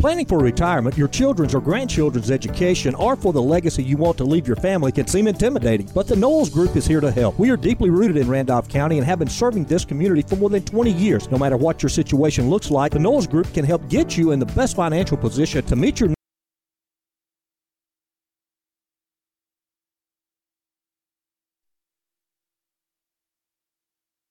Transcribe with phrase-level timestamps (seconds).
[0.00, 4.24] Planning for retirement, your children's or grandchildren's education, or for the legacy you want to
[4.24, 7.38] leave your family can seem intimidating, but the Knowles Group is here to help.
[7.38, 10.48] We are deeply rooted in Randolph County and have been serving this community for more
[10.48, 11.30] than 20 years.
[11.30, 14.38] No matter what your situation looks like, the Knowles Group can help get you in
[14.38, 16.14] the best financial position to meet your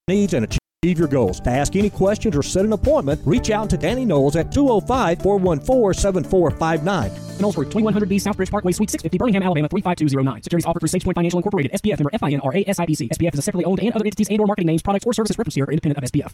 [0.07, 1.41] needs and achieve your goals.
[1.41, 5.21] To ask any questions or set an appointment, reach out to Danny Knowles at 205
[5.21, 7.39] 414 7459.
[7.41, 10.43] Knowles Group, 2100B Southbridge Parkway, Suite 650, Birmingham, Alabama 35209.
[10.43, 13.09] Securities offered through SagePoint Financial Incorporated, SPF member FINRA SIPC.
[13.09, 15.37] SPF is a separately owned and other entities and or marketing names, products, or services
[15.37, 16.33] referenced here are independent of SPF.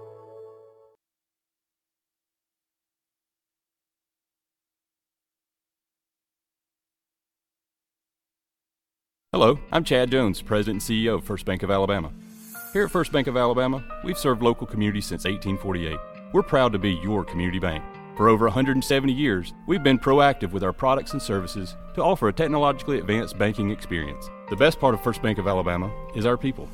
[9.33, 12.11] Hello, I'm Chad Jones, President and CEO of First Bank of Alabama.
[12.73, 15.97] Here at First Bank of Alabama, we've served local communities since 1848.
[16.33, 17.81] We're proud to be your community bank.
[18.17, 22.33] For over 170 years, we've been proactive with our products and services to offer a
[22.33, 24.29] technologically advanced banking experience.
[24.49, 26.67] The best part of First Bank of Alabama is our people.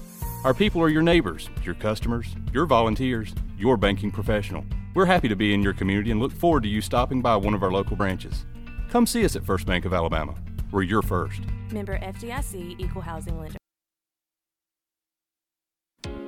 [0.44, 4.66] Our people are your neighbors, your customers, your volunteers, your banking professional.
[4.96, 7.54] We're happy to be in your community and look forward to you stopping by one
[7.54, 8.48] of our local branches.
[8.90, 10.34] Come see us at First Bank of Alabama.
[10.72, 11.42] We're your first.
[11.72, 13.57] Member FDIC Equal Housing Lender.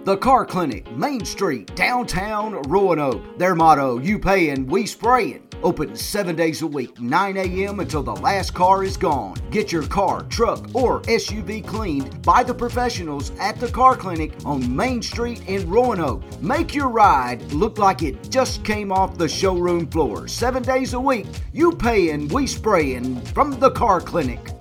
[0.05, 3.38] The Car Clinic, Main Street, downtown Roanoke.
[3.38, 5.45] Their motto, you paying, we spraying.
[5.61, 7.82] Open seven days a week, 9 a.m.
[7.82, 9.36] until the last car is gone.
[9.52, 14.73] Get your car, truck, or SUV cleaned by the professionals at the Car Clinic on
[14.73, 16.23] Main Street in Roanoke.
[16.42, 20.30] Make your ride look like it just came off the showroom floor.
[20.30, 24.58] Seven days a week, you paying, we spraying from the Car Clinic.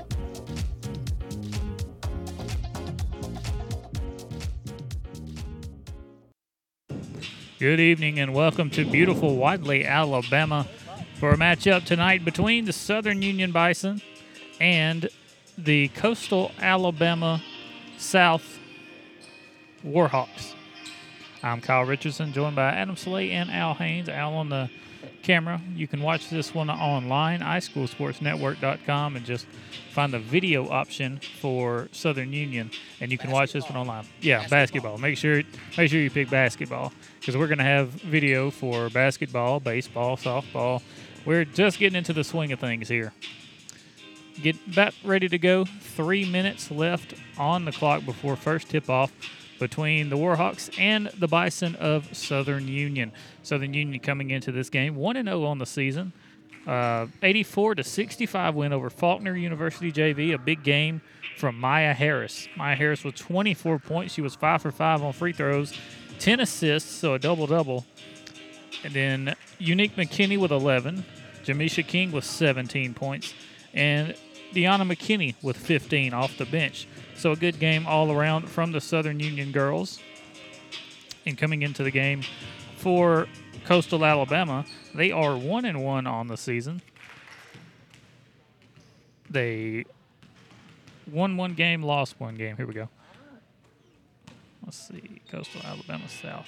[7.59, 10.69] Good evening and welcome to beautiful Wadley, Alabama,
[11.15, 14.01] for a matchup tonight between the Southern Union Bison
[14.61, 15.09] and
[15.57, 17.43] the Coastal Alabama
[17.97, 18.61] South
[19.85, 20.55] Warhawks.
[21.43, 24.09] I'm Kyle Richardson, joined by Adam Slay and Al Haynes.
[24.09, 24.71] Al on the
[25.23, 25.61] camera.
[25.75, 29.47] You can watch this one online, iSchoolSportsNetwork.com, and just
[29.93, 32.71] find the video option for Southern Union,
[33.01, 34.05] and you can watch this one online.
[34.21, 34.99] Yeah, basketball.
[34.99, 35.43] Make sure
[35.77, 40.83] make sure you pick basketball because we're going to have video for basketball, baseball, softball.
[41.25, 43.13] We're just getting into the swing of things here.
[44.43, 45.65] Get about ready to go.
[45.65, 49.13] Three minutes left on the clock before first tip off
[49.59, 53.13] between the Warhawks and the Bison of Southern Union.
[53.43, 56.13] Southern Union coming into this game 1 0 on the season.
[56.67, 61.01] Uh, 84 to 65 win over Faulkner University JV, a big game
[61.39, 62.47] from Maya Harris.
[62.57, 64.13] Maya Harris with 24 points.
[64.13, 65.73] She was 5 for 5 on free throws,
[66.19, 67.87] 10 assists, so a double double.
[68.85, 71.05] And then Unique McKinney with 11,
[71.45, 73.33] Jamisha King with 17 points,
[73.73, 74.15] and
[74.53, 76.87] Deanna McKinney with 15 off the bench.
[77.19, 79.99] So a good game all around from the Southern Union girls.
[81.27, 82.23] And coming into the game
[82.77, 83.27] for
[83.65, 84.65] Coastal Alabama,
[84.95, 86.81] they are one and one on the season.
[89.29, 89.85] They
[91.11, 92.57] won one game, lost one game.
[92.57, 92.89] Here we go.
[94.65, 96.47] Let's see, Coastal Alabama South.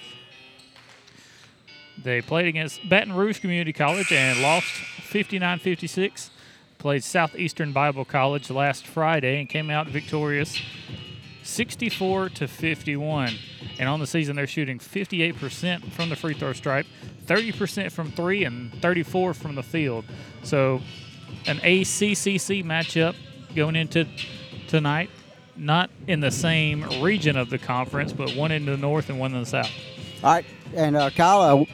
[2.01, 6.31] They played against Baton Rouge Community College and lost 59 56
[6.81, 10.59] played Southeastern Bible College last Friday and came out victorious
[11.43, 13.35] 64 to 51.
[13.79, 16.87] And on the season, they're shooting 58% from the free throw stripe,
[17.27, 20.05] 30% from three, and 34 from the field.
[20.43, 20.81] So,
[21.47, 23.15] an ACCC matchup
[23.55, 24.07] going into
[24.67, 25.11] tonight.
[25.57, 29.35] Not in the same region of the conference, but one in the north and one
[29.35, 29.71] in the south.
[30.23, 31.65] All right, and uh, Kyle, uh,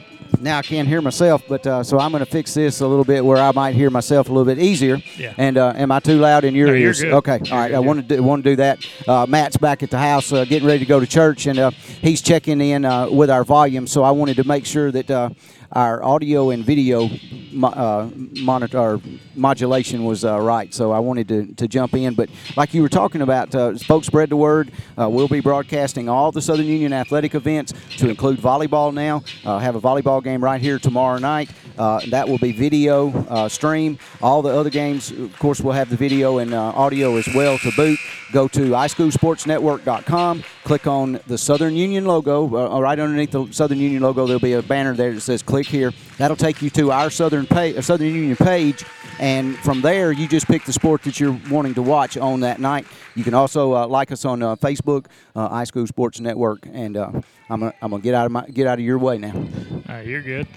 [0.41, 3.03] now I can't hear myself, but uh, so I'm going to fix this a little
[3.03, 5.01] bit where I might hear myself a little bit easier.
[5.17, 5.33] Yeah.
[5.37, 7.03] And uh, am I too loud in your No, ears?
[7.03, 7.39] Okay.
[7.51, 7.73] All right.
[7.73, 8.85] I want to do, want to do that.
[9.07, 11.71] Uh, Matt's back at the house, uh, getting ready to go to church, and uh,
[12.01, 13.87] he's checking in uh, with our volume.
[13.87, 15.29] So I wanted to make sure that uh,
[15.71, 17.09] our audio and video
[17.51, 18.09] mo- uh,
[18.41, 19.01] monitor or
[19.35, 20.73] modulation was uh, right.
[20.73, 22.13] So I wanted to, to jump in.
[22.13, 24.71] But like you were talking about, uh, folks, spread the word.
[24.97, 29.23] Uh, we'll be broadcasting all the Southern Union athletic events to include volleyball now.
[29.45, 31.49] Uh, have a volleyball game right here tomorrow night.
[31.77, 33.99] Uh, that will be video stream.
[34.21, 37.71] All the other games, of course, we'll have the video and audio as well to
[37.71, 37.99] boot.
[38.31, 40.43] Go to iSchoolSportsNetwork.com.
[40.63, 42.47] Click on the Southern Union logo.
[42.79, 45.91] Right underneath the Southern Union logo, there'll be a banner there that says "Click here."
[46.17, 48.85] That'll take you to our Southern page, Southern Union page,
[49.19, 52.59] and from there, you just pick the sport that you're wanting to watch on that
[52.59, 52.85] night.
[53.15, 57.11] You can also uh, like us on uh, Facebook, uh, iSchool Sports Network, and uh,
[57.49, 59.33] I'm gonna, I'm gonna get out of my get out of your way now.
[59.33, 60.47] All right, you're good.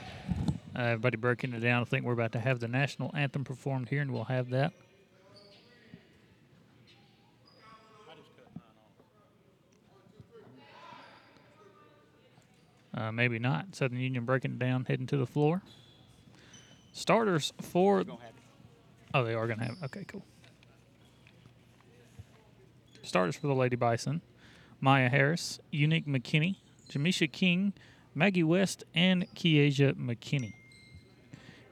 [0.77, 1.83] Uh, everybody breaking it down.
[1.83, 4.73] I think we're about to have the national anthem performed here, and we'll have that.
[12.93, 13.75] Uh, maybe not.
[13.75, 15.63] Southern Union breaking down, heading to the floor.
[16.93, 18.05] Starters for.
[19.15, 19.77] Oh, they are going to have.
[19.85, 20.25] Okay, cool.
[23.03, 24.21] Starters for the Lady Bison
[24.81, 26.57] Maya Harris, Unique McKinney,
[26.91, 27.73] Jamisha King,
[28.15, 30.55] Maggie West, and Kiesha McKinney.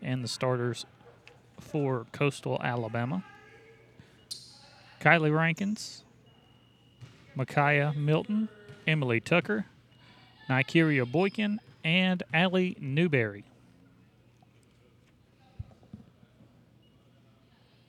[0.02, 0.86] And the starters
[1.58, 3.24] for Coastal Alabama
[5.00, 6.04] Kylie Rankins,
[7.34, 8.48] Micaiah Milton,
[8.86, 9.66] Emily Tucker,
[10.48, 13.44] Nikeria Boykin, and Allie Newberry.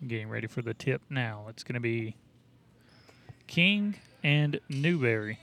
[0.06, 1.46] Getting ready for the tip now.
[1.50, 2.16] It's going to be
[3.48, 5.40] King and Newberry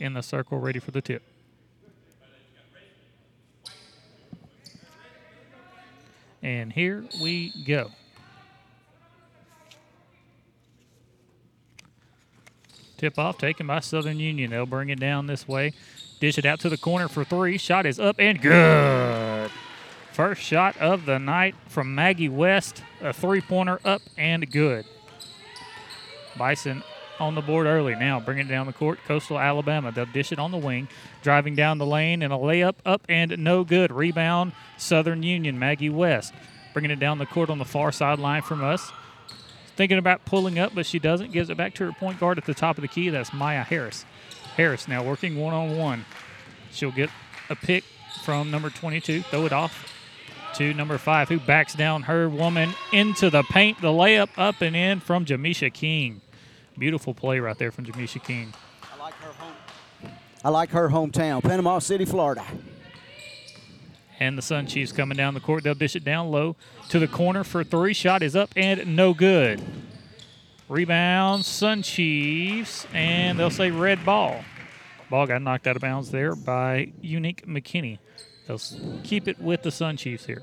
[0.00, 1.22] in the circle, ready for the tip.
[6.42, 7.90] And here we go.
[12.96, 14.50] Tip off taken by Southern Union.
[14.50, 15.72] They'll bring it down this way.
[16.20, 17.58] Dish it out to the corner for three.
[17.58, 19.50] Shot is up and good.
[20.12, 22.82] First shot of the night from Maggie West.
[23.00, 24.84] A three pointer up and good.
[26.36, 26.82] Bison
[27.20, 28.98] on the board early now, bringing it down the court.
[29.06, 29.92] Coastal Alabama.
[29.92, 30.88] They'll dish it on the wing,
[31.22, 33.92] driving down the lane, and a layup up and no good.
[33.92, 35.58] Rebound, Southern Union.
[35.58, 36.32] Maggie West
[36.74, 38.92] bringing it down the court on the far sideline from us.
[39.76, 41.32] Thinking about pulling up, but she doesn't.
[41.32, 43.08] Gives it back to her point guard at the top of the key.
[43.08, 44.04] That's Maya Harris.
[44.56, 46.04] Harris now working one on one.
[46.70, 47.10] She'll get
[47.50, 47.84] a pick
[48.22, 49.90] from number 22, throw it off
[50.54, 53.80] to number five, who backs down her woman into the paint.
[53.80, 56.20] The layup up and in from Jamisha King.
[56.78, 58.52] Beautiful play right there from Jamisha King.
[60.44, 62.44] I like her hometown, Panama City, Florida.
[64.20, 65.64] And the Sun Chiefs coming down the court.
[65.64, 66.56] They'll dish it down low
[66.88, 67.92] to the corner for three.
[67.92, 69.62] Shot is up and no good.
[70.68, 74.44] Rebound, Sun Chiefs, and they'll say red ball.
[75.10, 77.98] Ball got knocked out of bounds there by Unique McKinney.
[78.46, 78.60] They'll
[79.02, 80.42] keep it with the Sun Chiefs here.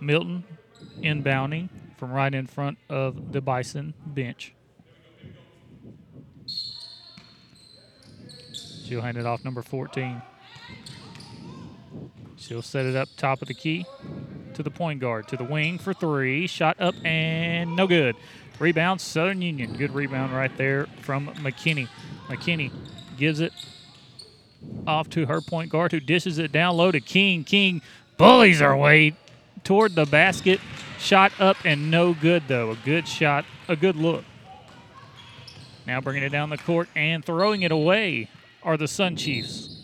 [0.00, 0.44] Milton
[0.98, 4.54] inbounding from right in front of the Bison bench.
[8.84, 10.22] She'll hand it off number 14.
[12.36, 13.86] She'll set it up top of the key
[14.54, 16.46] to the point guard, to the wing for three.
[16.46, 18.16] Shot up and no good.
[18.58, 19.76] Rebound, Southern Union.
[19.76, 21.88] Good rebound right there from McKinney.
[22.28, 22.70] McKinney
[23.16, 23.52] gives it
[24.86, 27.44] off to her point guard, who dishes it down low to King.
[27.44, 27.82] King
[28.16, 29.14] bullies her way
[29.64, 30.60] toward the basket.
[30.98, 32.70] Shot up and no good, though.
[32.70, 34.24] A good shot, a good look.
[35.86, 38.28] Now bringing it down the court and throwing it away
[38.62, 39.75] are the Sun Chiefs.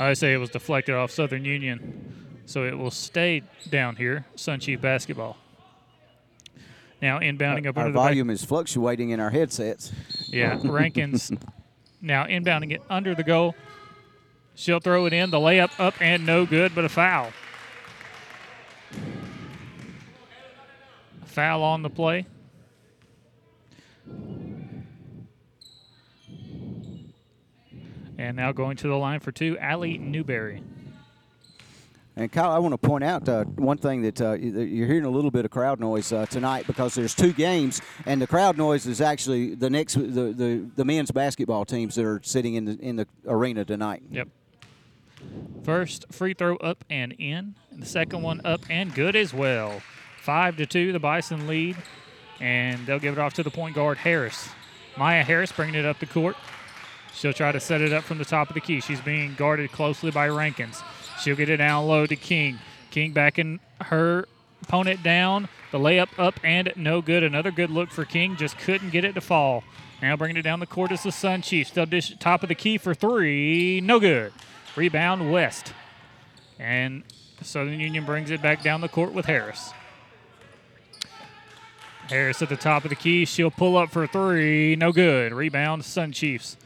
[0.00, 4.24] I say it was deflected off Southern Union, so it will stay down here.
[4.34, 5.36] Sun Chief basketball.
[7.02, 9.92] Now inbounding up Our under the back- volume is fluctuating in our headsets.
[10.28, 11.30] yeah, Rankins
[12.00, 13.54] now inbounding it under the goal.
[14.54, 15.30] She'll throw it in.
[15.30, 17.30] The layup up and no good, but a foul.
[21.26, 22.26] Foul on the play.
[28.20, 30.62] And now going to the line for two, Allie Newberry.
[32.16, 35.06] And Kyle, I want to point out uh, one thing that uh, you- you're hearing
[35.06, 38.58] a little bit of crowd noise uh, tonight because there's two games, and the crowd
[38.58, 42.66] noise is actually the next the, the, the men's basketball teams that are sitting in
[42.66, 44.02] the in the arena tonight.
[44.10, 44.28] Yep.
[45.64, 47.54] First free throw up and in.
[47.70, 49.80] And the second one up and good as well.
[50.20, 51.76] Five to two, the Bison lead,
[52.38, 54.50] and they'll give it off to the point guard Harris.
[54.98, 56.36] Maya Harris bringing it up the court.
[57.14, 58.80] She'll try to set it up from the top of the key.
[58.80, 60.82] She's being guarded closely by Rankins.
[61.20, 62.58] She'll get it down low to King.
[62.90, 64.26] King backing her
[64.62, 65.48] opponent down.
[65.70, 67.22] The layup up and no good.
[67.22, 68.36] Another good look for King.
[68.36, 69.64] Just couldn't get it to fall.
[70.02, 71.70] Now bringing it down the court is the Sun Chiefs.
[71.70, 73.80] They'll dish top of the key for three.
[73.80, 74.32] No good.
[74.74, 75.74] Rebound West.
[76.58, 77.02] And
[77.42, 79.72] Southern Union brings it back down the court with Harris.
[82.08, 83.24] Harris at the top of the key.
[83.24, 84.74] She'll pull up for three.
[84.74, 85.32] No good.
[85.32, 86.56] Rebound Sun Chiefs.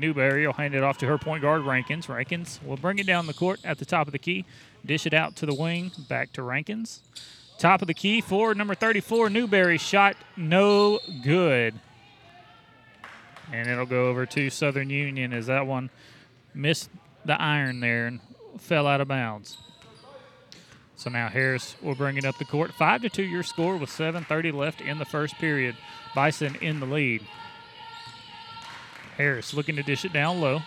[0.00, 2.08] Newberry will hand it off to her point guard, Rankins.
[2.08, 4.44] Rankins will bring it down the court at the top of the key.
[4.84, 5.92] Dish it out to the wing.
[6.08, 7.02] Back to Rankins.
[7.58, 9.78] Top of the key for number 34, Newberry.
[9.78, 11.74] Shot no good.
[13.52, 15.90] And it'll go over to Southern Union as that one
[16.54, 16.88] missed
[17.24, 18.20] the iron there and
[18.58, 19.58] fell out of bounds.
[20.96, 22.72] So now Harris will bring it up the court.
[22.72, 25.76] Five to two your score with 7:30 left in the first period.
[26.14, 27.26] Bison in the lead.
[29.20, 30.62] Harris looking to dish it down low.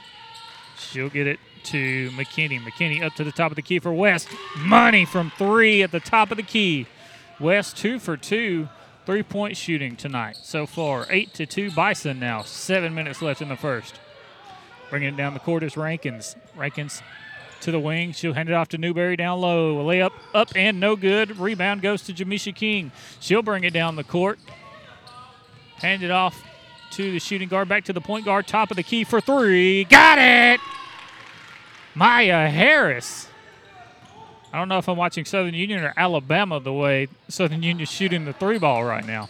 [0.78, 2.60] She'll get it to McKinney.
[2.60, 4.28] McKinney up to the top of the key for West.
[4.58, 6.86] Money from three at the top of the key.
[7.40, 8.70] West two for two.
[9.08, 11.08] Three point shooting tonight so far.
[11.10, 12.44] Eight to two Bison now.
[12.44, 14.00] Seven minutes left in the first.
[14.92, 16.36] Bringing it down the court is Rankins.
[16.56, 17.02] Rankins
[17.62, 18.12] to the wing.
[18.12, 19.82] She'll hand it off to Newberry down low.
[19.82, 21.40] A layup up and no good.
[21.40, 22.92] Rebound goes to Jamisha King.
[23.20, 24.38] She'll bring it down the court.
[25.78, 26.44] Hand it off
[26.96, 27.68] to the shooting guard.
[27.68, 28.48] Back to the point guard.
[28.48, 29.84] Top of the key for three.
[29.86, 30.60] Got it!
[31.96, 33.28] Maya Harris.
[34.52, 38.26] I don't know if I'm watching Southern Union or Alabama the way Southern Union's shooting
[38.26, 39.28] the three ball right now.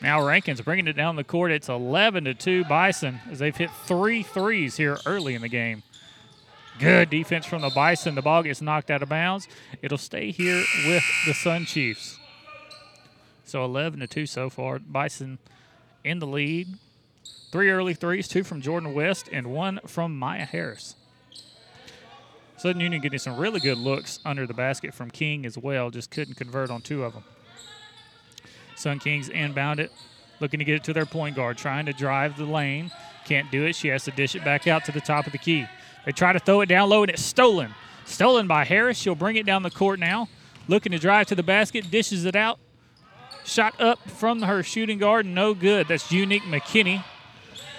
[0.00, 1.50] Now Rankins bringing it down the court.
[1.50, 5.82] It's 11 to 2 Bison as they've hit three threes here early in the game.
[6.78, 8.14] Good defense from the Bison.
[8.14, 9.48] The ball gets knocked out of bounds.
[9.82, 12.18] It'll stay here with the Sun Chiefs.
[13.44, 14.78] So 11 to 2 so far.
[14.78, 15.38] Bison
[16.04, 16.68] in the lead.
[17.50, 20.94] Three early threes, two from Jordan West, and one from Maya Harris.
[22.56, 26.10] Southern Union getting some really good looks under the basket from King as well, just
[26.10, 27.24] couldn't convert on two of them.
[28.76, 29.90] Sun Kings inbound it,
[30.40, 32.90] looking to get it to their point guard, trying to drive the lane.
[33.24, 33.74] Can't do it.
[33.74, 35.66] She has to dish it back out to the top of the key.
[36.04, 37.74] They try to throw it down low, and it's stolen.
[38.04, 38.98] Stolen by Harris.
[38.98, 40.28] She'll bring it down the court now.
[40.68, 42.58] Looking to drive to the basket, dishes it out.
[43.50, 45.88] Shot up from her shooting guard, no good.
[45.88, 47.02] That's Unique McKinney.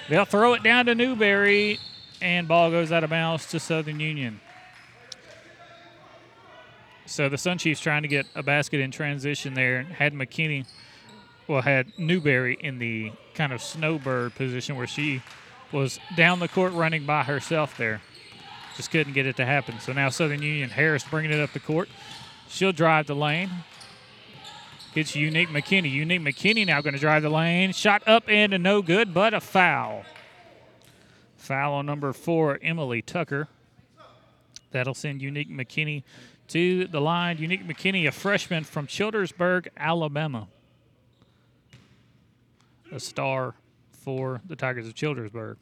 [0.09, 1.79] They'll throw it down to Newberry,
[2.21, 4.41] and ball goes out of bounds to Southern Union.
[7.05, 9.83] So the Sun Chiefs trying to get a basket in transition there.
[9.83, 10.65] Had McKinney,
[11.47, 15.21] well, had Newberry in the kind of snowbird position where she
[15.71, 18.01] was down the court running by herself there.
[18.75, 19.79] Just couldn't get it to happen.
[19.79, 21.87] So now Southern Union Harris bringing it up the court.
[22.49, 23.49] She'll drive the lane.
[24.93, 25.89] It's Unique McKinney.
[25.89, 27.71] Unique McKinney now going to drive the lane.
[27.71, 30.03] Shot up and a no good, but a foul.
[31.37, 33.47] Foul on number four, Emily Tucker.
[34.71, 36.03] That'll send Unique McKinney
[36.49, 37.37] to the line.
[37.37, 40.49] Unique McKinney, a freshman from Childersburg, Alabama.
[42.91, 43.55] A star
[43.93, 45.55] for the Tigers of Childersburg.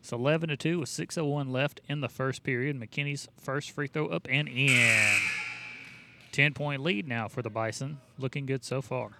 [0.00, 2.78] It's 11 to 2 with 6.01 left in the first period.
[2.78, 5.18] McKinney's first free throw up and in.
[6.32, 7.98] 10 point lead now for the Bison.
[8.18, 9.10] Looking good so far.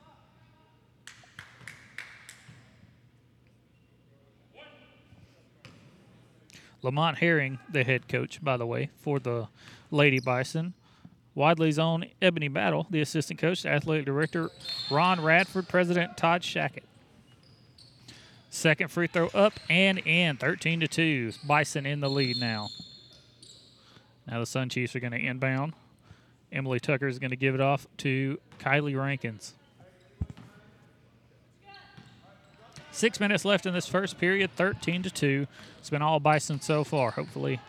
[6.82, 9.48] Lamont Herring, the head coach, by the way, for the
[9.90, 10.74] Lady Bison.
[11.34, 14.50] Wadley's own Ebony Battle, the assistant coach, athletic director
[14.90, 16.84] Ron Radford, president Todd Shackett.
[18.50, 21.32] Second free throw up and in, 13 to 2.
[21.46, 22.68] Bison in the lead now.
[24.26, 25.74] Now the Sun Chiefs are going to inbound.
[26.52, 29.54] Emily Tucker is going to give it off to Kylie Rankins.
[32.90, 35.46] Six minutes left in this first period, 13 to 2.
[35.78, 37.12] It's been all Bison so far.
[37.12, 37.60] Hopefully,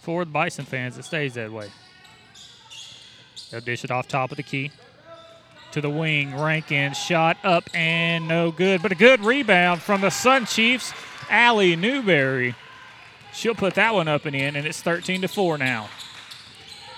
[0.00, 1.68] for the Bison fans, it stays that way.
[3.50, 4.72] They'll dish it off top of the key
[5.72, 6.36] to the wing.
[6.36, 10.92] Rankin shot up and no good, but a good rebound from the Sun Chiefs.
[11.30, 12.54] Allie Newberry.
[13.32, 15.88] She'll put that one up and in, and it's 13 to 4 now.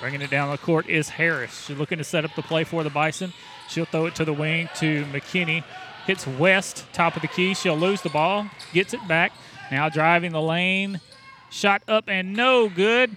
[0.00, 1.66] Bringing it down the court is Harris.
[1.66, 3.32] She's looking to set up the play for the Bison.
[3.68, 5.64] She'll throw it to the wing to McKinney.
[6.06, 7.54] Hits West, top of the key.
[7.54, 9.32] She'll lose the ball, gets it back.
[9.70, 11.00] Now driving the lane.
[11.50, 13.16] Shot up and no good.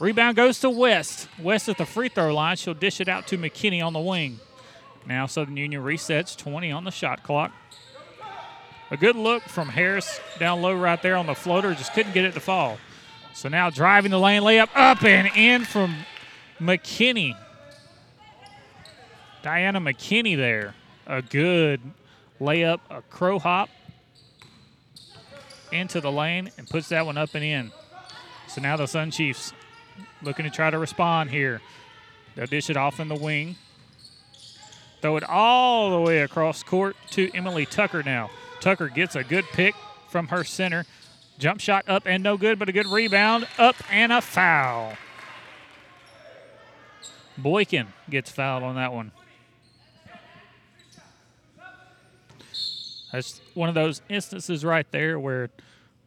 [0.00, 1.28] Rebound goes to West.
[1.38, 2.56] West at the free throw line.
[2.56, 4.40] She'll dish it out to McKinney on the wing.
[5.06, 7.52] Now Southern Union resets 20 on the shot clock.
[8.90, 11.74] A good look from Harris down low right there on the floater.
[11.74, 12.78] Just couldn't get it to fall.
[13.34, 15.96] So now driving the lane, layup up and in from
[16.60, 17.36] McKinney.
[19.42, 20.74] Diana McKinney there.
[21.06, 21.80] A good
[22.40, 23.68] layup, a crow hop
[25.72, 27.72] into the lane and puts that one up and in.
[28.46, 29.52] So now the Sun Chiefs
[30.22, 31.60] looking to try to respond here.
[32.34, 33.56] They'll dish it off in the wing.
[35.00, 38.30] Throw it all the way across court to Emily Tucker now.
[38.60, 39.74] Tucker gets a good pick
[40.08, 40.86] from her center.
[41.42, 44.92] Jump shot up and no good, but a good rebound up and a foul.
[47.36, 49.10] Boykin gets fouled on that one.
[53.10, 55.50] That's one of those instances right there where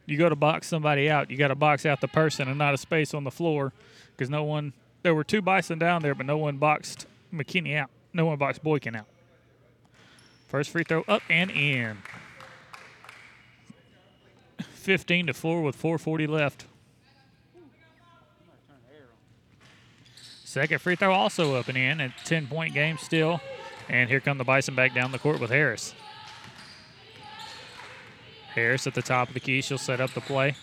[0.06, 2.72] you go to box somebody out, you got to box out the person and not
[2.72, 3.74] a space on the floor
[4.12, 7.90] because no one, there were two Bison down there, but no one boxed McKinney out.
[8.14, 9.06] No one boxed Boykin out.
[10.48, 11.98] First free throw up and in.
[14.86, 16.64] 15 to 4 with 440 left.
[20.44, 23.40] Second free throw also up and in, a 10 point game still.
[23.88, 25.92] And here come the Bison back down the court with Harris.
[28.54, 29.60] Harris at the top of the key.
[29.60, 30.54] She'll set up the play.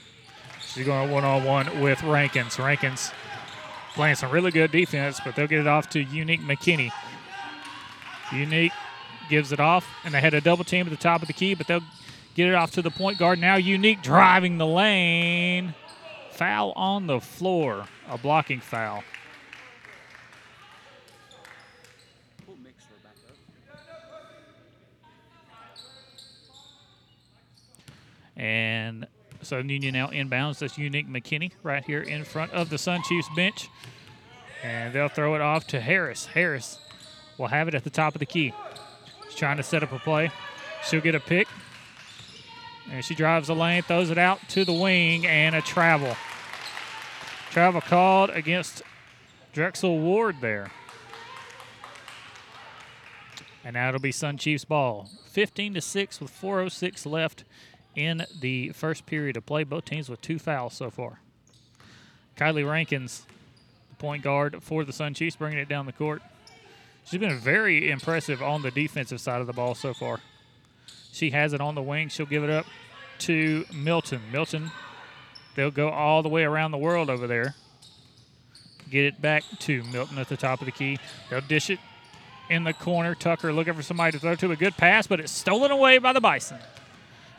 [0.65, 2.57] She's going one on one with Rankins.
[2.57, 3.11] Rankins
[3.93, 6.91] playing some really good defense, but they'll get it off to Unique McKinney.
[8.31, 8.71] Unique
[9.29, 11.55] gives it off, and they had a double team at the top of the key,
[11.55, 11.83] but they'll
[12.35, 13.39] get it off to the point guard.
[13.39, 15.75] Now Unique driving the lane.
[16.31, 19.03] Foul on the floor, a blocking foul.
[28.35, 29.07] And
[29.41, 30.59] Southern Union now inbounds.
[30.59, 33.69] That's Unique McKinney right here in front of the Sun Chiefs bench.
[34.63, 36.25] And they'll throw it off to Harris.
[36.25, 36.79] Harris
[37.37, 38.53] will have it at the top of the key.
[39.25, 40.31] She's trying to set up a play.
[40.85, 41.47] She'll get a pick.
[42.93, 46.15] And she drives the lane, throws it out to the wing, and a travel.
[47.49, 48.83] Travel called against
[49.51, 50.69] Drexel Ward there.
[53.63, 55.09] And now it'll be Sun Chiefs ball.
[55.31, 57.45] 15 to 6 with 406 left
[57.95, 59.63] in the first period of play.
[59.63, 61.19] Both teams with two fouls so far.
[62.37, 63.25] Kylie Rankins,
[63.89, 66.21] the point guard for the Sun Chiefs, bringing it down the court.
[67.05, 70.19] She's been very impressive on the defensive side of the ball so far.
[71.11, 72.09] She has it on the wing.
[72.09, 72.67] She'll give it up
[73.23, 74.21] to Milton.
[74.31, 74.71] Milton,
[75.55, 77.55] they'll go all the way around the world over there.
[78.89, 80.99] Get it back to Milton at the top of the key.
[81.29, 81.79] They'll dish it
[82.49, 83.15] in the corner.
[83.15, 84.51] Tucker looking for somebody to throw to.
[84.51, 86.59] A good pass, but it's stolen away by the Bison.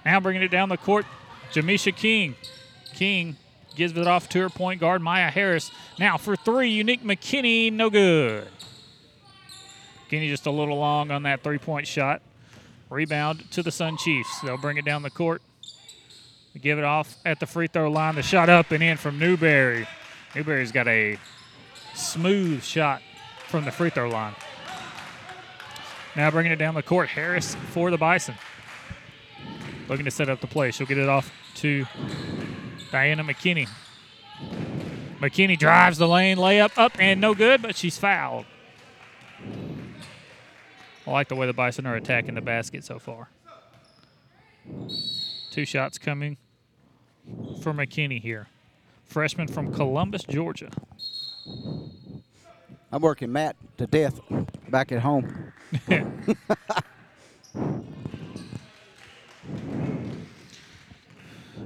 [0.04, 1.06] Now bringing it down the court,
[1.52, 2.34] Jamisha King.
[2.94, 3.36] King
[3.76, 5.70] gives it off to her point guard, Maya Harris.
[5.98, 8.48] Now for three, Unique McKinney, no good.
[10.08, 12.22] McKinney just a little long on that three point shot.
[12.90, 14.40] Rebound to the Sun Chiefs.
[14.40, 15.42] They'll bring it down the court.
[16.60, 18.14] Give it off at the free throw line.
[18.14, 19.86] The shot up and in from Newberry.
[20.34, 21.18] Newberry's got a
[21.94, 23.02] smooth shot
[23.48, 24.34] from the free throw line.
[26.16, 28.36] Now bringing it down the court, Harris for the Bison.
[29.88, 30.70] Looking to set up the play.
[30.70, 31.86] She'll get it off to
[32.92, 33.68] Diana McKinney.
[35.18, 38.46] McKinney drives the lane, layup up and no good, but she's fouled.
[41.06, 43.28] I like the way the Bison are attacking the basket so far.
[45.50, 46.38] Two shots coming
[47.62, 48.46] for McKinney here.
[49.04, 50.70] Freshman from Columbus, Georgia.
[52.90, 54.20] I'm working Matt to death
[54.68, 55.52] back at home.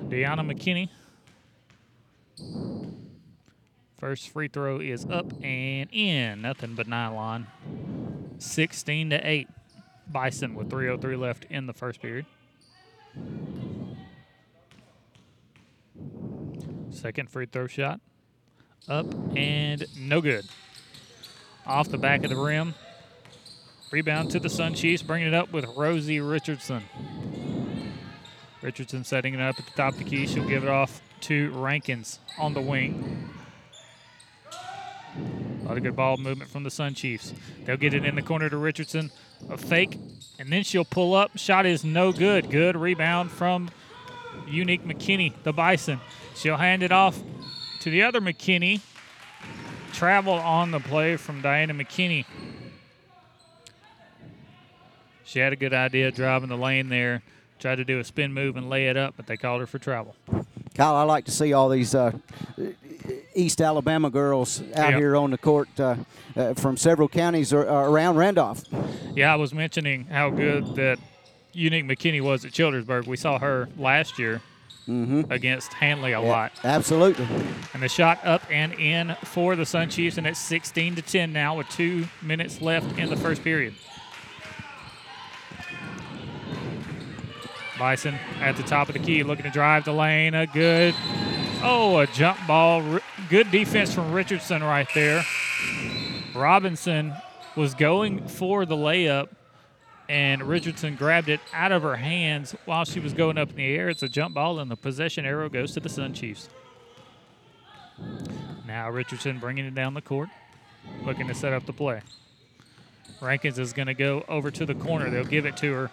[0.09, 0.89] Deanna McKinney.
[3.99, 6.43] First free throw is up and in.
[6.43, 7.47] Nothing but nylon.
[8.39, 9.49] 16 to 8.
[10.11, 12.25] Bison with 303 left in the first period.
[16.99, 18.01] Second free throw shot.
[18.89, 19.07] Up
[19.37, 20.45] and no good.
[21.65, 22.75] Off the back of the rim.
[23.93, 26.83] Rebound to the Sun Chiefs, bringing it up with Rosie Richardson.
[28.63, 30.27] Richardson setting it up at the top of the key.
[30.27, 33.31] She'll give it off to Rankins on the wing.
[34.53, 37.33] A lot of good ball movement from the Sun Chiefs.
[37.65, 39.13] They'll get it in the corner to Richardson.
[39.49, 39.97] A fake,
[40.39, 41.39] and then she'll pull up.
[41.39, 42.51] Shot is no good.
[42.51, 43.71] Good rebound from
[44.47, 46.01] Unique McKinney, the Bison.
[46.35, 47.19] She'll hand it off
[47.81, 48.81] to the other McKinney.
[49.93, 52.25] Travel on the play from Diana McKinney.
[55.25, 57.23] She had a good idea driving the lane there.
[57.59, 59.79] Tried to do a spin move and lay it up, but they called her for
[59.79, 60.15] travel.
[60.75, 62.13] Kyle, I like to see all these uh,
[63.35, 64.99] East Alabama girls out Yep.
[65.01, 65.97] here on the court uh,
[66.37, 68.63] uh, from several counties uh, around Randolph.
[69.15, 70.99] Yeah, I was mentioning how good that
[71.59, 73.07] Unique McKinney was at Childersburg.
[73.07, 74.41] We saw her last year
[74.87, 75.31] mm-hmm.
[75.31, 76.53] against Handley a lot.
[76.65, 77.27] Absolutely.
[77.75, 81.33] And the shot up and in for the Sun Chiefs, and it's 16 to 10
[81.33, 83.75] now with two minutes left in the first period.
[87.79, 90.35] Bison at the top of the key, looking to drive the lane.
[90.35, 90.95] A good
[91.61, 93.01] Oh, a jump ball.
[93.29, 95.25] Good defense from Richardson right there.
[96.35, 97.13] Robinson
[97.57, 99.29] was going for the layup,
[100.09, 103.77] and Richardson grabbed it out of her hands while she was going up in the
[103.77, 103.89] air.
[103.89, 106.49] It's a jump ball, and the possession arrow goes to the Sun Chiefs.
[108.67, 110.29] Now Richardson bringing it down the court,
[111.05, 112.01] looking to set up the play.
[113.21, 115.11] Rankins is going to go over to the corner.
[115.11, 115.91] They'll give it to her.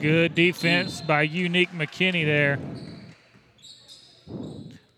[0.00, 2.58] Good defense by Unique McKinney there.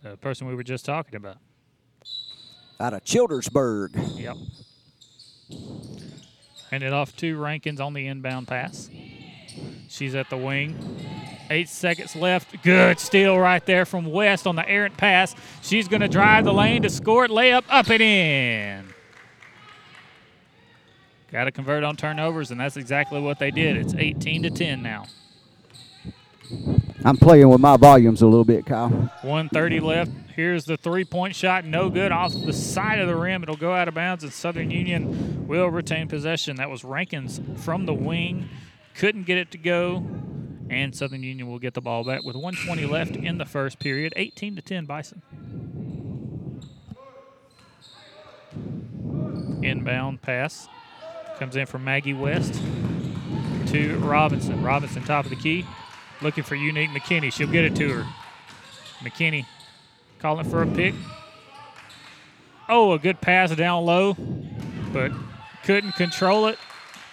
[0.02, 1.38] The person we were just talking about.
[2.80, 4.18] Out of Childersburg.
[4.18, 4.36] Yep.
[6.70, 8.88] Hand it off to Rankins on the inbound pass.
[9.88, 10.76] She's at the wing.
[11.50, 12.62] Eight seconds left.
[12.62, 15.34] Good steal right there from West on the errant pass.
[15.60, 17.30] She's going to drive the lane to score it.
[17.30, 18.94] Layup up and in.
[21.30, 23.76] Got to convert on turnovers, and that's exactly what they did.
[23.76, 25.04] It's 18 to 10 now.
[27.04, 28.88] I'm playing with my volumes a little bit, Kyle.
[28.88, 30.10] 130 left.
[30.34, 31.64] Here's the three point shot.
[31.64, 33.42] No good off the side of the rim.
[33.42, 36.56] It'll go out of bounds, and Southern Union will retain possession.
[36.56, 38.48] That was Rankins from the wing.
[38.94, 40.06] Couldn't get it to go,
[40.70, 44.12] and Southern Union will get the ball back with 120 left in the first period.
[44.16, 45.22] 18 to 10 Bison.
[49.62, 50.68] Inbound pass
[51.38, 52.60] comes in from Maggie West
[53.66, 54.62] to Robinson.
[54.62, 55.64] Robinson, top of the key,
[56.22, 57.32] looking for unique McKinney.
[57.32, 58.06] She'll get it to her.
[59.00, 59.46] McKinney
[60.18, 60.94] calling for a pick.
[62.68, 64.14] Oh, a good pass down low,
[64.92, 65.12] but
[65.64, 66.58] couldn't control it.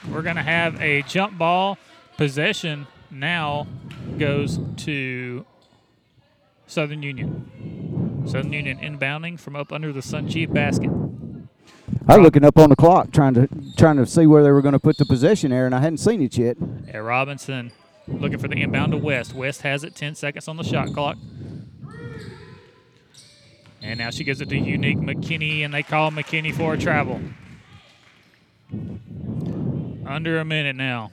[0.10, 1.78] We're going to have a jump ball.
[2.18, 3.68] Possession now
[4.18, 5.46] goes to
[6.68, 8.24] Southern Union.
[8.26, 10.92] Southern Union inbounding from up under the Sun Chief basket.
[12.08, 14.62] I was looking up on the clock trying to trying to see where they were
[14.62, 16.58] going to put the possession there, and I hadn't seen it yet.
[16.88, 17.72] Yeah, Robinson
[18.12, 19.34] looking for the inbound to West.
[19.34, 21.18] West has it, 10 seconds on the shot clock.
[23.82, 27.22] And now she gives it to Unique McKinney, and they call McKinney for a travel.
[30.06, 31.12] Under a minute now.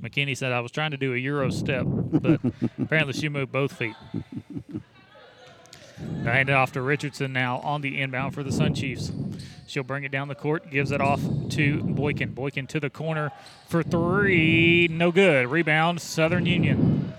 [0.00, 2.40] McKinney said, I was trying to do a Euro step, but
[2.78, 3.94] apparently she moved both feet.
[6.00, 9.12] They hand it off to Richardson now on the inbound for the Sun Chiefs.
[9.68, 12.32] She'll bring it down the court, gives it off to Boykin.
[12.32, 13.30] Boykin to the corner
[13.68, 14.88] for three.
[14.88, 15.46] No good.
[15.48, 17.12] Rebound, Southern Union.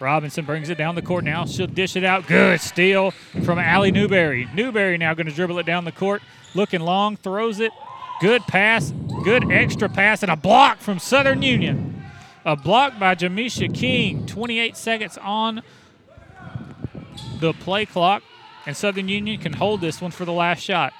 [0.00, 1.44] Robinson brings it down the court now.
[1.44, 2.26] She'll dish it out.
[2.26, 3.12] Good steal
[3.44, 4.48] from Allie Newberry.
[4.52, 6.22] Newberry now going to dribble it down the court.
[6.56, 7.70] Looking long, throws it.
[8.20, 8.92] Good pass.
[9.22, 12.02] Good extra pass and a block from Southern Union.
[12.44, 14.26] A block by Jamisha King.
[14.26, 15.62] 28 seconds on
[17.38, 18.24] the play clock,
[18.66, 20.92] and Southern Union can hold this one for the last shot.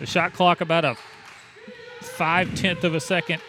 [0.00, 0.96] The shot clock about a
[2.02, 3.40] five tenth of a second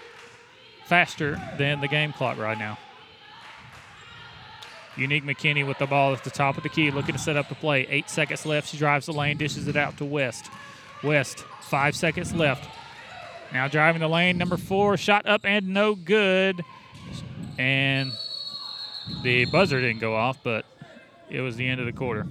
[0.85, 2.77] faster than the game clock right now.
[4.95, 7.49] Unique McKinney with the ball at the top of the key, looking to set up
[7.49, 7.85] the play.
[7.89, 8.69] Eight seconds left.
[8.69, 10.49] She drives the lane, dishes it out to West.
[11.03, 12.67] West, five seconds left.
[13.53, 16.61] Now driving the lane, number four, shot up and no good.
[17.57, 18.11] And
[19.23, 20.65] the buzzer didn't go off, but
[21.29, 22.25] it was the end of the quarter.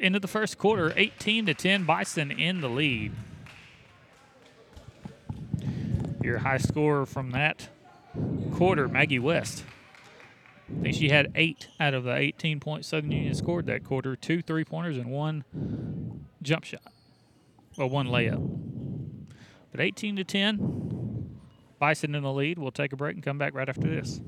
[0.00, 3.12] Of the first quarter, 18 to 10, Bison in the lead.
[6.22, 7.68] Your high scorer from that
[8.52, 9.64] quarter, Maggie West.
[10.68, 14.14] I think she had eight out of the 18 points Southern Union scored that quarter
[14.14, 15.44] two three pointers and one
[16.42, 16.92] jump shot,
[17.76, 18.48] or one layup.
[19.70, 21.38] But 18 to 10,
[21.78, 22.58] Bison in the lead.
[22.58, 24.20] We'll take a break and come back right after this.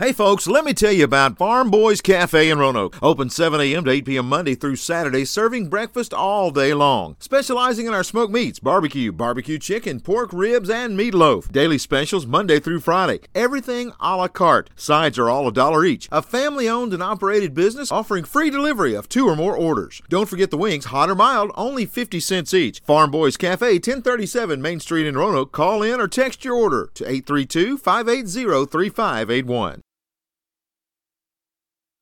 [0.00, 2.96] Hey folks, let me tell you about Farm Boys Cafe in Roanoke.
[3.02, 3.84] Open 7 a.m.
[3.84, 4.28] to 8 p.m.
[4.28, 7.16] Monday through Saturday, serving breakfast all day long.
[7.18, 11.50] Specializing in our smoked meats, barbecue, barbecue chicken, pork ribs, and meatloaf.
[11.50, 13.18] Daily specials Monday through Friday.
[13.34, 14.70] Everything a la carte.
[14.76, 16.08] Sides are all a dollar each.
[16.12, 20.00] A family owned and operated business offering free delivery of two or more orders.
[20.08, 22.78] Don't forget the wings, hot or mild, only 50 cents each.
[22.82, 25.50] Farm Boys Cafe, 1037 Main Street in Roanoke.
[25.50, 29.82] Call in or text your order to 832 580 3581.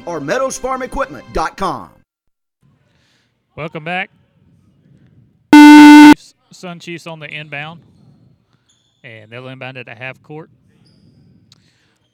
[0.00, 1.90] Wedowee or meadowsfarmequipment.com.
[3.56, 4.10] Welcome back.
[6.52, 7.82] Sun Chiefs on the inbound.
[9.02, 10.50] And they'll inbound at half court.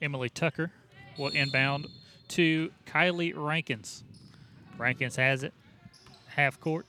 [0.01, 0.71] Emily Tucker
[1.17, 1.87] will inbound
[2.29, 4.03] to Kylie Rankins.
[4.77, 5.53] Rankins has it.
[6.27, 6.85] Half court.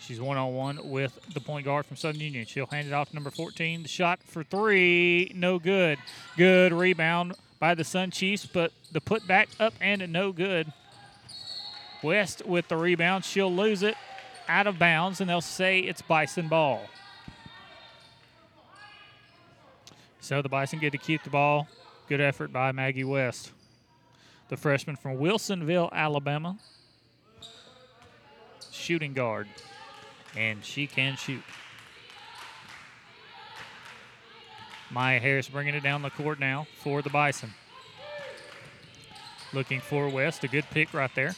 [0.00, 2.44] She's one on one with the point guard from Southern Union.
[2.46, 3.82] She'll hand it off to number 14.
[3.82, 5.98] The shot for three, no good.
[6.36, 10.72] Good rebound by the Sun Chiefs, but the put back up and no good.
[12.02, 13.24] West with the rebound.
[13.24, 13.94] She'll lose it
[14.48, 16.82] out of bounds, and they'll say it's Bison ball.
[20.20, 21.68] So the Bison get to keep the ball.
[22.08, 23.52] Good effort by Maggie West,
[24.48, 26.58] the freshman from Wilsonville, Alabama.
[28.72, 29.46] Shooting guard,
[30.36, 31.44] and she can shoot.
[34.92, 37.52] Maya Harris bringing it down the court now for the Bison.
[39.54, 41.34] Looking for West, a good pick right there.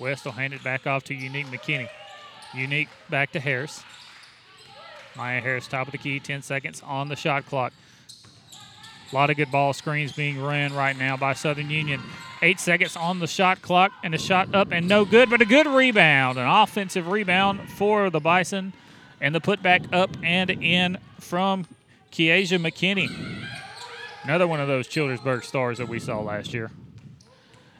[0.00, 1.88] West will hand it back off to Unique McKinney.
[2.54, 3.82] Unique back to Harris.
[5.16, 7.72] Maya Harris, top of the key, 10 seconds on the shot clock.
[9.12, 12.00] A lot of good ball screens being ran right now by Southern Union.
[12.42, 15.44] Eight seconds on the shot clock, and a shot up and no good, but a
[15.44, 16.38] good rebound.
[16.38, 18.72] An offensive rebound for the Bison,
[19.20, 21.66] and the putback up and in from
[22.14, 23.10] Kiesha McKinney.
[24.22, 26.70] Another one of those Childersburg stars that we saw last year.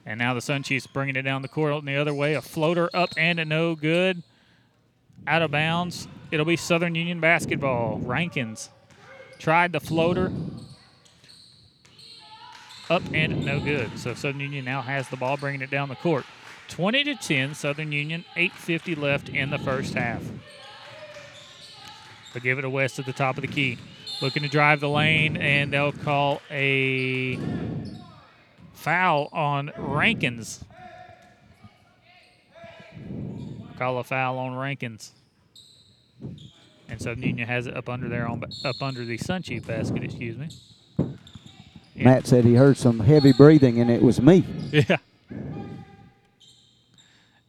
[0.05, 2.35] And now the Sun Chiefs bringing it down the court the other way.
[2.35, 4.25] A floater up and a no good.
[5.29, 6.09] Out of bounds.
[6.33, 8.01] It'll be Southern Union basketball.
[8.01, 8.71] Rankins
[9.39, 10.33] tried the floater.
[12.91, 13.97] Up and no good.
[14.01, 16.25] So Southern Union now has the ball, bringing it down the court.
[16.71, 18.25] 20 to 10, Southern Union.
[18.35, 20.25] 8:50 left in the first half.
[22.33, 23.79] They'll give it to West at the top of the key.
[24.23, 27.39] Looking to drive the lane, and they'll call a
[28.73, 30.65] foul on Rankins.
[33.79, 35.13] Call a foul on Rankins.
[36.89, 40.05] And Southern Union has it up under there on up under the Sun Chief basket,
[40.05, 40.49] excuse me.
[41.97, 44.45] Matt said he heard some heavy breathing, and it was me.
[44.73, 44.97] Yeah.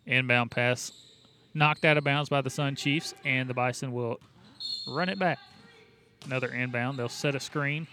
[0.06, 0.92] Inbound pass
[1.56, 4.20] knocked out of bounds by the Sun Chiefs, and the Bison will
[4.88, 5.40] run it back.
[6.26, 6.98] Another inbound.
[6.98, 7.88] They'll set a screen,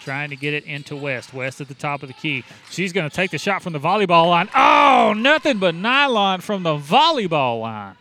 [0.00, 1.34] trying to get it into West.
[1.34, 2.44] West at the top of the key.
[2.70, 4.48] She's going to take the shot from the volleyball line.
[4.54, 7.96] Oh, nothing but nylon from the volleyball line.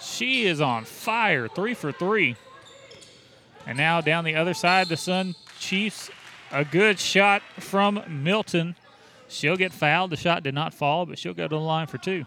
[0.00, 1.48] She is on fire.
[1.48, 2.36] Three for three.
[3.66, 6.10] And now down the other side, the Sun Chiefs.
[6.52, 8.74] A good shot from Milton.
[9.28, 10.10] She'll get fouled.
[10.10, 12.26] The shot did not fall, but she'll go to the line for two.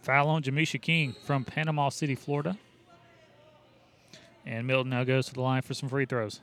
[0.00, 2.56] Foul on Jamisha King from Panama City, Florida.
[4.46, 6.40] And Milton now goes to the line for some free throws.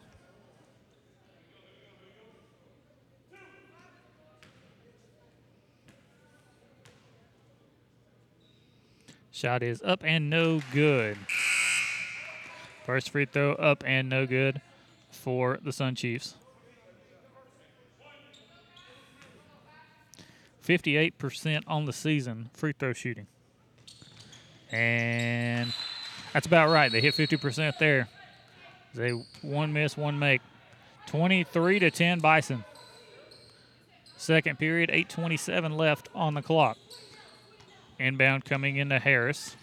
[9.31, 11.17] Shot is up and no good.
[12.85, 14.61] First free throw up and no good
[15.11, 16.35] for the Sun Chiefs.
[20.67, 23.27] 58% on the season free throw shooting.
[24.71, 25.71] And
[26.33, 26.91] that's about right.
[26.91, 28.07] They hit 50% there.
[28.93, 29.11] They
[29.41, 30.41] one miss, one make.
[31.07, 32.63] 23 to 10 Bison.
[34.17, 36.77] Second period, 8:27 left on the clock.
[37.99, 39.55] Inbound coming into Harris.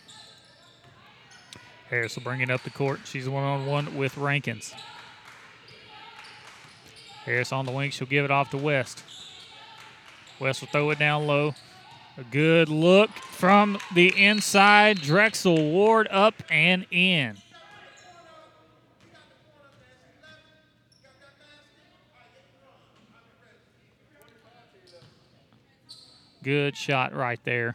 [1.90, 3.00] Harris will bring it up the court.
[3.04, 4.72] She's one on one with Rankins.
[7.24, 7.90] Harris on the wing.
[7.90, 9.02] She'll give it off to West.
[10.38, 11.54] West will throw it down low.
[12.16, 15.00] A good look from the inside.
[15.00, 17.36] Drexel Ward up and in.
[26.44, 27.74] Good shot right there.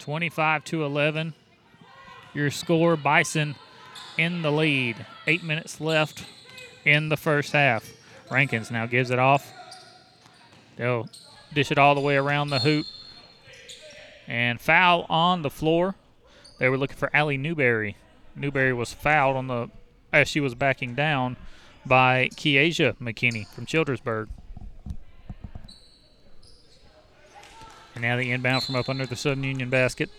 [0.00, 1.34] 25 to 11.
[2.32, 3.54] Your score, Bison
[4.18, 5.06] in the lead.
[5.26, 6.24] Eight minutes left
[6.84, 7.88] in the first half.
[8.30, 9.52] Rankins now gives it off.
[10.76, 11.08] They'll
[11.56, 12.86] dish it all the way around the hoop.
[14.28, 15.94] And foul on the floor.
[16.58, 17.96] They were looking for Allie Newberry.
[18.36, 19.70] Newberry was fouled on the
[20.12, 21.36] as she was backing down
[21.84, 24.28] by Kiesha McKinney from Childersburg.
[27.94, 30.10] And now the inbound from up under the Southern Union basket.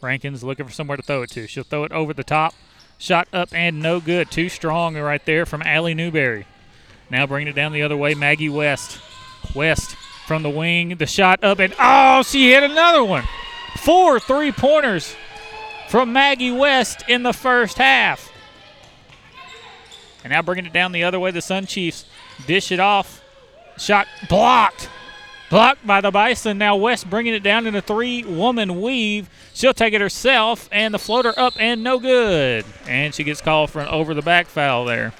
[0.00, 1.48] Rankins looking for somewhere to throw it to.
[1.48, 2.54] She'll throw it over the top.
[2.98, 4.30] Shot up and no good.
[4.30, 6.46] Too strong right there from Allie Newberry.
[7.10, 9.00] Now bringing it down the other way, Maggie West.
[9.54, 9.96] West
[10.26, 10.96] from the wing.
[10.96, 13.24] The shot up and oh, she hit another one.
[13.78, 15.14] Four three pointers
[15.88, 18.30] from Maggie West in the first half.
[20.24, 22.04] And now bringing it down the other way, the Sun Chiefs
[22.46, 23.22] dish it off.
[23.78, 24.88] Shot blocked
[25.48, 26.58] Blocked by the Bison.
[26.58, 29.30] Now West bringing it down in a three woman weave.
[29.54, 32.64] She'll take it herself, and the floater up and no good.
[32.88, 35.12] And she gets called for an over the back foul there.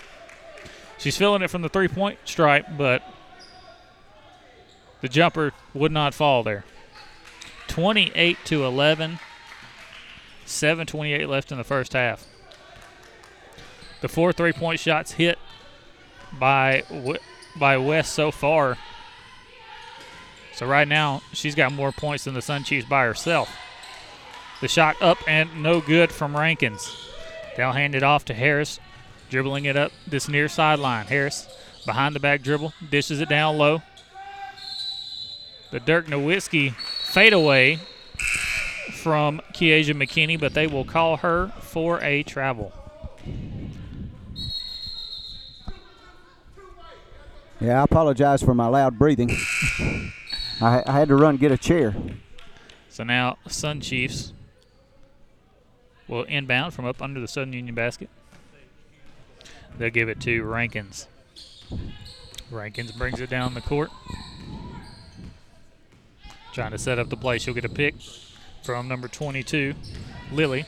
[0.99, 3.03] She's feeling it from the three point stripe, but
[5.01, 6.65] the jumper would not fall there.
[7.69, 9.19] 28 to 11.
[10.47, 12.25] 7:28 left in the first half.
[14.01, 15.39] The four three-point shots hit
[16.39, 16.85] by
[17.57, 18.79] by West so far.
[20.55, 23.55] So right now she's got more points than the Sun Chiefs by herself.
[24.61, 26.91] The shot up and no good from Rankins.
[27.57, 28.81] They'll hand it off to Harris,
[29.29, 31.07] dribbling it up this near sideline.
[31.07, 31.47] Harris
[31.85, 33.83] behind the back dribble, dishes it down low.
[35.71, 37.79] The Dirk Nowitzki fadeaway
[38.93, 42.73] from Kiesha McKinney, but they will call her for a travel.
[47.61, 49.31] Yeah, I apologize for my loud breathing.
[50.61, 51.95] I, I had to run get a chair.
[52.89, 54.33] So now Sun Chiefs
[56.09, 58.09] will inbound from up under the Southern Union basket.
[59.79, 61.09] They'll give it to Rankins.
[62.51, 63.91] Rankins brings it down the court.
[66.57, 67.37] Trying to set up the play.
[67.37, 67.97] She'll get a pick
[68.63, 69.75] from number 22,
[70.33, 70.65] Lily.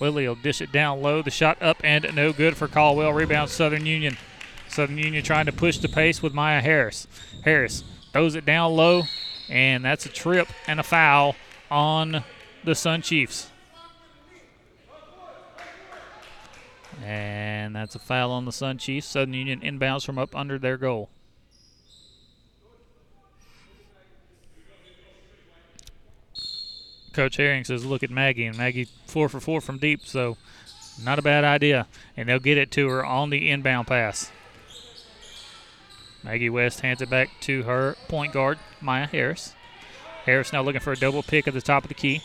[0.00, 1.20] Lily will dish it down low.
[1.20, 3.12] The shot up and no good for Caldwell.
[3.12, 4.16] Rebound Southern Union.
[4.68, 7.06] Southern Union trying to push the pace with Maya Harris.
[7.44, 9.02] Harris throws it down low,
[9.50, 11.36] and that's a trip and a foul
[11.70, 12.24] on
[12.64, 13.50] the Sun Chiefs.
[17.04, 19.08] And that's a foul on the Sun Chiefs.
[19.08, 21.10] Southern Union inbounds from up under their goal.
[27.18, 28.46] Coach Herring says, look at Maggie.
[28.46, 30.36] And Maggie, four for four from deep, so
[31.02, 31.88] not a bad idea.
[32.16, 34.30] And they'll get it to her on the inbound pass.
[36.22, 39.56] Maggie West hands it back to her point guard, Maya Harris.
[40.26, 42.22] Harris now looking for a double pick at the top of the key.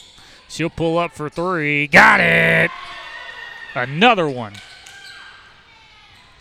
[0.48, 1.88] She'll pull up for three.
[1.88, 2.70] Got it!
[3.74, 4.54] Another one.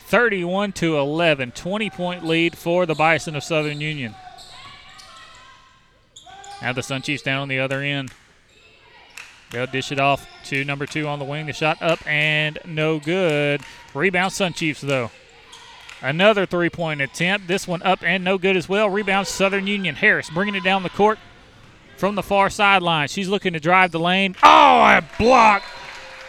[0.01, 1.53] 31 to 11.
[1.53, 4.15] 20 point lead for the Bison of Southern Union.
[6.61, 8.13] Now the Sun Chiefs down on the other end.
[9.53, 11.47] They'll dish it off to number two on the wing.
[11.47, 13.61] The shot up and no good.
[13.95, 15.11] Rebound Sun Chiefs, though.
[16.01, 17.47] Another three point attempt.
[17.47, 18.89] This one up and no good as well.
[18.89, 19.95] Rebound Southern Union.
[19.95, 21.19] Harris bringing it down the court
[21.97, 23.09] from the far sideline.
[23.09, 24.35] She's looking to drive the lane.
[24.43, 25.63] Oh, a block.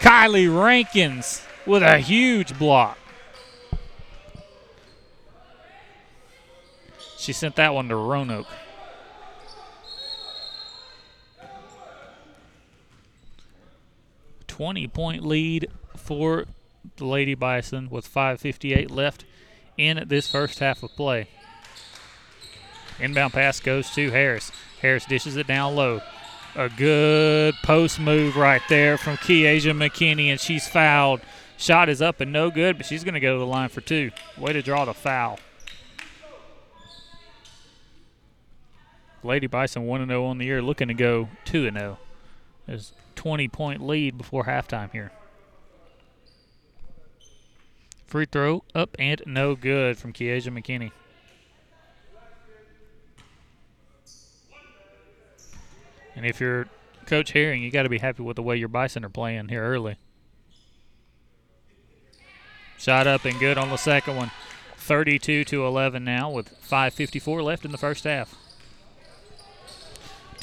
[0.00, 2.98] Kylie Rankins with a huge block.
[7.16, 8.46] She sent that one to Roanoke.
[14.54, 16.44] 20 point lead for
[16.96, 19.24] the Lady Bison with 5.58 left
[19.76, 21.26] in this first half of play.
[23.00, 24.52] Inbound pass goes to Harris.
[24.80, 26.02] Harris dishes it down low.
[26.54, 31.20] A good post move right there from Kiesha McKinney, and she's fouled.
[31.56, 33.80] Shot is up and no good, but she's going to go to the line for
[33.80, 34.12] two.
[34.38, 35.40] Way to draw the foul.
[39.24, 41.98] Lady Bison 1 0 on the year, looking to go 2 0.
[42.66, 42.92] There's
[43.24, 45.10] 20 point lead before halftime here.
[48.06, 50.92] Free throw up and no good from Kiesha McKinney.
[56.14, 56.68] And if you're
[57.06, 59.64] Coach Herring, you got to be happy with the way your Bison are playing here
[59.64, 59.96] early.
[62.76, 64.32] Shot up and good on the second one.
[64.76, 68.43] 32 to 11 now with 5:54 left in the first half.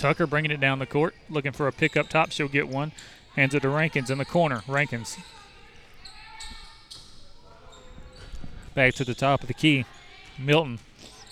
[0.02, 2.32] Tucker bringing it down the court, looking for a pick up top.
[2.32, 2.92] She'll get one.
[3.36, 4.64] Hands it to Rankins in the corner.
[4.68, 5.18] Rankins
[8.74, 9.86] back to the top of the key.
[10.40, 10.80] Milton.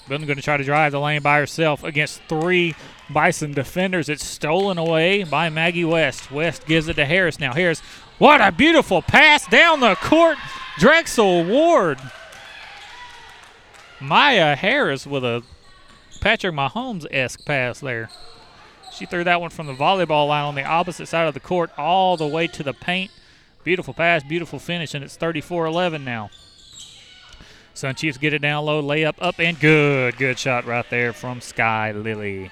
[0.08, 2.76] Milton going to try to drive the lane by herself against three
[3.10, 4.08] Bison defenders.
[4.08, 6.32] It's stolen away by Maggie West.
[6.32, 7.54] West gives it to Harris now.
[7.54, 7.80] Harris,
[8.18, 10.38] what a beautiful pass down the court.
[10.78, 12.00] Drexel Ward.
[14.00, 15.44] Maya Harris with a
[16.22, 18.10] Patrick Mahomes esque pass there.
[19.00, 21.72] She threw that one from the volleyball line on the opposite side of the court
[21.78, 23.12] all the way to the paint.
[23.64, 26.30] Beautiful pass, beautiful finish, and it's 34 11 now.
[27.74, 30.18] Sun Chiefs get it down low, layup up, and good.
[30.18, 32.52] Good shot right there from Sky Lily.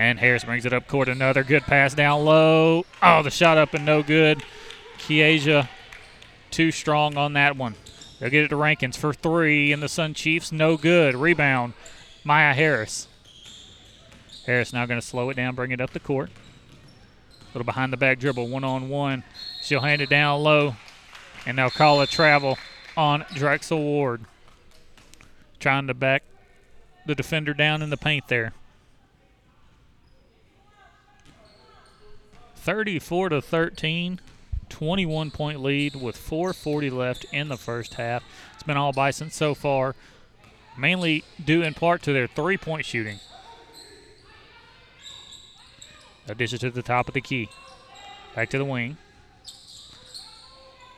[0.00, 1.08] And Harris brings it up court.
[1.08, 2.84] Another good pass down low.
[3.00, 4.42] Oh, the shot up and no good.
[4.98, 5.68] Kiesha
[6.50, 7.76] too strong on that one.
[8.18, 11.14] They'll get it to Rankins for three, and the Sun Chiefs no good.
[11.14, 11.74] Rebound,
[12.24, 13.06] Maya Harris.
[14.48, 16.30] Harris now going to slow it down, bring it up the court.
[16.30, 19.22] A little behind the back dribble, one on one.
[19.60, 20.74] She'll hand it down low,
[21.44, 22.56] and they'll call a travel
[22.96, 24.24] on Drexel Ward.
[25.60, 26.22] Trying to back
[27.04, 28.54] the defender down in the paint there.
[32.56, 34.18] 34 to 13,
[34.70, 38.24] 21 point lead with 4:40 left in the first half.
[38.54, 39.94] It's been all Bison so far,
[40.74, 43.20] mainly due in part to their three-point shooting.
[46.28, 47.48] It to the top of the key.
[48.34, 48.96] Back to the wing.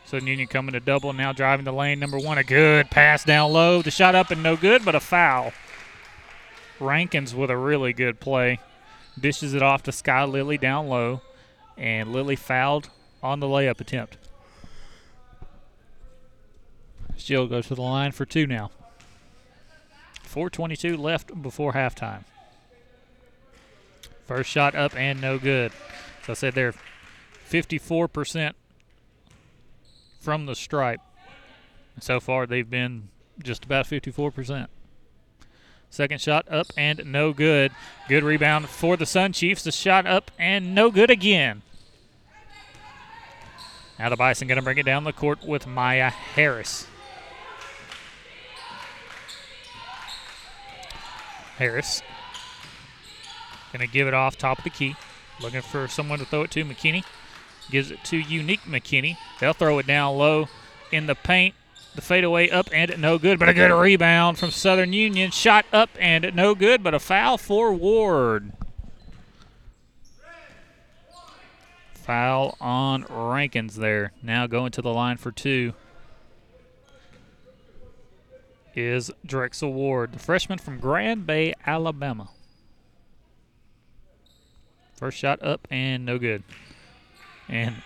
[0.04, 2.00] Southern Union coming to double, now driving the lane.
[2.00, 3.80] Number one, a good pass down low.
[3.80, 5.52] The shot up and no good, but a foul.
[6.80, 8.58] Rankins with a really good play.
[9.18, 11.20] Dishes it off to Sky Lily down low,
[11.76, 12.90] and Lily fouled
[13.22, 14.16] on the layup attempt.
[17.16, 18.70] She'll to the line for two now.
[20.26, 22.24] 4.22 left before halftime.
[24.30, 25.72] First shot up and no good.
[26.24, 26.74] So I said they're
[27.50, 28.52] 54%
[30.20, 31.00] from the stripe.
[31.98, 33.08] So far, they've been
[33.42, 34.68] just about 54%.
[35.90, 37.72] Second shot up and no good.
[38.08, 39.64] Good rebound for the Sun Chiefs.
[39.64, 41.62] The shot up and no good again.
[43.98, 46.86] Now the Bison going to bring it down the court with Maya Harris.
[51.58, 52.00] Harris
[53.72, 54.96] going to give it off top of the key.
[55.40, 56.64] Looking for someone to throw it to.
[56.64, 57.04] McKinney
[57.70, 59.16] gives it to Unique McKinney.
[59.38, 60.48] They'll throw it down low
[60.92, 61.54] in the paint.
[61.94, 65.32] The fadeaway up and no good, but a good rebound from Southern Union.
[65.32, 68.52] Shot up and no good, but a foul for Ward.
[71.94, 74.12] Foul on Rankins there.
[74.22, 75.74] Now going to the line for two
[78.74, 82.30] is Drexel Ward, the freshman from Grand Bay, Alabama.
[85.00, 86.42] First shot up and no good.
[87.48, 87.76] And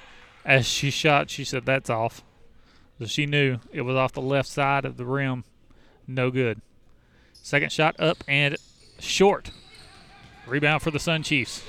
[0.45, 2.23] as she shot, she said, That's off.
[2.99, 5.45] So she knew it was off the left side of the rim.
[6.09, 6.61] No good.
[7.33, 8.57] Second shot up and
[8.99, 9.53] short.
[10.47, 11.63] Rebound for the Sun Chiefs.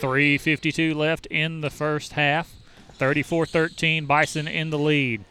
[0.00, 2.54] 3.52 left in the first half.
[2.92, 5.24] 34 13, Bison in the lead.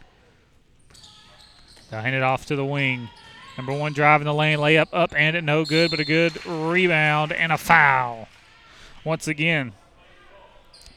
[1.92, 3.10] They'll hand it off to the wing.
[3.56, 7.32] Number one driving the lane, layup up and it no good, but a good rebound
[7.32, 8.28] and a foul.
[9.08, 9.72] Once again,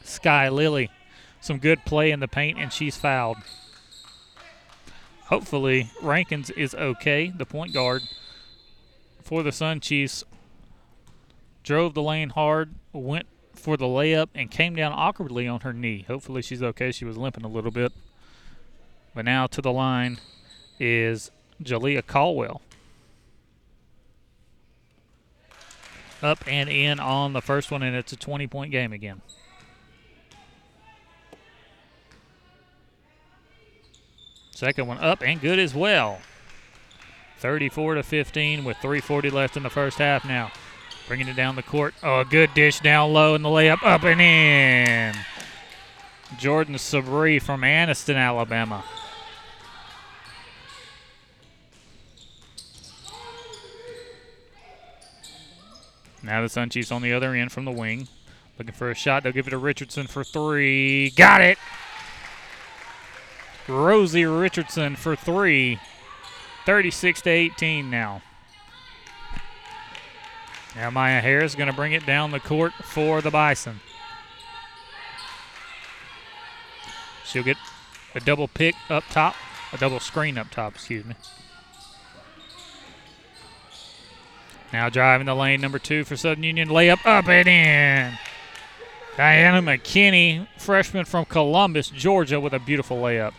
[0.03, 0.91] Sky Lily.
[1.41, 3.37] Some good play in the paint, and she's fouled.
[5.27, 7.31] Hopefully, Rankins is okay.
[7.31, 8.03] The point guard
[9.23, 10.25] for the Sun Chiefs
[11.63, 16.05] drove the lane hard, went for the layup, and came down awkwardly on her knee.
[16.09, 16.91] Hopefully, she's okay.
[16.91, 17.93] She was limping a little bit.
[19.15, 20.19] But now to the line
[20.81, 21.31] is
[21.63, 22.61] Jalea Caldwell.
[26.23, 29.23] Up and in on the first one, and it's a 20 point game again.
[34.51, 36.19] Second one up and good as well.
[37.39, 40.23] 34 to 15 with 3:40 left in the first half.
[40.27, 40.53] Now,
[41.09, 41.95] bringing it down the court.
[42.03, 45.15] Oh, a good dish down low in the layup, up and in.
[46.39, 48.85] Jordan Sabri from Anniston, Alabama.
[56.23, 58.09] Now the Sun Chiefs on the other end from the wing.
[58.59, 59.23] Looking for a shot.
[59.23, 61.11] They'll give it to Richardson for three.
[61.11, 61.59] Got it.
[63.67, 65.79] Rosie Richardson for three.
[66.67, 68.23] 36 to 18 now.
[70.77, 73.81] Now Maya Harris is going to bring it down the court for the Bison.
[77.25, 77.57] She'll get
[78.15, 79.37] a double pick up top,
[79.73, 81.15] a double screen up top, excuse me.
[84.73, 86.69] Now driving the lane, number two for Southern Union.
[86.69, 88.19] Layup up and in.
[89.17, 93.33] Diana McKinney, freshman from Columbus, Georgia, with a beautiful layup.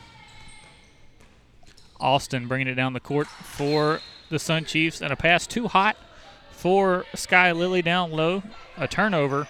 [1.99, 5.95] Austin bringing it down the court for the Sun Chiefs, and a pass too hot
[6.51, 8.43] for Sky Lily down low.
[8.77, 9.47] A turnover,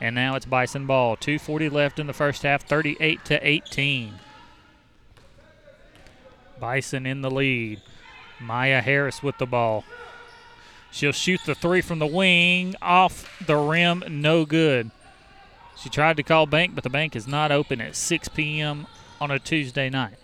[0.00, 1.16] and now it's Bison ball.
[1.16, 4.14] 2:40 left in the first half, 38 to 18.
[6.60, 7.80] Bison in the lead.
[8.40, 9.84] Maya Harris with the ball.
[10.94, 14.92] She'll shoot the three from the wing off the rim, no good.
[15.76, 18.86] She tried to call bank, but the bank is not open at 6 p.m.
[19.20, 20.14] on a Tuesday night.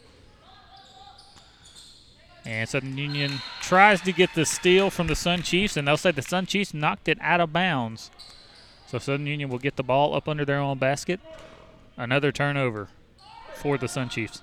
[2.45, 6.13] And Southern Union tries to get the steal from the Sun Chiefs, and they'll say
[6.13, 8.13] the Sun Chiefs knocked it out of bounds.
[8.87, 11.19] So Southern Union will get the ball up under their own basket.
[11.97, 12.91] Another turnover
[13.57, 14.41] for the Sun Chiefs.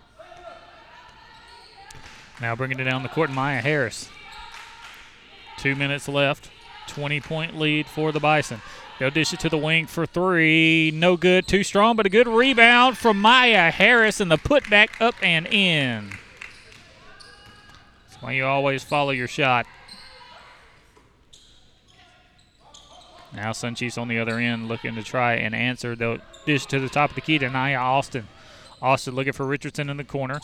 [2.41, 4.09] Now bringing it down the court, Maya Harris.
[5.57, 6.49] Two minutes left.
[6.87, 8.61] 20 point lead for the Bison.
[8.99, 10.91] They'll dish it to the wing for three.
[10.93, 11.47] No good.
[11.47, 16.09] Too strong, but a good rebound from Maya Harris and the putback up and in.
[18.09, 19.67] That's why you always follow your shot.
[23.33, 25.95] Now Sun Chiefs on the other end looking to try and answer.
[25.95, 28.27] They'll dish to the top of the key to Naya Austin.
[28.81, 30.39] Austin looking for Richardson in the corner.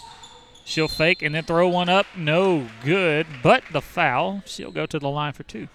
[0.65, 2.05] She'll fake and then throw one up.
[2.15, 4.43] No good, but the foul.
[4.45, 5.67] She'll go to the line for two.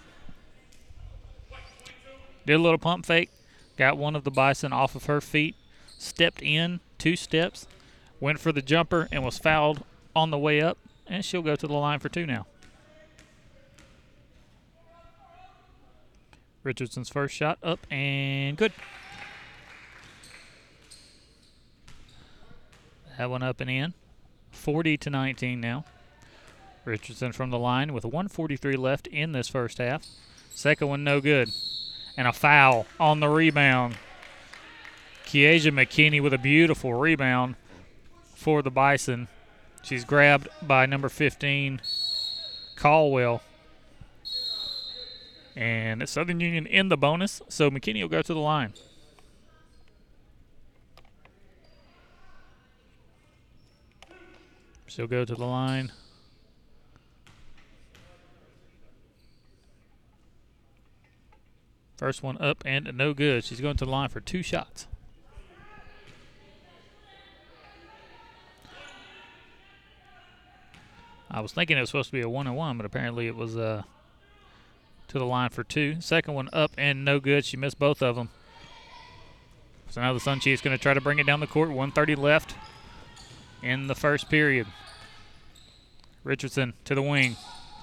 [2.45, 3.29] Did a little pump fake.
[3.77, 5.55] Got one of the Bison off of her feet.
[5.97, 7.67] Stepped in two steps.
[8.19, 9.83] Went for the jumper and was fouled
[10.15, 10.77] on the way up.
[11.07, 12.47] And she'll go to the line for two now.
[16.63, 18.73] Richardson's first shot up and good.
[23.17, 23.93] That one up and in.
[24.59, 25.85] 40 to 19 now.
[26.85, 30.05] Richardson from the line with 143 left in this first half.
[30.49, 31.49] Second one no good.
[32.17, 33.95] And a foul on the rebound.
[35.25, 37.55] Kiesha McKinney with a beautiful rebound
[38.35, 39.27] for the Bison.
[39.83, 41.81] She's grabbed by number 15,
[42.75, 43.41] Caldwell.
[45.55, 48.73] And Southern Union in the bonus, so McKinney will go to the line.
[54.89, 55.91] She'll go to the line.
[61.95, 63.43] First one up and no good.
[63.43, 64.87] She's going to the line for two shots.
[71.29, 73.35] I was thinking it was supposed to be a one and one, but apparently it
[73.35, 73.83] was uh,
[75.09, 76.01] to the line for two.
[76.01, 77.45] Second one up and no good.
[77.45, 78.29] She missed both of them.
[79.91, 81.69] So now the Sun Chiefs going to try to bring it down the court.
[81.69, 82.55] 130 left
[83.61, 84.67] in the first period.
[86.23, 87.35] Richardson to the wing.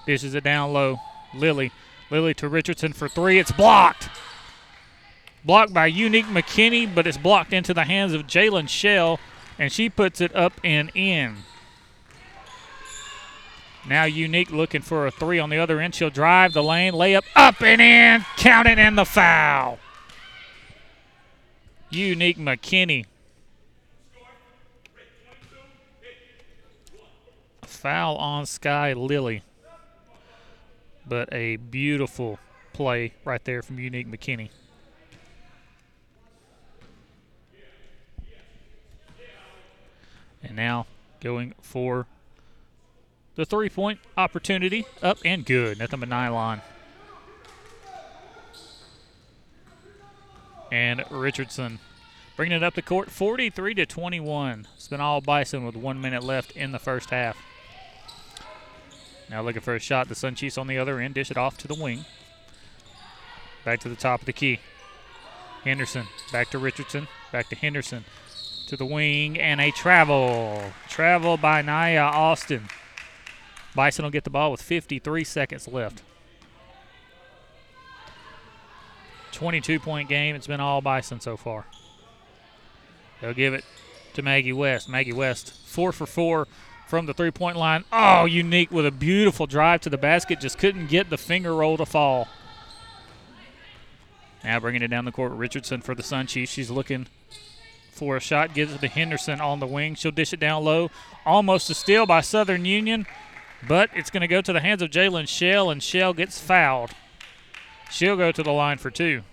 [0.05, 0.97] Dishes it down low.
[1.33, 1.71] Lily.
[2.09, 3.39] Lily to Richardson for three.
[3.39, 4.09] It's blocked.
[5.43, 9.19] Blocked by Unique McKinney, but it's blocked into the hands of Jalen Shell,
[9.57, 11.37] and she puts it up and in.
[13.87, 15.95] Now Unique looking for a three on the other end.
[15.95, 19.79] She'll drive the lane, layup up and in, count it, and the foul.
[21.89, 23.05] Unique McKinney.
[27.77, 29.43] Foul on Sky Lily.
[31.07, 32.39] But a beautiful
[32.73, 34.49] play right there from Unique McKinney.
[40.43, 40.85] And now
[41.21, 42.07] going for
[43.35, 44.85] the three point opportunity.
[45.01, 45.79] Up and good.
[45.79, 46.61] Nothing but nylon.
[50.71, 51.79] And Richardson
[52.35, 54.67] bringing it up the court 43 to 21.
[54.75, 57.37] It's been all Bison with one minute left in the first half.
[59.29, 60.07] Now looking for a shot.
[60.07, 61.13] The Sun Chiefs on the other end.
[61.13, 62.05] Dish it off to the wing.
[63.65, 64.59] Back to the top of the key.
[65.63, 66.07] Henderson.
[66.31, 67.07] Back to Richardson.
[67.31, 68.05] Back to Henderson.
[68.67, 69.37] To the wing.
[69.39, 70.61] And a travel.
[70.87, 72.69] Travel by Nia Austin.
[73.75, 76.01] Bison will get the ball with 53 seconds left.
[79.33, 80.35] 22 point game.
[80.35, 81.65] It's been all Bison so far.
[83.21, 83.65] They'll give it
[84.13, 84.89] to Maggie West.
[84.89, 86.47] Maggie West, four for four
[86.87, 87.83] from the three point line.
[87.91, 90.39] Oh, unique with a beautiful drive to the basket.
[90.39, 92.27] Just couldn't get the finger roll to fall.
[94.43, 95.33] Now bringing it down the court.
[95.33, 96.51] Richardson for the Sun Chiefs.
[96.51, 97.07] She's looking
[97.91, 98.53] for a shot.
[98.53, 99.95] Gives it to Henderson on the wing.
[99.95, 100.89] She'll dish it down low.
[101.25, 103.05] Almost a steal by Southern Union.
[103.67, 106.91] But it's going to go to the hands of Jalen Shell, and Shell gets fouled.
[107.89, 109.23] She'll go to the line for two.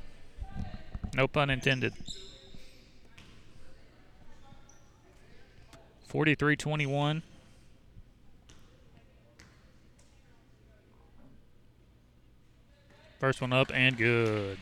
[1.14, 1.92] No pun intended.
[6.08, 7.22] 43 21.
[13.24, 14.58] First one up and good.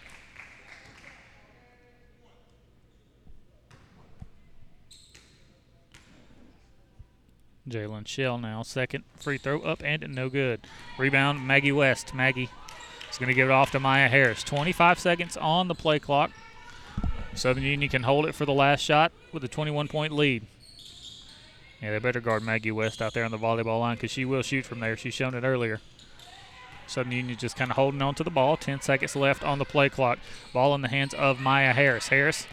[7.69, 8.63] Jalen Shell now.
[8.63, 10.61] Second free throw up and no good.
[10.97, 12.15] Rebound, Maggie West.
[12.15, 12.49] Maggie
[13.11, 14.45] is going to give it off to Maya Harris.
[14.45, 16.31] 25 seconds on the play clock.
[17.35, 20.47] Southern Union can hold it for the last shot with a 21 point lead.
[21.81, 24.43] Yeah, they better guard Maggie West out there on the volleyball line because she will
[24.43, 24.97] shoot from there.
[24.97, 25.81] She's shown it earlier.
[26.87, 28.57] Southern Union just kind of holding on to the ball.
[28.57, 30.19] 10 seconds left on the play clock.
[30.53, 32.09] Ball in the hands of Maya Harris.
[32.09, 32.47] Harris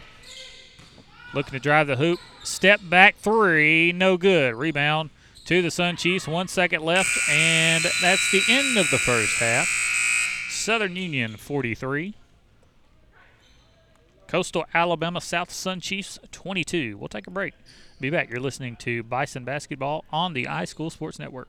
[1.34, 2.18] looking to drive the hoop.
[2.42, 4.54] Step back three, no good.
[4.54, 5.10] Rebound
[5.44, 6.26] to the Sun Chiefs.
[6.26, 9.68] One second left, and that's the end of the first half.
[10.48, 12.14] Southern Union 43.
[14.26, 16.96] Coastal Alabama South Sun Chiefs 22.
[16.96, 17.54] We'll take a break.
[17.98, 18.30] Be back.
[18.30, 21.48] You're listening to Bison Basketball on the iSchool Sports Network.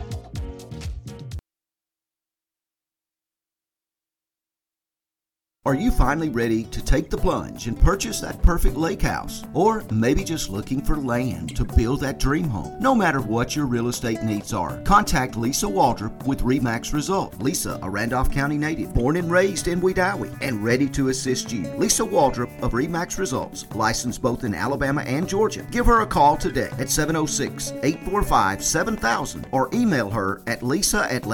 [5.63, 9.43] Are you finally ready to take the plunge and purchase that perfect lake house?
[9.53, 12.75] Or maybe just looking for land to build that dream home?
[12.79, 17.39] No matter what your real estate needs are, contact Lisa Waldrop with REMAX Result.
[17.39, 21.67] Lisa, a Randolph County native, born and raised in Wedowee, and ready to assist you.
[21.77, 25.61] Lisa Waldrop of REMAX Results, licensed both in Alabama and Georgia.
[25.69, 31.27] Give her a call today at 706 845 7000 or email her at lisa at.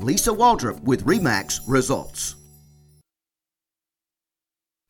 [0.00, 2.36] Lisa Waldrop with REMAX Results.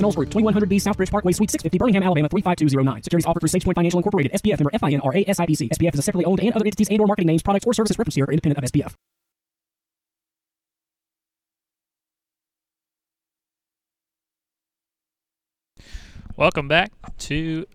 [0.00, 3.02] Knowles Group, 2100B Southbridge Parkway, Suite 650, Birmingham, Alabama 35209.
[3.02, 5.70] Securities offered through SagePoint Financial Incorporated, SPF member FINRA SIPC.
[5.70, 7.98] SPF is a separately owned and other entities and or marketing names, products, or services
[7.98, 8.94] referenced here are independent of SPF.
[16.38, 17.66] Welcome back to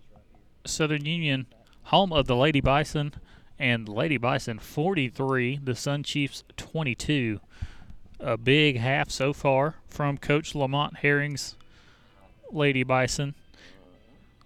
[0.64, 1.46] Southern Union,
[1.82, 3.12] home of the Lady Bison,
[3.58, 7.40] and Lady Bison 43, the Sun Chiefs 22.
[8.20, 11.56] A big half so far from Coach Lamont Herring's
[12.54, 13.34] Lady Bison,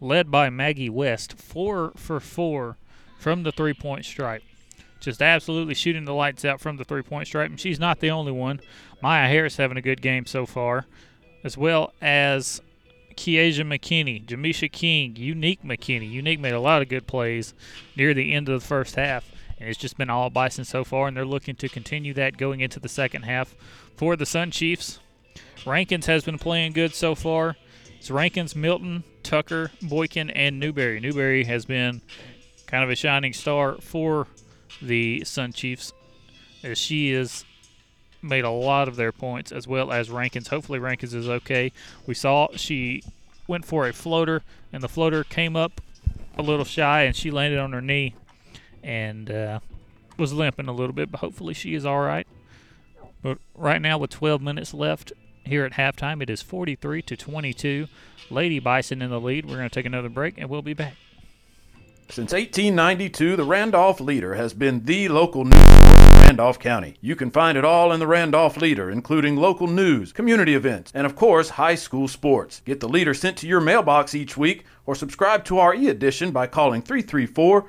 [0.00, 2.76] led by Maggie West, four for four
[3.18, 4.42] from the three point stripe.
[5.00, 8.10] Just absolutely shooting the lights out from the three point stripe, and she's not the
[8.10, 8.60] only one.
[9.02, 10.86] Maya Harris having a good game so far,
[11.44, 12.60] as well as
[13.14, 16.10] Kiesha McKinney, Jamisha King, Unique McKinney.
[16.10, 17.54] Unique made a lot of good plays
[17.96, 21.08] near the end of the first half, and it's just been all Bison so far,
[21.08, 23.54] and they're looking to continue that going into the second half
[23.96, 25.00] for the Sun Chiefs.
[25.66, 27.56] Rankins has been playing good so far.
[27.98, 31.00] It's Rankins, Milton, Tucker, Boykin, and Newberry.
[31.00, 32.00] Newberry has been
[32.66, 34.28] kind of a shining star for
[34.80, 35.92] the Sun Chiefs
[36.62, 37.44] as she has
[38.22, 40.48] made a lot of their points as well as Rankins.
[40.48, 41.72] Hopefully Rankins is okay.
[42.06, 43.02] We saw she
[43.48, 44.42] went for a floater
[44.72, 45.80] and the floater came up
[46.36, 48.14] a little shy and she landed on her knee
[48.82, 49.60] and uh,
[50.16, 52.26] was limping a little bit, but hopefully she is all right.
[53.22, 55.12] But right now with 12 minutes left
[55.48, 57.86] here at halftime, it is 43 to 22.
[58.30, 59.46] Lady Bison in the lead.
[59.46, 60.94] We're going to take another break and we'll be back.
[62.10, 66.94] Since 1892, the Randolph Leader has been the local news in Randolph County.
[67.02, 71.04] You can find it all in the Randolph Leader, including local news, community events, and
[71.04, 72.62] of course, high school sports.
[72.64, 76.30] Get the Leader sent to your mailbox each week or subscribe to our e edition
[76.30, 77.68] by calling 334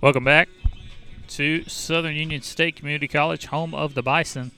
[0.00, 0.48] Welcome back
[1.26, 4.52] to Southern Union State Community College, home of the Bison.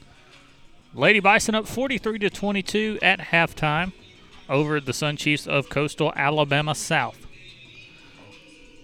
[0.93, 3.95] Lady Bison up 43 to 22 at halftime
[4.51, 7.27] over the Sun Chiefs of Coastal Alabama South.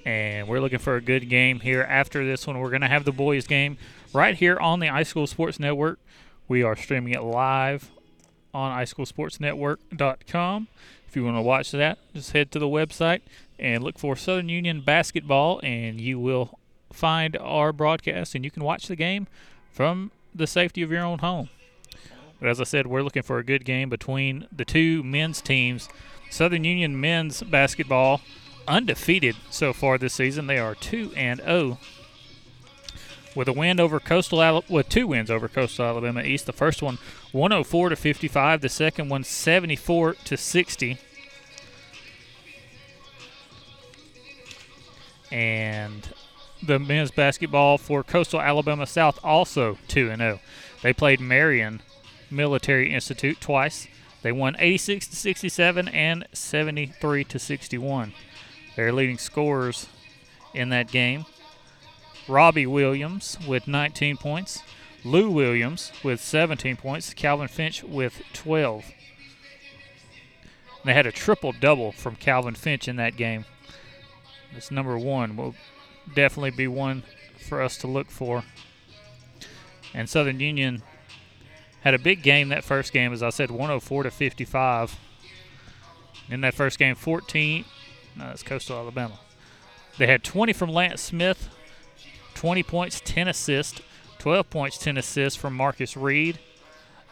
[0.07, 2.59] And we're looking for a good game here after this one.
[2.59, 3.77] We're going to have the boys game
[4.15, 5.99] right here on the iSchool Sports Network.
[6.49, 7.91] We are streaming it live
[8.55, 10.69] on iSchoolSportsNetwork.com.
[11.07, 13.21] If you want to watch that, just head to the website
[13.59, 16.59] and look for Southern Union basketball, and you will
[16.93, 19.27] find our broadcast, and you can watch the game
[19.71, 21.49] from the safety of your own home.
[22.41, 25.89] But as I said, we're looking for a good game between the two men's teams.
[26.31, 28.21] Southern Union men's basketball
[28.69, 30.47] undefeated so far this season.
[30.47, 31.79] They are 2 and 0
[33.37, 36.47] with a win over Coastal Al- with two wins over Coastal Alabama East.
[36.47, 36.99] The first one
[37.33, 40.99] 104 to 55, the second one 74 to 60.
[45.31, 46.09] And
[46.63, 50.41] the men's basketball for Coastal Alabama South also 2 and 0.
[50.83, 51.83] They played Marion
[52.31, 53.87] Military Institute twice.
[54.23, 58.13] They won 86 to 67 and 73 to 61.
[58.75, 59.89] Their leading scorers
[60.53, 61.27] in that game
[62.29, 64.63] Robbie Williams with 19 points,
[65.05, 68.85] Lou Williams with 17 points, Calvin Finch with 12.
[70.85, 73.45] They had a triple double from Calvin Finch in that game.
[74.55, 75.55] This number one will
[76.15, 77.03] definitely be one
[77.49, 78.45] for us to look for.
[79.95, 80.83] And Southern Union
[81.81, 84.99] had a big game that first game, as I said, 104 to 55.
[86.29, 87.65] In that first game, 14.
[88.17, 89.19] No, that's Coastal Alabama.
[89.99, 91.49] They had 20 from Lance Smith,
[92.35, 93.81] 20 points, 10 assists,
[94.19, 96.39] 12 points, 10 assists from Marcus Reed,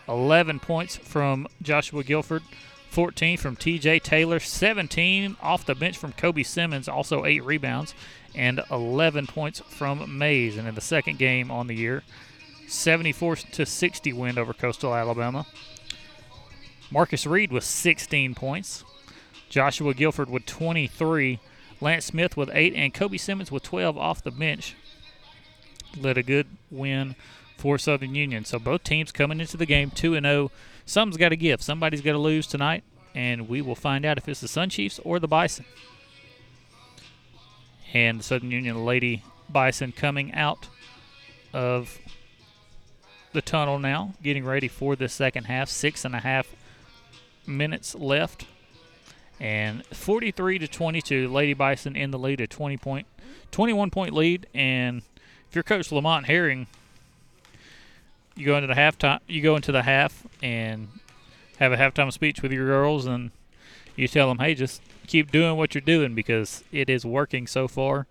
[0.08, 2.42] 11 points from Joshua Guilford,
[2.94, 7.92] 14 from TJ Taylor, 17 off the bench from Kobe Simmons, also 8 rebounds,
[8.36, 10.56] and 11 points from Mays.
[10.56, 12.04] And in the second game on the year,
[12.68, 15.44] 74 to 60 win over Coastal Alabama.
[16.88, 18.84] Marcus Reed with 16 points,
[19.48, 21.40] Joshua Guilford with 23,
[21.80, 24.76] Lance Smith with 8, and Kobe Simmons with 12 off the bench
[25.96, 27.16] led a good win
[27.56, 28.44] for Southern Union.
[28.44, 30.52] So both teams coming into the game 2 and 0.
[30.86, 31.62] Something's got to give.
[31.62, 35.00] Somebody's got to lose tonight, and we will find out if it's the Sun Chiefs
[35.04, 35.64] or the Bison.
[37.92, 40.68] And the Southern Union Lady Bison coming out
[41.52, 41.98] of
[43.32, 45.68] the tunnel now, getting ready for the second half.
[45.68, 46.54] Six and a half
[47.46, 48.46] minutes left.
[49.40, 53.06] And 43 to 22, Lady Bison in the lead, a 20 point,
[53.50, 55.02] 21 point lead, and
[55.48, 56.66] if you're Coach Lamont Herring,
[58.36, 60.88] you go into the halftime, you go into the half and
[61.58, 63.30] have a halftime speech with your girls, and
[63.96, 67.68] you tell them, "Hey, just keep doing what you're doing because it is working so
[67.68, 68.06] far.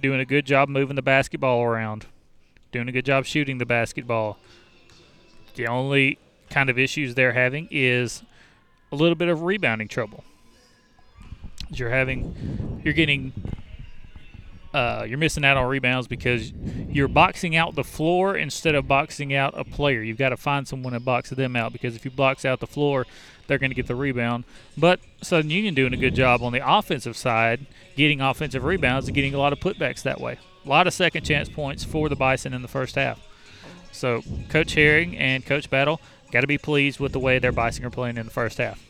[0.00, 2.06] Doing a good job moving the basketball around,
[2.70, 4.38] doing a good job shooting the basketball.
[5.54, 6.18] The only
[6.48, 8.22] kind of issues they're having is
[8.90, 10.24] a little bit of rebounding trouble.
[11.70, 13.32] You're having, you're getting
[14.74, 16.52] uh, you're missing out on rebounds because
[16.88, 20.02] you're boxing out the floor instead of boxing out a player.
[20.02, 22.66] You've got to find someone to box them out because if you box out the
[22.66, 23.06] floor,
[23.46, 24.44] they're going to get the rebound.
[24.76, 27.66] But Southern Union doing a good job on the offensive side,
[27.96, 30.38] getting offensive rebounds and getting a lot of putbacks that way.
[30.64, 33.20] A lot of second chance points for the Bison in the first half.
[33.90, 36.00] So Coach Herring and Coach Battle
[36.30, 38.82] got to be pleased with the way their Bison are playing in the first half.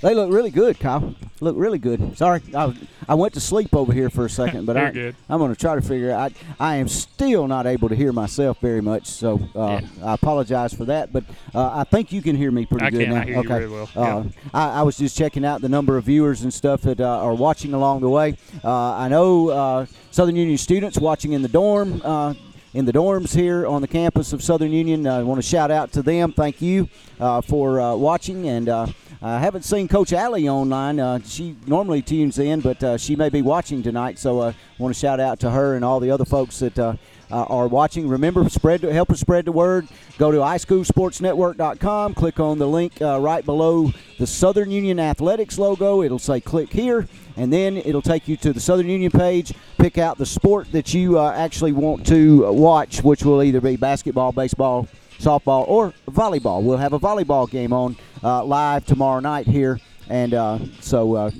[0.00, 1.14] They look really good, Kyle.
[1.40, 2.16] Look really good.
[2.16, 2.74] Sorry, I,
[3.08, 5.16] I went to sleep over here for a second, but I, good.
[5.28, 6.32] I'm going to try to figure out.
[6.60, 10.72] I, I am still not able to hear myself very much, so uh, I apologize
[10.72, 11.12] for that.
[11.12, 11.24] But
[11.54, 13.14] uh, I think you can hear me pretty I good can.
[13.14, 13.20] now.
[13.20, 13.48] I hear you okay.
[13.48, 13.88] very well.
[13.96, 14.24] Uh,
[14.54, 17.34] I, I was just checking out the number of viewers and stuff that uh, are
[17.34, 18.36] watching along the way.
[18.62, 22.00] Uh, I know uh, Southern Union students watching in the dorm.
[22.04, 22.34] Uh,
[22.74, 25.06] in the dorms here on the campus of Southern Union.
[25.06, 26.32] I want to shout out to them.
[26.32, 26.88] Thank you
[27.18, 28.48] uh, for uh, watching.
[28.48, 28.86] And uh,
[29.20, 31.00] I haven't seen Coach Allie online.
[31.00, 34.16] Uh, she normally tunes in, but uh, she may be watching tonight.
[34.16, 36.94] So I want to shout out to her and all the other folks that uh,
[37.28, 38.08] uh, are watching.
[38.08, 39.88] Remember, spread help us spread the word.
[40.18, 42.14] Go to iSchoolSportsNetwork.com.
[42.14, 46.02] Click on the link uh, right below the Southern Union Athletics logo.
[46.02, 49.52] It'll say click here, and then it'll take you to the Southern Union page.
[49.78, 53.74] Pick out the sport that you uh, actually want to watch, which will either be
[53.74, 54.86] basketball, baseball,
[55.18, 56.62] softball, or volleyball.
[56.62, 61.30] We'll have a volleyball game on uh, live tomorrow night here, and uh, so uh,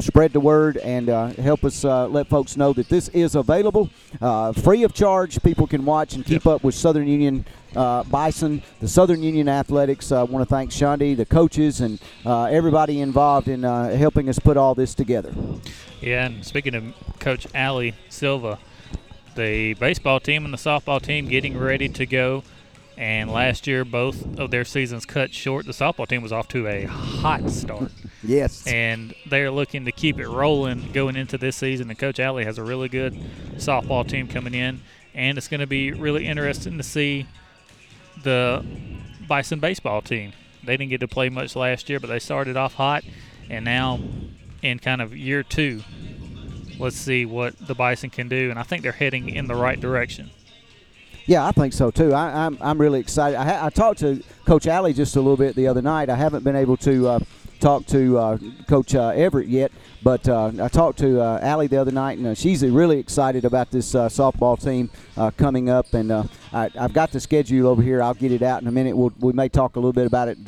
[0.00, 3.90] spread the word and uh, help us uh, let folks know that this is available,
[4.20, 5.42] uh, free of charge.
[5.42, 7.44] People can watch and keep up with Southern Union.
[7.74, 10.10] Uh, Bison, the Southern Union Athletics.
[10.10, 14.38] I want to thank Shondi, the coaches, and uh, everybody involved in uh, helping us
[14.38, 15.30] put all this together.
[16.00, 18.58] Yeah, and speaking of Coach Ali Silva,
[19.34, 22.44] the baseball team and the softball team getting ready to go.
[22.96, 25.66] And last year, both of their seasons cut short.
[25.66, 27.92] The softball team was off to a hot start.
[28.22, 28.66] Yes.
[28.66, 31.90] And they're looking to keep it rolling going into this season.
[31.90, 33.14] And Coach Alley has a really good
[33.56, 34.80] softball team coming in.
[35.14, 37.26] And it's going to be really interesting to see
[38.22, 38.64] the
[39.28, 40.32] Bison baseball team.
[40.64, 43.04] They didn't get to play much last year, but they started off hot.
[43.50, 44.00] And now,
[44.62, 45.82] in kind of year two,
[46.78, 48.50] let's see what the Bison can do.
[48.50, 50.30] And I think they're heading in the right direction.
[51.26, 52.14] Yeah, I think so too.
[52.14, 53.36] I, I'm I'm really excited.
[53.36, 56.08] I, ha- I talked to Coach Alley just a little bit the other night.
[56.08, 57.18] I haven't been able to uh,
[57.58, 59.72] talk to uh, Coach uh, Everett yet,
[60.04, 63.44] but uh, I talked to uh, Allie the other night, and uh, she's really excited
[63.44, 65.92] about this uh, softball team uh, coming up.
[65.94, 68.02] And uh, I, I've got the schedule over here.
[68.02, 68.96] I'll get it out in a minute.
[68.96, 70.38] We'll, we may talk a little bit about it.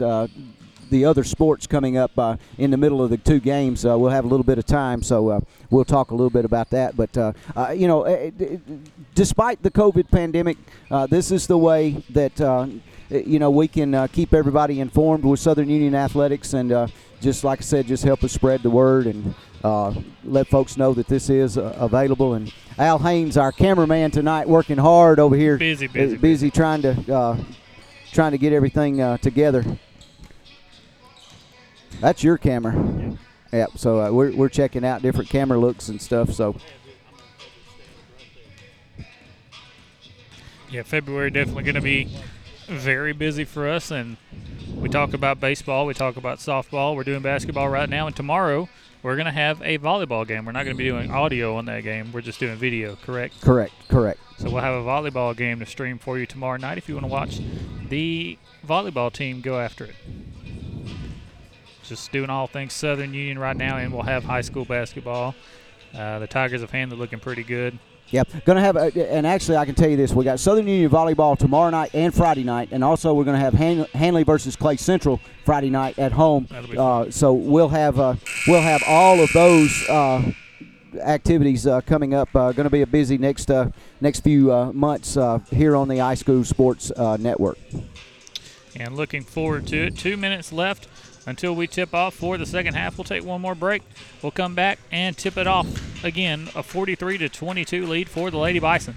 [0.91, 3.85] The other sports coming up uh, in the middle of the two games.
[3.85, 6.45] Uh, we'll have a little bit of time, so uh, we'll talk a little bit
[6.45, 6.97] about that.
[6.97, 8.57] But uh, uh, you know, eh, eh,
[9.15, 10.57] despite the COVID pandemic,
[10.91, 12.67] uh, this is the way that uh,
[13.11, 16.87] eh, you know we can uh, keep everybody informed with Southern Union athletics, and uh,
[17.21, 19.35] just like I said, just help us spread the word and.
[19.65, 22.35] Uh, let folks know that this is uh, available.
[22.35, 26.83] And Al Haynes, our cameraman tonight, working hard over here, Busy, uh, busy, busy trying
[26.83, 27.37] to uh,
[28.13, 29.65] trying to get everything uh, together.
[32.01, 33.17] That's your camera.
[33.53, 33.71] Yep.
[33.77, 36.33] So uh, we're we're checking out different camera looks and stuff.
[36.33, 36.57] So
[40.71, 42.11] Yeah, February definitely going to be
[42.67, 44.19] very busy for us, and
[44.77, 48.69] we talk about baseball, we talk about softball, we're doing basketball right now, and tomorrow
[49.03, 50.45] we're going to have a volleyball game.
[50.45, 52.97] We're not going to be doing audio on that game; we're just doing video.
[52.97, 53.41] Correct?
[53.41, 54.21] correct, correct.
[54.37, 57.07] So we'll have a volleyball game to stream for you tomorrow night if you want
[57.07, 57.41] to watch
[57.89, 58.37] the
[58.67, 59.95] volleyball team go after it.
[61.89, 65.35] Just doing all things Southern Union right now, and we'll have high school basketball.
[65.97, 67.79] Uh, the Tigers of Handley looking pretty good.
[68.11, 70.67] Yep, going to have, a, and actually, I can tell you this: we got Southern
[70.67, 74.23] Union volleyball tomorrow night and Friday night, and also we're going to have Han- Handley
[74.23, 76.47] versus Clay Central Friday night at home.
[76.77, 78.15] Uh, so we'll have uh,
[78.47, 80.31] we'll have all of those uh,
[81.03, 82.35] activities uh, coming up.
[82.35, 83.71] Uh, going to be a busy next uh,
[84.01, 87.59] next few uh, months uh, here on the iSchool Sports uh, Network.
[88.77, 89.97] and looking forward to it.
[89.99, 90.89] Two minutes left
[91.29, 92.97] until we tip off for the second half.
[92.97, 93.83] We'll take one more break.
[94.23, 96.49] We'll come back and tip it off again.
[96.55, 98.97] A 43 to 22 lead for the Lady Bison.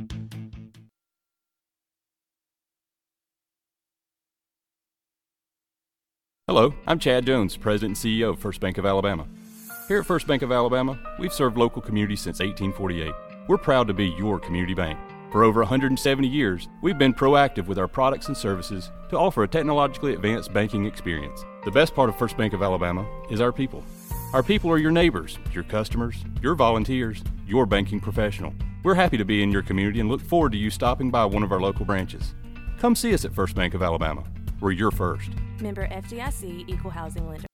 [6.53, 9.25] Hello, I'm Chad Jones, President and CEO of First Bank of Alabama.
[9.87, 13.13] Here at First Bank of Alabama, we've served local communities since 1848.
[13.47, 14.99] We're proud to be your community bank.
[15.31, 19.47] For over 170 years, we've been proactive with our products and services to offer a
[19.47, 21.45] technologically advanced banking experience.
[21.63, 23.81] The best part of First Bank of Alabama is our people.
[24.33, 28.53] Our people are your neighbors, your customers, your volunteers, your banking professional.
[28.83, 31.43] We're happy to be in your community and look forward to you stopping by one
[31.43, 32.35] of our local branches.
[32.77, 34.25] Come see us at First Bank of Alabama
[34.61, 35.29] where you're first.
[35.59, 37.47] Member FDIC Equal Housing Lender.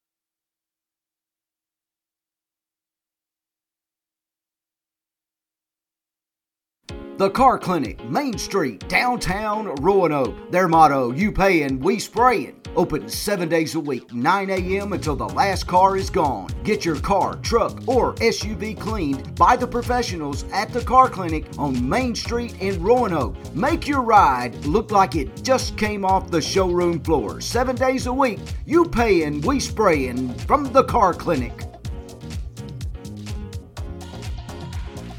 [7.18, 10.51] The Car Clinic, Main Street, downtown Roanoke.
[10.51, 12.57] Their motto, you pay and we spray it.
[12.76, 14.93] Open seven days a week, 9 a.m.
[14.93, 16.49] until the last car is gone.
[16.63, 21.88] Get your car, truck, or SUV cleaned by the professionals at the Car Clinic on
[21.88, 23.36] Main Street in Roanoke.
[23.55, 27.41] Make your ride look like it just came off the showroom floor.
[27.41, 31.63] Seven days a week, you paying, we spraying from the Car Clinic.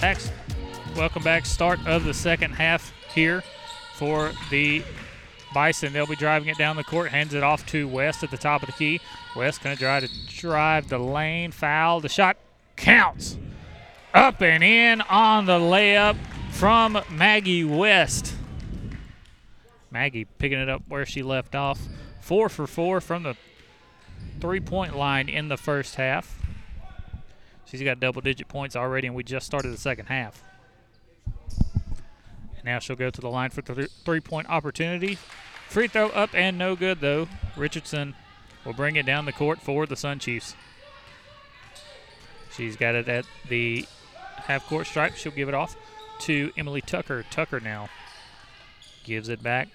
[0.00, 0.38] Excellent.
[0.96, 1.46] Welcome back.
[1.46, 3.42] Start of the second half here
[3.94, 4.82] for the
[5.52, 5.92] Bison.
[5.92, 8.62] They'll be driving it down the court, hands it off to West at the top
[8.62, 9.00] of the key.
[9.36, 12.00] West going to try to drive the lane, foul.
[12.00, 12.36] The shot
[12.76, 13.38] counts.
[14.14, 16.16] Up and in on the layup
[16.50, 18.34] from Maggie West.
[19.90, 21.80] Maggie picking it up where she left off.
[22.20, 23.36] Four for four from the
[24.40, 26.40] three point line in the first half.
[27.64, 30.42] She's got double digit points already, and we just started the second half.
[32.68, 35.16] Now she'll go to the line for the three point opportunity.
[35.70, 37.26] Free throw up and no good, though.
[37.56, 38.14] Richardson
[38.62, 40.54] will bring it down the court for the Sun Chiefs.
[42.54, 43.86] She's got it at the
[44.36, 45.14] half court stripe.
[45.14, 45.76] She'll give it off
[46.20, 47.24] to Emily Tucker.
[47.30, 47.88] Tucker now
[49.02, 49.68] gives it back.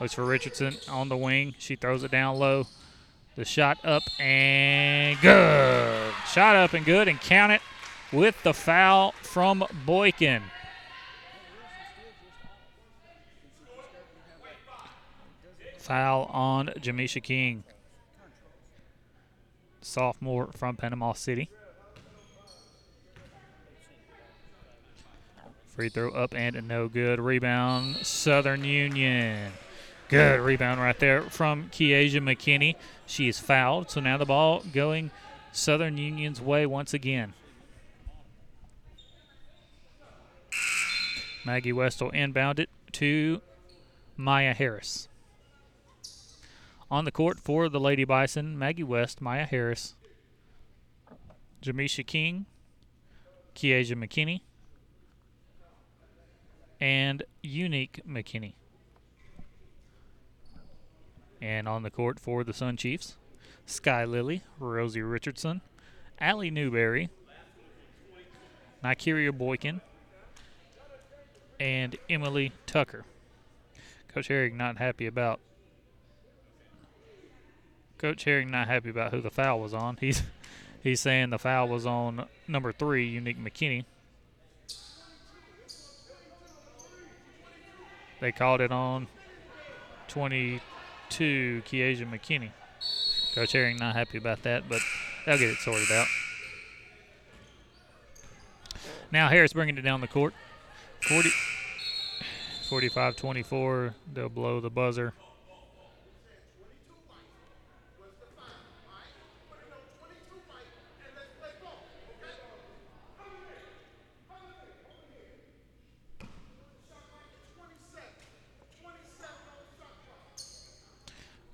[0.00, 1.54] Looks for Richardson on the wing.
[1.58, 2.66] She throws it down low.
[3.36, 6.12] The shot up and good.
[6.32, 7.62] Shot up and good and count it
[8.12, 10.42] with the foul from Boykin.
[15.84, 17.62] Foul on Jamisha King,
[19.82, 21.50] sophomore from Panama City.
[25.66, 27.20] Free throw up and no good.
[27.20, 29.52] Rebound, Southern Union.
[30.08, 32.76] Good rebound right there from Kiesha McKinney.
[33.04, 35.10] She is fouled, so now the ball going
[35.52, 37.34] Southern Union's way once again.
[41.44, 43.42] Maggie West will inbound it to
[44.16, 45.08] Maya Harris.
[46.90, 49.94] On the court for the Lady Bison, Maggie West, Maya Harris,
[51.62, 52.46] Jamisha King,
[53.54, 54.42] Kiesha McKinney,
[56.80, 58.54] and Unique McKinney.
[61.40, 63.16] And on the court for the Sun Chiefs,
[63.66, 65.62] Sky Lily, Rosie Richardson,
[66.18, 67.08] Allie Newberry,
[68.84, 69.80] Nikeria Boykin,
[71.58, 73.04] and Emily Tucker.
[74.08, 75.40] Coach Herring not happy about
[77.98, 79.96] Coach Herring not happy about who the foul was on.
[80.00, 80.22] He's
[80.82, 83.84] he's saying the foul was on number three, Unique McKinney.
[88.20, 89.08] They called it on
[90.08, 92.50] 22, Kiesha McKinney.
[93.34, 94.80] Coach Herring not happy about that, but
[95.26, 96.06] they'll get it sorted out.
[99.10, 100.32] Now Harris bringing it down the court.
[101.02, 101.28] 40,
[102.70, 103.94] 45-24.
[104.12, 105.12] They'll blow the buzzer.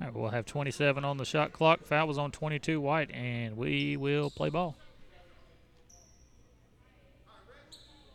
[0.01, 1.85] Right, we'll have 27 on the shot clock.
[1.85, 4.77] Foul was on 22 white, and we will play ball.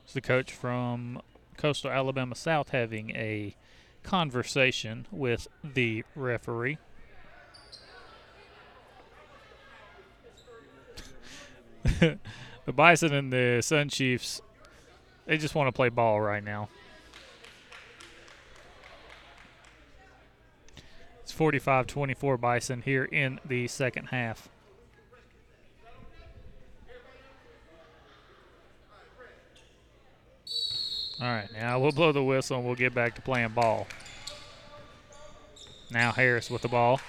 [0.03, 1.21] It's the coach from
[1.57, 3.55] Coastal Alabama South having a
[4.03, 6.77] conversation with the referee.
[11.99, 12.17] the
[12.73, 14.41] Bison and the Sun Chiefs,
[15.25, 16.69] they just want to play ball right now.
[21.35, 24.49] 45 24 Bison here in the second half.
[31.21, 33.87] All right, now we'll blow the whistle and we'll get back to playing ball.
[35.91, 36.99] Now Harris with the ball.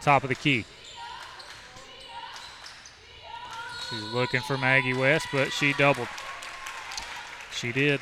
[0.00, 0.64] Top of the key.
[3.88, 6.08] She's looking for Maggie West, but she doubled.
[7.52, 8.00] She did.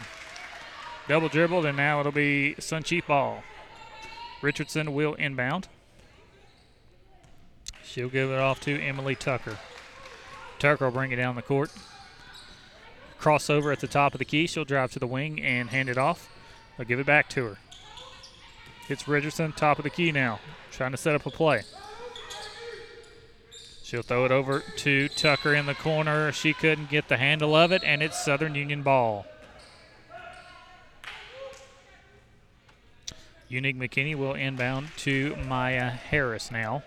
[1.09, 3.43] Double dribbled, and now it'll be Sun Chief ball.
[4.43, 5.69] Richardson will inbound.
[7.85, 9.59] She'll give it off to Emily Tucker.
[10.59, 11.73] Tucker will bring it down the court.
[13.21, 14.47] Crossover at the top of the key.
[14.47, 16.29] She'll drive to the wing and hand it off.
[16.77, 17.59] They'll give it back to her.
[18.89, 20.41] It's Richardson, top of the key now,
[20.73, 21.63] trying to set up a play.
[23.83, 26.33] She'll throw it over to Tucker in the corner.
[26.33, 29.27] She couldn't get the handle of it, and it's Southern Union ball.
[33.51, 36.85] Unique McKinney will inbound to Maya Harris now.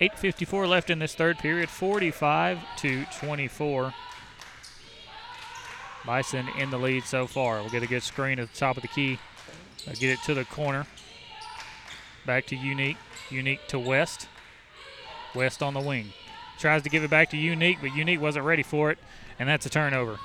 [0.00, 3.92] 8.54 left in this third period, 45 to 24.
[6.06, 7.60] Bison in the lead so far.
[7.60, 9.18] We'll get a good screen at the top of the key.
[9.86, 10.86] Uh, get it to the corner.
[12.24, 12.96] Back to Unique.
[13.30, 14.26] Unique to West.
[15.34, 16.14] West on the wing.
[16.58, 18.98] Tries to give it back to Unique, but Unique wasn't ready for it,
[19.38, 20.18] and that's a turnover.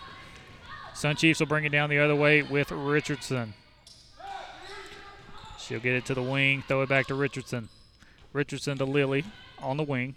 [0.93, 3.55] Sun Chiefs will bring it down the other way with Richardson.
[5.71, 7.69] She'll get it to the wing, throw it back to Richardson.
[8.33, 9.23] Richardson to Lily
[9.57, 10.15] on the wing.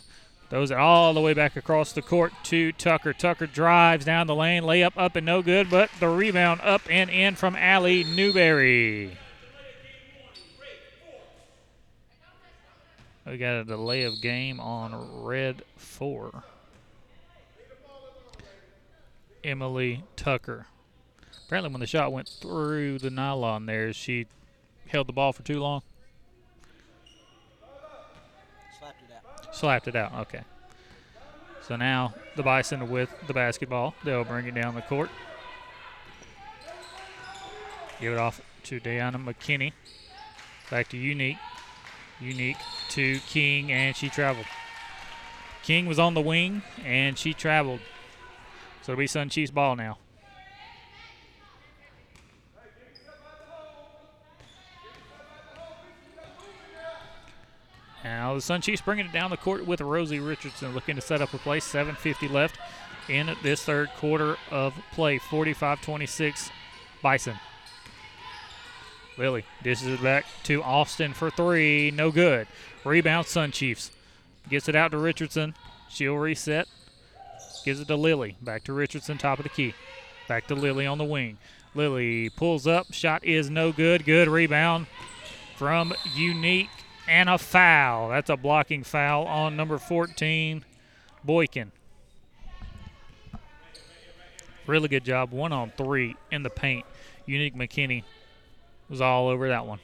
[0.50, 3.12] Throws it all the way back across the court to Tucker.
[3.12, 7.08] Tucker drives down the lane, layup up and no good, but the rebound up and
[7.08, 9.16] in from Allie Newberry.
[13.24, 16.42] We got a delay of game on red four.
[19.44, 20.66] Emily Tucker.
[21.46, 24.26] Apparently, when the shot went through the nylon there, she
[24.88, 25.82] held the ball for too long.
[28.78, 29.54] Slapped it out.
[29.54, 30.14] Slapped it out.
[30.20, 30.42] Okay.
[31.66, 33.94] So now the Bison with the basketball.
[34.04, 35.10] They'll bring it down the court.
[38.00, 39.72] Give it off to Diana McKinney.
[40.70, 41.38] Back to Unique.
[42.20, 42.56] Unique
[42.90, 44.46] to King, and she traveled.
[45.62, 47.80] King was on the wing, and she traveled.
[48.82, 49.98] So it'll be Sun Chiefs ball now.
[58.04, 61.22] Now the Sun Chiefs bringing it down the court with Rosie Richardson looking to set
[61.22, 61.58] up a play.
[61.58, 62.58] 7.50 left
[63.08, 65.18] in this third quarter of play.
[65.18, 66.50] 45-26
[67.02, 67.36] Bison.
[69.16, 71.90] Lily dishes it back to Austin for three.
[71.90, 72.46] No good.
[72.84, 73.90] Rebound Sun Chiefs.
[74.50, 75.54] Gets it out to Richardson.
[75.88, 76.68] She'll reset.
[77.64, 78.36] Gives it to Lily.
[78.42, 79.74] Back to Richardson, top of the key.
[80.28, 81.38] Back to Lily on the wing.
[81.74, 82.92] Lily pulls up.
[82.92, 84.04] Shot is no good.
[84.04, 84.86] Good rebound
[85.56, 86.68] from Unique
[87.08, 88.08] and a foul.
[88.08, 90.64] That's a blocking foul on number 14,
[91.24, 91.72] Boykin.
[94.66, 95.32] Really good job.
[95.32, 96.86] One on three in the paint.
[97.26, 98.02] Unique McKinney
[98.88, 99.78] was all over that one.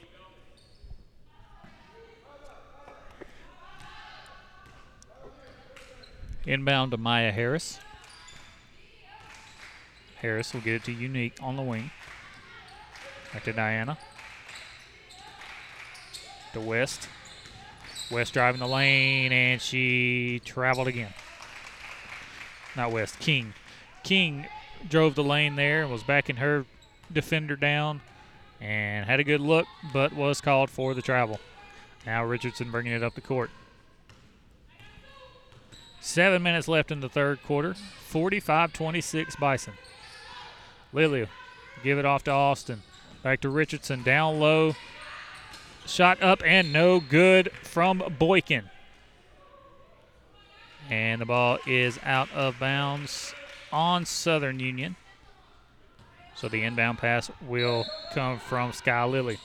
[6.47, 7.79] Inbound to Maya Harris.
[10.15, 11.91] Harris will get it to Unique on the wing.
[13.31, 13.97] Back to Diana.
[16.53, 17.07] To West.
[18.09, 21.13] West driving the lane, and she traveled again.
[22.75, 23.53] Not West, King.
[24.03, 24.47] King
[24.87, 26.65] drove the lane there and was backing her
[27.11, 28.01] defender down
[28.59, 31.39] and had a good look, but was called for the travel.
[32.05, 33.49] Now Richardson bringing it up the court.
[35.99, 37.73] Seven minutes left in the third quarter.
[37.73, 39.73] 45 26 Bison.
[40.91, 41.27] Lily
[41.83, 42.81] give it off to Austin.
[43.23, 44.03] Back to Richardson.
[44.03, 44.75] Down low.
[45.85, 48.69] Shot up and no good from Boykin.
[50.89, 53.33] And the ball is out of bounds
[53.71, 54.95] on Southern Union.
[56.35, 59.37] So the inbound pass will come from Sky Lily.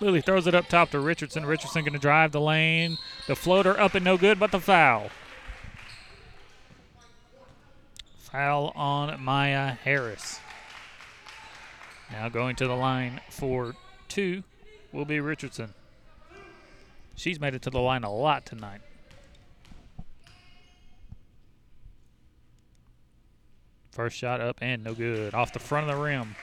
[0.00, 1.46] Lily throws it up top to Richardson.
[1.46, 2.98] Richardson going to drive the lane.
[3.26, 5.10] The floater up and no good, but the foul.
[8.18, 10.40] Foul on Maya Harris.
[12.14, 13.74] Now going to the line for
[14.06, 14.44] two
[14.92, 15.74] will be Richardson.
[17.16, 18.82] She's made it to the line a lot tonight.
[23.90, 25.34] First shot up and no good.
[25.34, 26.36] Off the front of the rim.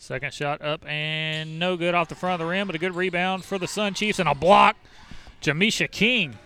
[0.00, 2.96] Second shot up and no good off the front of the rim, but a good
[2.96, 4.74] rebound for the Sun Chiefs and a block.
[5.42, 6.38] Jamisha King.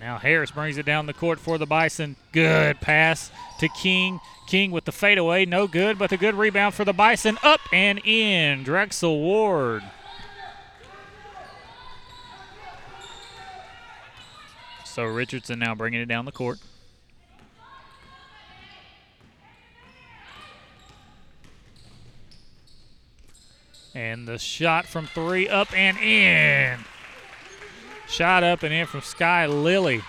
[0.00, 2.16] Now Harris brings it down the court for the Bison.
[2.32, 4.20] Good pass to King.
[4.46, 7.36] King with the fadeaway, no good, but a good rebound for the Bison.
[7.42, 8.62] Up and in.
[8.62, 9.82] Drexel Ward.
[14.86, 16.58] So Richardson now bringing it down the court.
[23.94, 26.78] And the shot from three up and in.
[28.08, 30.02] Shot up and in from Sky Lily.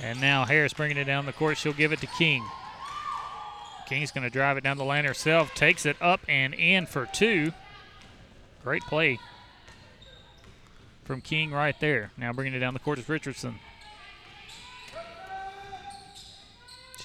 [0.00, 1.58] And now Harris bringing it down the court.
[1.58, 2.44] She'll give it to King.
[3.88, 5.54] King's going to drive it down the lane herself.
[5.54, 7.52] Takes it up and in for two.
[8.62, 9.18] Great play
[11.04, 12.12] from King right there.
[12.18, 13.56] Now bringing it down the court is Richardson.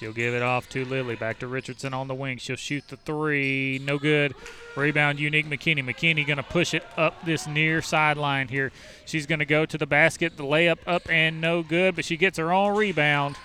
[0.04, 1.16] She'll give it off to Lily.
[1.16, 2.36] Back to Richardson on the wing.
[2.36, 3.80] She'll shoot the three.
[3.82, 4.34] No good.
[4.76, 5.82] Rebound, Unique McKinney.
[5.82, 8.70] McKinney going to push it up this near sideline here.
[9.06, 10.36] She's going to go to the basket.
[10.36, 13.36] The layup up and no good, but she gets her own rebound.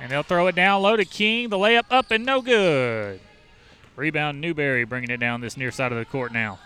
[0.00, 1.48] And they'll throw it down low to King.
[1.48, 3.20] The layup up and no good.
[3.94, 6.58] Rebound Newberry bringing it down this near side of the court now.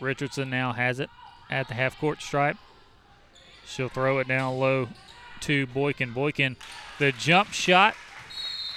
[0.00, 1.08] Richardson now has it
[1.48, 2.58] at the half court stripe.
[3.64, 4.88] She'll throw it down low
[5.42, 6.12] to Boykin.
[6.12, 6.56] Boykin,
[6.98, 7.94] the jump shot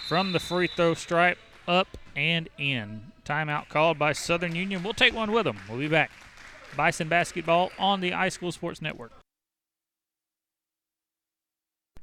[0.07, 1.37] from the free throw stripe
[1.67, 3.11] up and in.
[3.25, 4.83] Timeout called by Southern Union.
[4.83, 5.57] We'll take one with them.
[5.67, 6.11] We'll be back.
[6.77, 9.11] Bison Basketball on the iSchool Sports Network.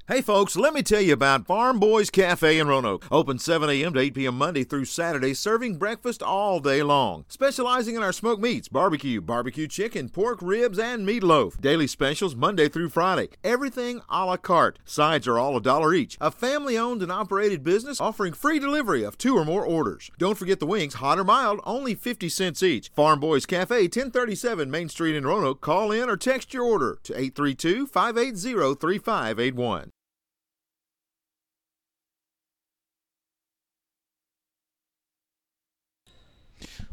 [0.09, 3.07] Hey folks, let me tell you about Farm Boys Cafe in Roanoke.
[3.13, 3.95] Open 7 a.m.
[3.95, 4.37] to 8 p.m.
[4.37, 7.25] Monday through Saturday, serving breakfast all day long.
[7.29, 11.61] Specializing in our smoked meats, barbecue, barbecue chicken, pork ribs, and meatloaf.
[11.61, 13.29] Daily specials Monday through Friday.
[13.45, 14.81] Everything a la carte.
[14.85, 16.19] Sides are all a dollar each.
[16.21, 20.11] A family owned and operated business offering free delivery of two or more orders.
[20.19, 22.91] Don't forget the wings, hot or mild, only 50 cents each.
[22.97, 25.61] Farm Boys Cafe, 1037 Main Street in Roanoke.
[25.61, 29.93] Call in or text your order to 832 580 3581.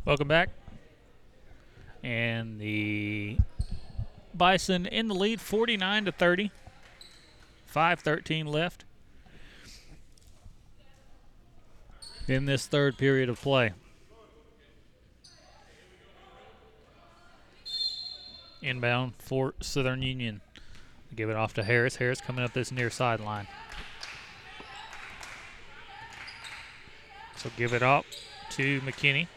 [0.10, 0.50] Welcome back.
[2.02, 3.38] And the
[4.34, 6.52] Bison in the lead 49 to 30.
[7.72, 8.86] 5:13 left
[12.28, 13.74] in this third period of play.
[18.64, 20.42] Inbound for Southern Union.
[21.16, 21.98] Give it off to Harris.
[21.98, 23.48] Harris coming up this near sideline.
[27.36, 28.06] So give it up
[28.54, 29.28] to McKinney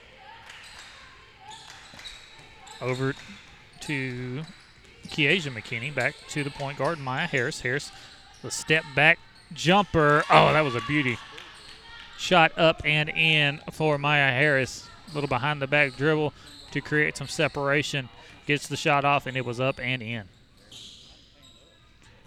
[2.82, 3.14] over
[3.80, 4.42] to
[5.06, 5.94] Kiesha McKinney.
[5.94, 7.60] Back to the point guard, Maya Harris.
[7.60, 7.90] Harris,
[8.42, 9.18] the step back
[9.52, 10.24] jumper.
[10.28, 11.18] Oh, that was a beauty.
[12.18, 14.88] Shot up and in for Maya Harris.
[15.10, 16.32] A little behind the back dribble
[16.70, 18.08] to create some separation.
[18.46, 20.24] Gets the shot off, and it was up and in.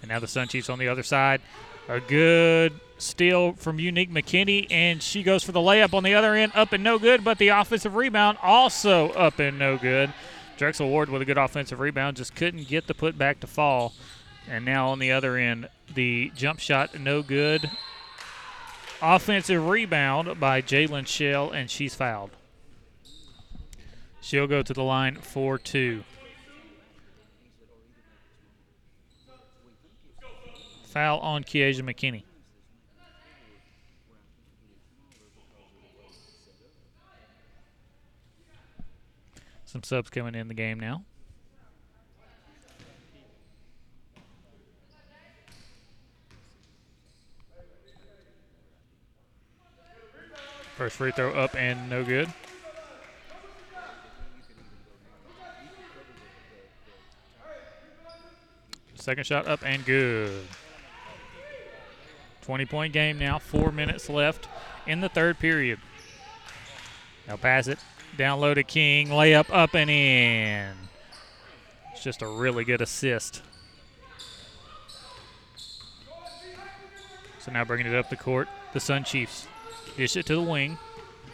[0.01, 1.41] And now the Sun Chiefs on the other side.
[1.87, 6.33] A good steal from Unique McKinney, and she goes for the layup on the other
[6.33, 10.13] end, up and no good, but the offensive rebound also up and no good.
[10.57, 13.93] Drexel Ward with a good offensive rebound, just couldn't get the putback to fall.
[14.49, 17.69] And now on the other end, the jump shot no good.
[19.01, 22.31] Offensive rebound by Jalen Shell, and she's fouled.
[24.21, 26.03] She'll go to the line for two.
[30.85, 32.23] Foul on Kiesha McKinney.
[39.75, 41.03] Some subs coming in the game now.
[50.77, 52.31] First free throw up and no good.
[58.93, 60.47] Second shot up and good.
[62.43, 64.47] 20 point game now, four minutes left
[64.87, 65.79] in the third period.
[67.27, 67.79] Now pass it
[68.17, 70.73] down low to King, layup up and in.
[71.91, 73.41] It's just a really good assist.
[77.39, 79.47] So now bringing it up the court, the Sun Chiefs
[79.97, 80.77] dish it to the wing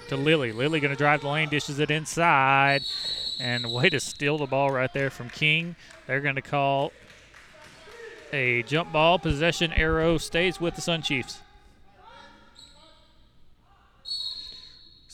[0.10, 0.52] to Lily.
[0.52, 2.84] Lily going to drive the lane, dishes it inside,
[3.40, 5.76] and way to steal the ball right there from King.
[6.06, 6.92] They're going to call
[8.34, 9.20] a jump ball.
[9.20, 11.40] Possession arrow stays with the Sun Chiefs.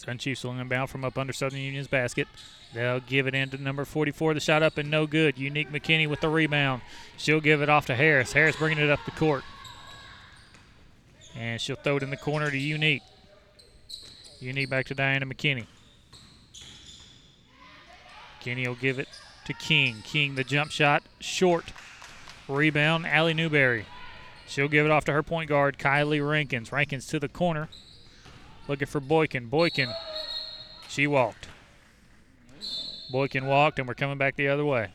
[0.08, 2.30] Sun Chiefs will inbound from up under Southern Union's basket.
[2.74, 4.36] They'll give it in to number 44.
[4.36, 5.38] The shot up and no good.
[5.38, 6.82] Unique McKinney with the rebound.
[7.18, 8.32] She'll give it off to Harris.
[8.32, 9.44] Harris bringing it up the court.
[11.36, 13.02] And she'll throw it in the corner to Unique.
[14.40, 15.66] Unique back to Diana McKinney.
[18.40, 19.10] McKinney will give it
[19.44, 19.98] to King.
[20.06, 21.66] King, the jump shot, short.
[22.48, 23.86] Rebound, Allie Newberry.
[24.48, 26.72] She'll give it off to her point guard, Kylie Rankins.
[26.72, 27.68] Rankins to the corner.
[28.68, 29.48] Looking for Boykin.
[29.48, 29.90] Boykin,
[30.90, 31.48] she walked.
[33.10, 34.90] Boykin walked, and we're coming back the other way.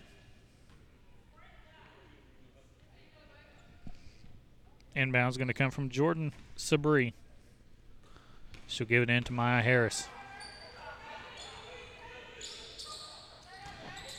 [4.94, 7.14] Inbound's going to come from Jordan Sabri.
[8.66, 10.08] She'll give it in to Maya Harris.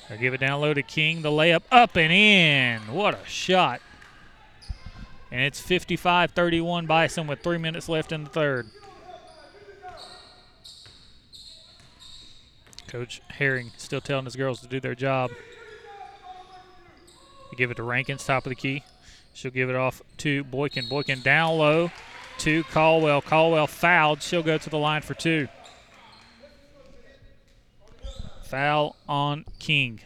[0.09, 1.21] They'll give it down low to King.
[1.21, 2.93] The layup up and in.
[2.93, 3.81] What a shot.
[5.31, 8.67] And it's 55 31 Bison with three minutes left in the third.
[12.93, 15.31] Coach Herring still telling his girls to do their job.
[17.49, 18.83] They give it to Rankins, top of the key.
[19.33, 20.87] She'll give it off to Boykin.
[20.87, 21.91] Boykin down low
[22.37, 23.23] to Caldwell.
[23.23, 24.21] Caldwell fouled.
[24.21, 25.47] She'll go to the line for two.
[28.43, 29.99] Foul on King.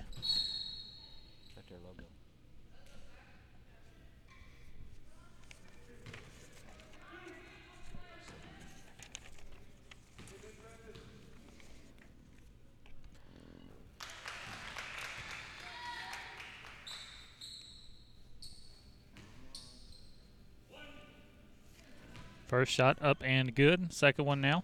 [22.47, 23.91] First shot up and good.
[23.93, 24.63] Second one now.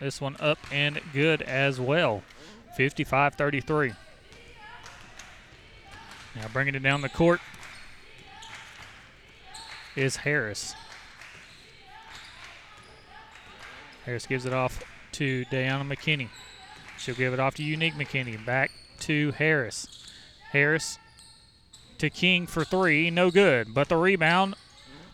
[0.00, 2.22] This one up and good as well.
[2.76, 3.92] 55 33.
[6.36, 7.40] Now bringing it down the court
[9.96, 10.74] is Harris.
[14.04, 14.82] Harris gives it off
[15.12, 16.28] to Diana McKinney.
[16.98, 18.44] She'll give it off to Unique McKinney.
[18.44, 18.70] Back
[19.00, 19.86] to Harris.
[20.50, 20.98] Harris
[21.98, 23.10] to King for three.
[23.10, 23.72] No good.
[23.72, 24.56] But the rebound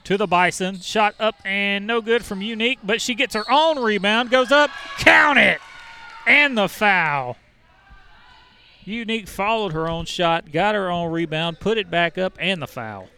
[0.05, 0.81] to the Bison.
[0.81, 4.31] Shot up and no good from Unique, but she gets her own rebound.
[4.31, 4.71] Goes up.
[4.99, 5.61] Count it.
[6.27, 7.37] And the foul.
[8.85, 12.67] Unique followed her own shot, got her own rebound, put it back up, and the
[12.67, 13.09] foul.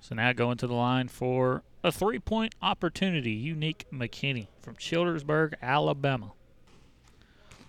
[0.00, 3.32] So now going to the line for a three point opportunity.
[3.32, 6.32] Unique McKinney from Childersburg, Alabama.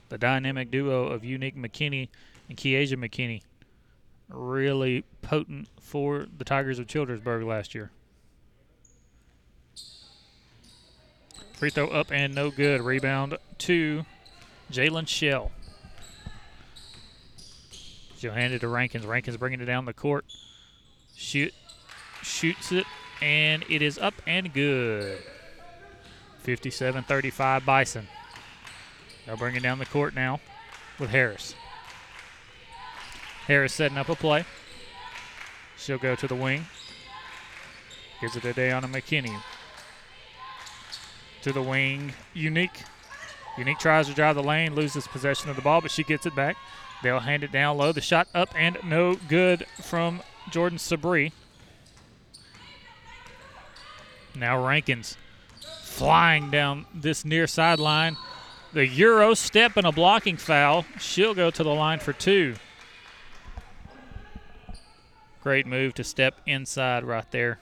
[0.09, 2.09] The dynamic duo of Unique McKinney
[2.49, 3.41] and Kiesha McKinney
[4.31, 7.91] really potent for the Tigers of Childersburg last year.
[11.53, 12.81] Free throw up and no good.
[12.81, 14.05] Rebound to
[14.71, 15.51] Jalen Shell.
[18.17, 19.05] She'll hand it to Rankins.
[19.05, 20.25] Rankins bringing it down the court.
[21.15, 21.53] Shoot,
[22.23, 22.85] shoots it,
[23.21, 25.19] and it is up and good.
[26.39, 28.07] 57 35 Bison.
[29.25, 30.39] They'll bring it down the court now
[30.99, 31.53] with Harris.
[33.47, 34.45] Harris setting up a play.
[35.77, 36.65] She'll go to the wing.
[38.19, 39.41] Gives it to Dayana McKinney.
[41.41, 42.83] To the wing, Unique.
[43.57, 46.35] Unique tries to drive the lane, loses possession of the ball, but she gets it
[46.35, 46.55] back.
[47.03, 47.91] They'll hand it down low.
[47.91, 51.31] The shot up and no good from Jordan Sabri.
[54.35, 55.17] Now Rankins
[55.83, 58.17] flying down this near sideline.
[58.73, 60.85] The Euro step and a blocking foul.
[60.99, 62.55] She'll go to the line for two.
[65.41, 67.59] Great move to step inside right there.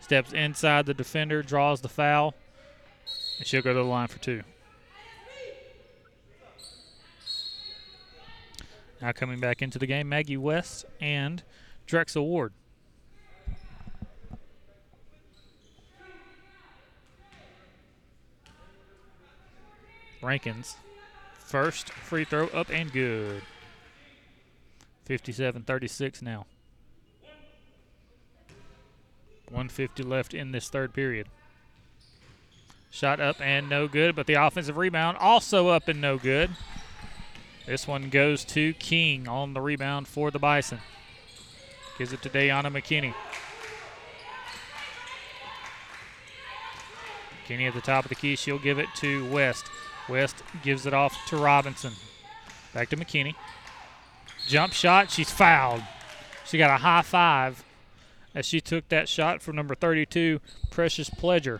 [0.00, 2.34] Steps inside the defender, draws the foul,
[3.38, 4.42] and she'll go to the line for two.
[9.00, 11.42] Now coming back into the game, Maggie West and
[11.86, 12.52] Drexel Ward.
[20.20, 20.76] Rankins.
[21.38, 23.42] First free throw up and good.
[25.06, 26.44] 57 36 now.
[29.50, 31.28] 150 left in this third period.
[32.90, 36.50] Shot up and no good, but the offensive rebound also up and no good.
[37.66, 40.78] This one goes to King on the rebound for the Bison.
[41.98, 43.14] Gives it to Dayana McKinney.
[47.44, 48.36] McKinney at the top of the key.
[48.36, 49.66] She'll give it to West.
[50.08, 51.92] West gives it off to Robinson.
[52.72, 53.34] Back to McKinney.
[54.46, 55.10] Jump shot.
[55.10, 55.82] She's fouled.
[56.46, 57.62] She got a high five
[58.38, 60.40] as she took that shot from number 32,
[60.70, 61.58] Precious Pledger.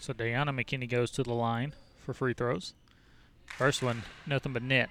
[0.00, 1.74] So Diana McKinney goes to the line
[2.04, 2.74] for free throws.
[3.46, 4.90] First one, nothing but net.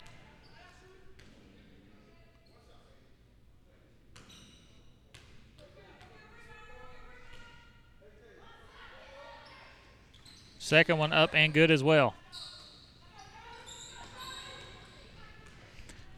[10.64, 12.14] Second one up and good as well.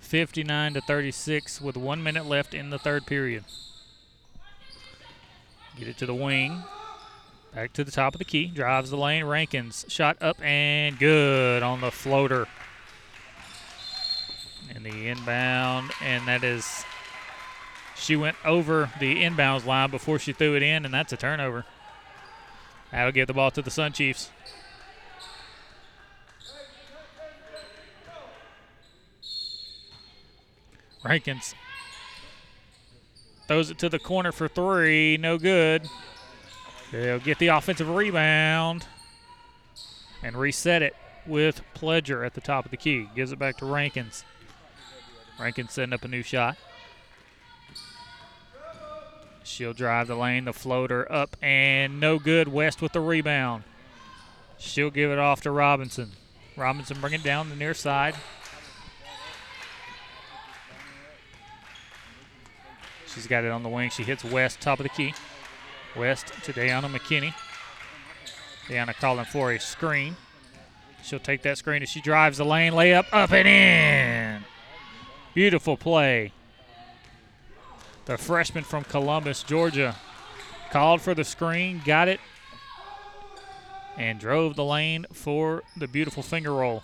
[0.01, 3.43] 59 to 36 with one minute left in the third period.
[5.75, 6.61] Get it to the wing.
[7.55, 8.45] Back to the top of the key.
[8.45, 9.23] Drives the lane.
[9.23, 9.83] Rankins.
[9.87, 12.47] Shot up and good on the floater.
[14.75, 15.89] And the inbound.
[16.03, 16.85] And that is.
[17.95, 21.65] She went over the inbounds line before she threw it in, and that's a turnover.
[22.91, 24.29] That'll give the ball to the Sun Chiefs.
[31.05, 31.53] Rankins
[33.47, 35.17] throws it to the corner for three.
[35.17, 35.87] No good.
[36.91, 38.87] They'll get the offensive rebound
[40.23, 40.95] and reset it
[41.25, 43.09] with Pledger at the top of the key.
[43.15, 44.23] Gives it back to Rankins.
[45.39, 46.57] Rankins setting up a new shot.
[49.43, 52.47] She'll drive the lane, the floater up and no good.
[52.47, 53.63] West with the rebound.
[54.57, 56.11] She'll give it off to Robinson.
[56.55, 58.15] Robinson bring it down the near side.
[63.15, 63.89] She's got it on the wing.
[63.89, 65.13] She hits West, top of the key.
[65.95, 67.33] West to Dayana McKinney.
[68.67, 70.17] Dayana calling for a screen.
[71.01, 74.43] She'll take that screen as she drives the lane, layup up and in.
[75.33, 76.33] Beautiful play.
[78.05, 79.95] The freshman from Columbus, Georgia,
[80.71, 82.19] called for the screen, got it,
[83.97, 86.83] and drove the lane for the beautiful finger roll.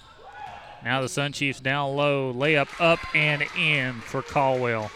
[0.84, 4.90] Now the Sun Chiefs down low, layup up and in for Caldwell.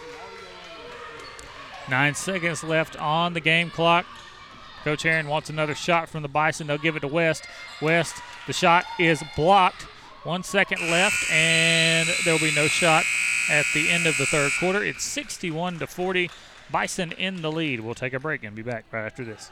[1.90, 4.06] Nine seconds left on the game clock.
[4.84, 6.68] Coach Herring wants another shot from the Bison.
[6.68, 7.46] They'll give it to West.
[7.82, 8.16] West,
[8.48, 9.84] the shot is blocked.
[10.24, 13.04] One second left, and there'll be no shot
[13.50, 14.84] at the end of the third quarter.
[14.84, 16.32] It's 61 to 40.
[16.72, 17.80] Bison in the lead.
[17.80, 19.52] We'll take a break and be back right after this.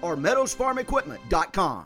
[0.01, 1.85] or meadowsfarmequipment.com.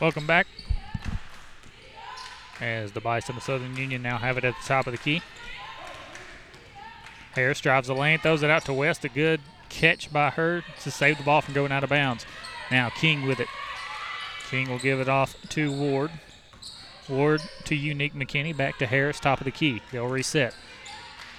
[0.00, 0.46] Welcome back.
[2.58, 5.20] As the Bison of Southern Union now have it at the top of the key.
[7.32, 9.04] Harris drives the lane, throws it out to West.
[9.04, 12.24] A good catch by her to save the ball from going out of bounds.
[12.70, 13.48] Now King with it.
[14.48, 16.10] King will give it off to Ward.
[17.06, 18.56] Ward to Unique McKinney.
[18.56, 19.82] Back to Harris, top of the key.
[19.92, 20.54] They'll reset.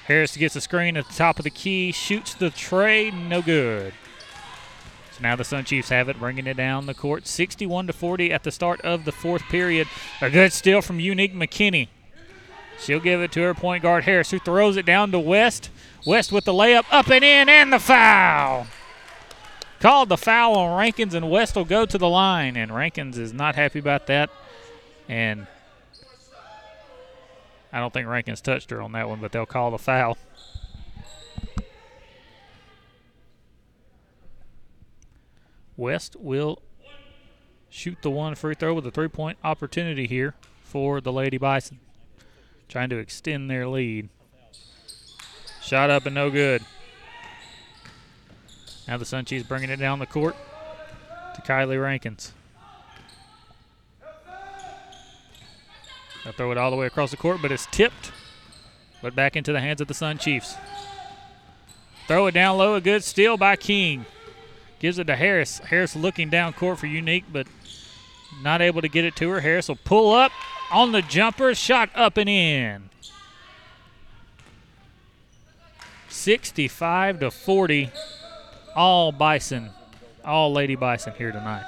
[0.06, 3.94] Harris gets a screen at the top of the key, shoots the tray, no good.
[5.22, 8.44] Now the Sun Chiefs have it, bringing it down the court, 61 to 40 at
[8.44, 9.88] the start of the fourth period.
[10.20, 11.90] A good steal from Unique McKinney.
[12.80, 15.70] She'll give it to her point guard Harris, who throws it down to West.
[16.06, 18.66] West with the layup, up and in, and the foul.
[19.80, 22.58] Called the foul on Rankins, and West will go to the line.
[22.58, 24.32] And Rankins is not happy about that.
[25.08, 25.46] And
[27.72, 30.18] I don't think Rankins touched her on that one, but they'll call the foul.
[35.78, 36.62] West will
[37.70, 41.80] shoot the one free throw with a three point opportunity here for the Lady Bison.
[42.68, 44.10] Trying to extend their lead.
[45.62, 46.64] Shot up and no good.
[48.88, 50.36] Now the Sun Chiefs bringing it down the court
[51.36, 52.34] to Kylie Rankins.
[56.24, 58.12] They'll throw it all the way across the court, but it's tipped.
[59.02, 60.56] But back into the hands of the Sun Chiefs.
[62.08, 64.06] Throw it down low, a good steal by King.
[64.82, 65.60] Gives it to Harris.
[65.60, 67.46] Harris looking down court for Unique, but
[68.42, 69.42] not able to get it to her.
[69.42, 70.32] Harris will pull up
[70.72, 72.90] on the jumper, shot up and in.
[76.10, 77.92] 65 to 40.
[78.76, 79.70] All Bison,
[80.26, 81.66] all Lady Bison here tonight.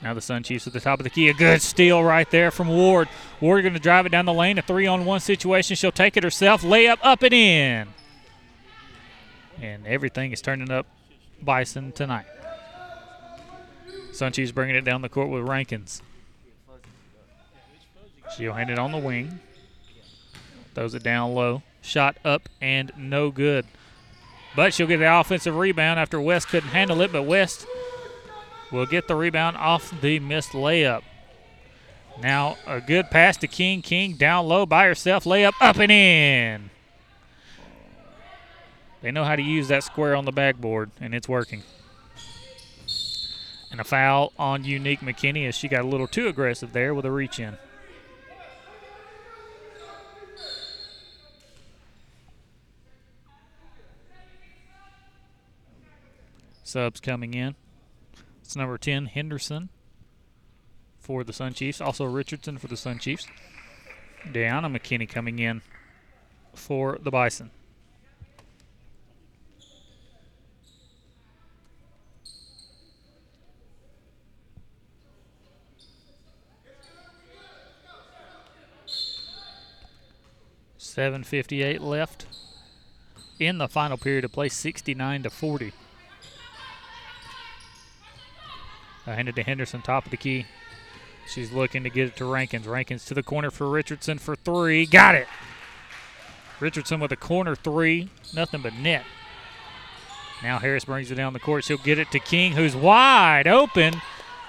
[0.00, 1.28] Now the Sun Chiefs at the top of the key.
[1.28, 3.06] A good steal right there from Ward.
[3.42, 4.56] Ward going to drive it down the lane.
[4.56, 5.76] A three on one situation.
[5.76, 6.62] She'll take it herself.
[6.62, 7.88] Layup up and in.
[9.60, 10.86] And everything is turning up
[11.42, 12.26] Bison tonight.
[14.12, 16.02] Sun Chiefs bringing it down the court with Rankins.
[18.36, 19.40] She'll hand it on the wing.
[20.74, 21.62] Throws it down low.
[21.82, 23.64] Shot up and no good.
[24.56, 27.12] But she'll get the offensive rebound after West couldn't handle it.
[27.12, 27.66] But West
[28.72, 31.02] will get the rebound off the missed layup.
[32.20, 33.82] Now a good pass to King.
[33.82, 35.24] King down low by herself.
[35.24, 36.70] Layup up and in.
[39.00, 41.62] They know how to use that square on the backboard, and it's working.
[43.70, 47.04] And a foul on Unique McKinney as she got a little too aggressive there with
[47.04, 47.58] a reach in.
[56.64, 57.54] Subs coming in.
[58.42, 59.70] It's number 10, Henderson
[60.98, 61.80] for the Sun Chiefs.
[61.80, 63.26] Also Richardson for the Sun Chiefs.
[64.26, 65.62] Deanna McKinney coming in
[66.54, 67.50] for the Bison.
[80.98, 82.26] Seven fifty-eight left
[83.38, 85.72] in the final period of play, sixty-nine to forty.
[89.06, 90.46] I handed to Henderson, top of the key.
[91.32, 92.66] She's looking to get it to Rankins.
[92.66, 94.86] Rankins to the corner for Richardson for three.
[94.86, 95.28] Got it.
[96.58, 98.10] Richardson with a corner three.
[98.34, 99.04] Nothing but net.
[100.42, 101.62] Now Harris brings it down the court.
[101.62, 104.02] She'll get it to King, who's wide open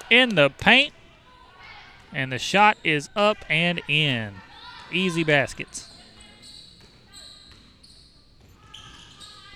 [0.09, 0.93] in the paint.
[2.11, 4.33] And the shot is up and in.
[4.91, 5.88] Easy baskets.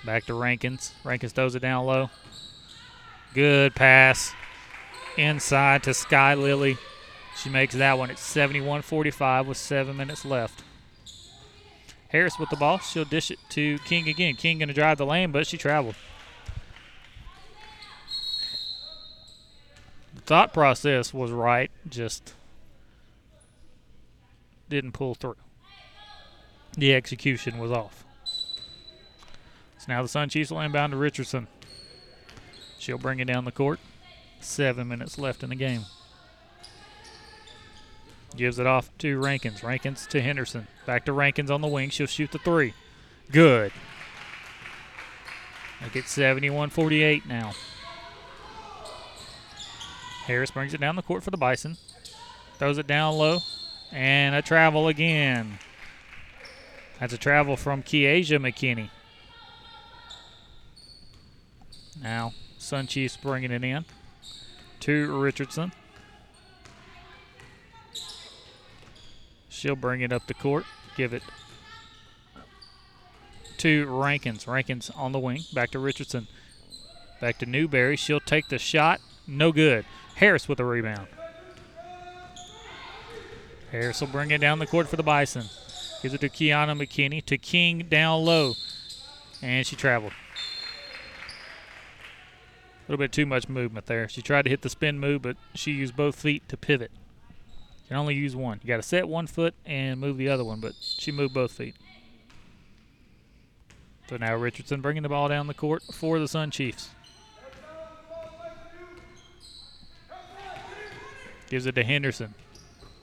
[0.04, 0.92] Back to Rankins.
[1.02, 2.10] Rankins throws it down low.
[3.32, 4.32] Good pass.
[5.16, 6.76] Inside to Sky Lily.
[7.36, 10.62] She makes that one at 71 45 with seven minutes left.
[12.08, 12.78] Harris with the ball.
[12.78, 14.36] She'll dish it to King again.
[14.36, 15.96] King going to drive the lane, but she traveled.
[20.14, 22.34] The thought process was right, just
[24.70, 25.36] didn't pull through.
[26.76, 28.03] The execution was off.
[29.84, 31.46] So now the Sun Chiefs will inbound to Richardson.
[32.78, 33.78] She'll bring it down the court.
[34.40, 35.82] Seven minutes left in the game.
[38.34, 39.62] Gives it off to Rankins.
[39.62, 40.68] Rankins to Henderson.
[40.86, 41.90] Back to Rankins on the wing.
[41.90, 42.72] She'll shoot the three.
[43.30, 43.72] Good.
[45.82, 47.52] Make it 71 48 now.
[50.24, 51.76] Harris brings it down the court for the Bison.
[52.58, 53.40] Throws it down low.
[53.92, 55.58] And a travel again.
[56.98, 58.88] That's a travel from Kiesha McKinney.
[62.02, 63.84] Now, Sun Chiefs bringing it in
[64.80, 65.72] to Richardson.
[69.48, 70.64] She'll bring it up the court,
[70.96, 71.22] give it
[73.58, 74.46] to Rankins.
[74.46, 76.26] Rankins on the wing, back to Richardson.
[77.20, 77.96] Back to Newberry.
[77.96, 79.00] She'll take the shot.
[79.26, 79.86] No good.
[80.16, 81.06] Harris with a rebound.
[83.72, 85.44] Harris will bring it down the court for the Bison.
[86.02, 87.24] Gives it to Kiana McKinney.
[87.24, 88.54] To King down low.
[89.40, 90.12] And she traveled.
[92.86, 94.08] A little bit too much movement there.
[94.08, 96.90] She tried to hit the spin move, but she used both feet to pivot.
[97.84, 98.60] You can only use one.
[98.62, 101.52] You got to set one foot and move the other one, but she moved both
[101.52, 101.76] feet.
[104.08, 106.90] So now Richardson bringing the ball down the court for the Sun Chiefs.
[111.48, 112.34] Gives it to Henderson.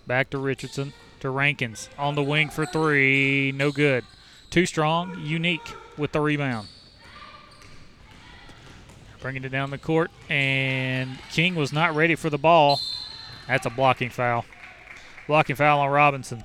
[0.05, 0.93] Back to Richardson.
[1.21, 1.89] To Rankins.
[1.97, 3.51] On the wing for three.
[3.51, 4.03] No good.
[4.51, 5.19] Too strong.
[5.23, 6.67] Unique with the rebound.
[9.21, 10.11] Bringing it down the court.
[10.29, 12.81] And King was not ready for the ball.
[13.47, 14.45] That's a blocking foul.
[15.27, 16.43] Blocking foul on Robinson.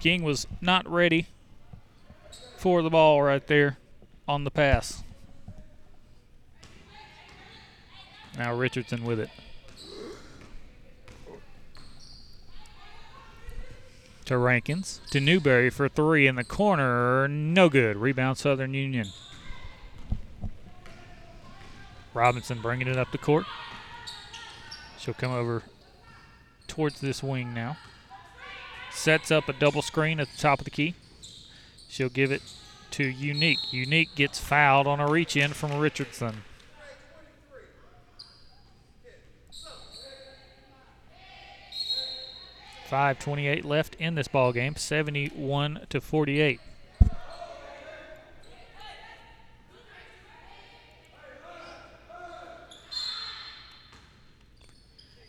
[0.00, 1.26] King was not ready
[2.56, 3.78] for the ball right there
[4.28, 5.02] on the pass.
[8.36, 9.30] Now Richardson with it.
[14.26, 15.00] To Rankins.
[15.10, 17.26] To Newberry for three in the corner.
[17.26, 17.96] No good.
[17.96, 19.08] Rebound Southern Union.
[22.12, 23.46] Robinson bringing it up the court.
[24.98, 25.62] She'll come over
[26.66, 27.76] towards this wing now.
[28.90, 30.94] Sets up a double screen at the top of the key.
[31.88, 32.42] She'll give it
[32.92, 33.72] to Unique.
[33.72, 36.42] Unique gets fouled on a reach in from Richardson.
[42.88, 44.74] Five twenty-eight left in this ball game.
[44.74, 46.60] Seventy-one to forty-eight.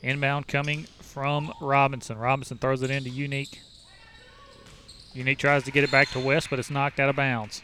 [0.01, 2.17] Inbound coming from Robinson.
[2.17, 3.59] Robinson throws it into Unique.
[5.13, 7.61] Unique tries to get it back to West, but it's knocked out of bounds.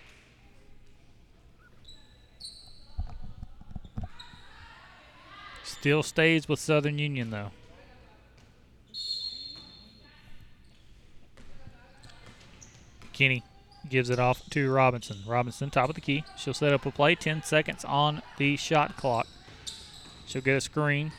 [5.63, 7.51] Still stays with Southern Union, though.
[13.13, 13.43] Kenny
[13.89, 15.17] gives it off to Robinson.
[15.25, 16.23] Robinson, top of the key.
[16.37, 17.15] She'll set up a play.
[17.15, 19.27] 10 seconds on the shot clock.
[20.27, 21.13] She'll get a screen.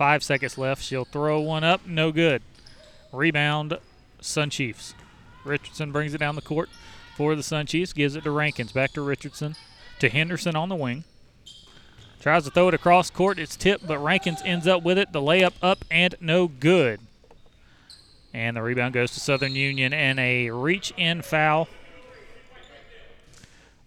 [0.00, 0.82] Five seconds left.
[0.82, 1.86] She'll throw one up.
[1.86, 2.40] No good.
[3.12, 3.76] Rebound,
[4.18, 4.94] Sun Chiefs.
[5.44, 6.70] Richardson brings it down the court
[7.18, 7.92] for the Sun Chiefs.
[7.92, 8.72] Gives it to Rankins.
[8.72, 9.56] Back to Richardson.
[9.98, 11.04] To Henderson on the wing.
[12.18, 13.38] Tries to throw it across court.
[13.38, 15.12] It's tipped, but Rankins ends up with it.
[15.12, 17.00] The layup up and no good.
[18.32, 21.68] And the rebound goes to Southern Union and a reach in foul.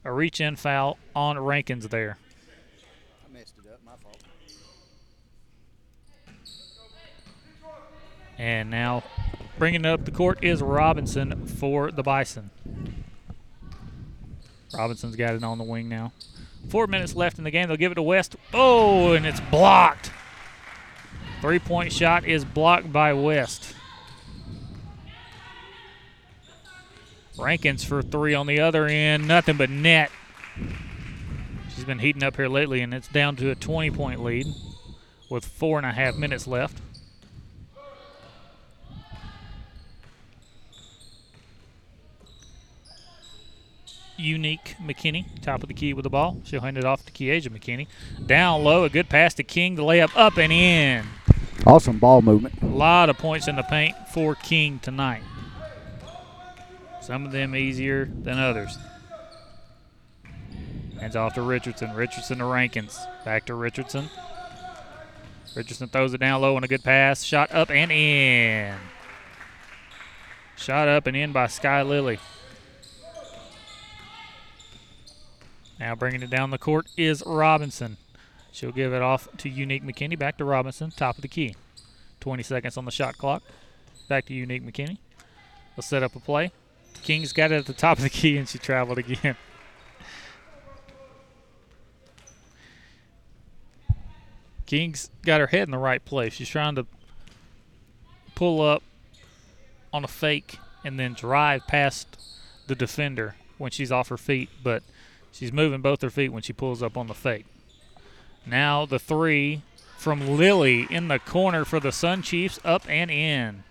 [0.05, 2.19] A reach in foul on Rankins there.
[3.27, 3.79] I messed it up.
[3.83, 4.19] My fault.
[8.43, 9.03] And now
[9.57, 12.49] bringing up the court is Robinson for the Bison.
[14.73, 16.11] Robinson's got it on the wing now.
[16.67, 17.69] Four minutes left in the game.
[17.69, 18.35] They'll give it to West.
[18.53, 20.11] Oh, and it's blocked.
[21.39, 23.73] Three point shot is blocked by West.
[27.39, 29.25] Rankins for three on the other end.
[29.25, 30.11] Nothing but net.
[31.73, 34.47] She's been heating up here lately, and it's down to a 20 point lead
[35.29, 36.81] with four and a half minutes left.
[44.23, 46.37] Unique McKinney, top of the key with the ball.
[46.45, 47.87] She'll hand it off to Kiesha McKinney.
[48.25, 49.75] Down low, a good pass to King.
[49.75, 51.05] The layup up and in.
[51.65, 52.61] Awesome ball movement.
[52.61, 55.23] A lot of points in the paint for King tonight.
[57.01, 58.77] Some of them easier than others.
[60.99, 61.93] Hands off to Richardson.
[61.93, 62.97] Richardson to Rankins.
[63.25, 64.09] Back to Richardson.
[65.55, 67.23] Richardson throws it down low on a good pass.
[67.23, 68.75] Shot up and in.
[70.55, 72.19] Shot up and in by Sky Lily.
[75.79, 77.97] Now bringing it down the court is Robinson.
[78.51, 80.17] She'll give it off to Unique McKinney.
[80.17, 81.55] Back to Robinson, top of the key.
[82.19, 83.41] 20 seconds on the shot clock.
[84.07, 84.97] Back to Unique McKinney.
[85.75, 86.51] They'll set up a play.
[87.01, 89.35] King's got it at the top of the key and she traveled again.
[94.65, 96.33] King's got her head in the right place.
[96.33, 96.85] She's trying to
[98.35, 98.83] pull up
[99.91, 102.19] on a fake and then drive past
[102.67, 104.83] the defender when she's off her feet, but
[105.33, 107.45] she's moving both her feet when she pulls up on the fake.
[108.45, 109.61] Now the three
[109.97, 113.63] from Lily in the corner for the Sun Chiefs, up and in.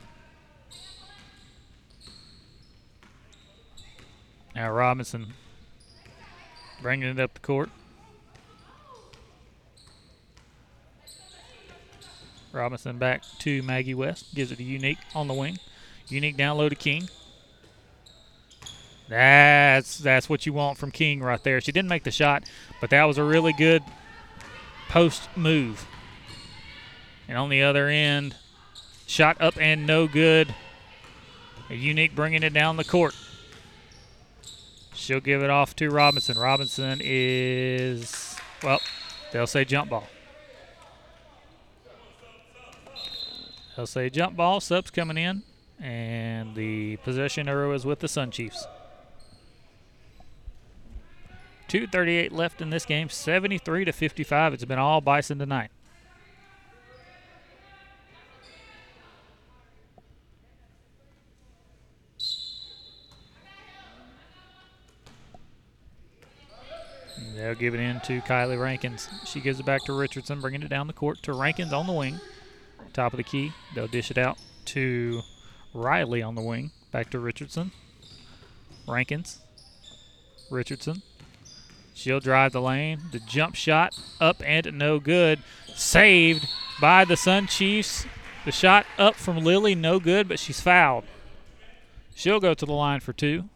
[4.55, 5.33] Now Robinson
[6.83, 7.71] bringing it up the court.
[12.53, 14.35] Robinson back to Maggie West.
[14.35, 15.59] Gives it to Unique on the wing.
[16.09, 17.09] Unique down low to King.
[19.13, 21.61] That's that's what you want from King right there.
[21.61, 22.45] She didn't make the shot,
[22.81, 23.83] but that was a really good
[24.89, 25.87] post move.
[27.29, 28.37] And on the other end,
[29.07, 30.55] shot up and no good.
[31.69, 33.15] A Unique bringing it down the court.
[34.95, 36.39] She'll give it off to Robinson.
[36.39, 38.81] Robinson is, well,
[39.31, 40.09] they'll say jump ball.
[43.77, 44.61] They'll say jump ball.
[44.61, 45.43] Subs coming in.
[45.79, 48.67] And the possession arrow is with the Sun Chiefs.
[51.69, 53.09] 2.38 left in this game.
[53.09, 54.55] 73 to 55.
[54.55, 55.71] It's been all Bison tonight.
[67.35, 69.09] They'll give it in to Kylie Rankins.
[69.25, 71.93] She gives it back to Richardson, bringing it down the court to Rankins on the
[71.93, 72.21] wing.
[72.93, 73.53] Top of the key.
[73.75, 75.23] They'll dish it out to
[75.75, 76.71] Riley on the wing.
[76.93, 77.73] Back to Richardson.
[78.87, 79.41] Rankins.
[80.51, 81.03] Richardson.
[81.95, 83.01] She'll drive the lane.
[83.13, 85.41] The jump shot up and no good.
[85.75, 86.47] Saved
[86.81, 88.07] by the Sun Chiefs.
[88.45, 91.05] The shot up from Lily, no good, but she's fouled.
[92.15, 93.49] She'll go to the line for two.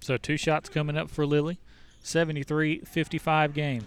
[0.00, 1.58] So two shots coming up for Lily.
[2.02, 3.86] 73-55 game.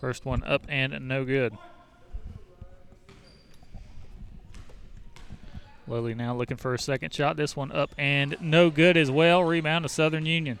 [0.00, 1.56] First one up and no good.
[5.88, 7.36] Lily now looking for a second shot.
[7.36, 9.42] This one up and no good as well.
[9.42, 10.58] Rebound to Southern Union.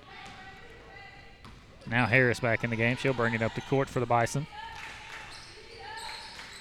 [1.86, 2.96] Now Harris back in the game.
[2.96, 4.46] She'll bring it up the court for the Bison.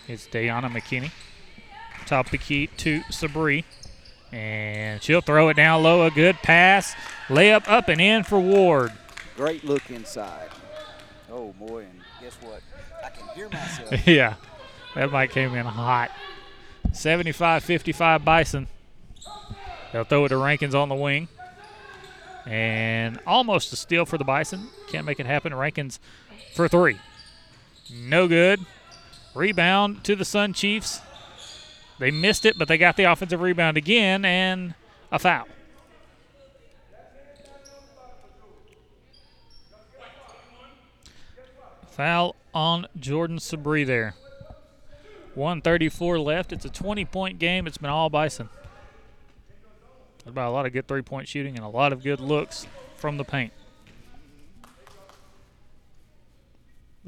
[0.07, 1.11] It's Dayana McKinney.
[2.05, 3.63] Top the key to Sabri.
[4.31, 6.05] And she'll throw it down low.
[6.05, 6.95] A good pass.
[7.27, 8.91] Layup up and in for Ward.
[9.35, 10.49] Great look inside.
[11.31, 11.79] Oh, boy.
[11.79, 12.61] And guess what?
[13.03, 13.26] I can hear myself.
[14.05, 14.35] yeah.
[14.95, 16.11] That might came in hot.
[16.93, 18.68] 75 55 Bison.
[19.91, 21.27] They'll throw it to Rankins on the wing.
[22.45, 24.69] And almost a steal for the Bison.
[24.89, 25.53] Can't make it happen.
[25.53, 25.99] Rankins
[26.53, 26.97] for three.
[27.91, 28.59] No good.
[29.35, 31.01] Rebound to the Sun Chiefs.
[31.99, 34.76] They missed it, but they got the offensive rebound again and
[35.11, 35.47] a foul.
[41.91, 44.15] Foul on Jordan Sabri there.
[45.35, 46.51] 134 left.
[46.51, 47.67] It's a 20 point game.
[47.67, 48.49] It's been all Bison.
[50.25, 52.65] About a lot of good three point shooting and a lot of good looks
[52.95, 53.53] from the paint.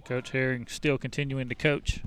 [0.06, 2.02] Coach Herring still continuing to coach.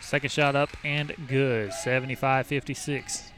[0.00, 1.74] Second shot up and good.
[1.74, 3.32] 75 56.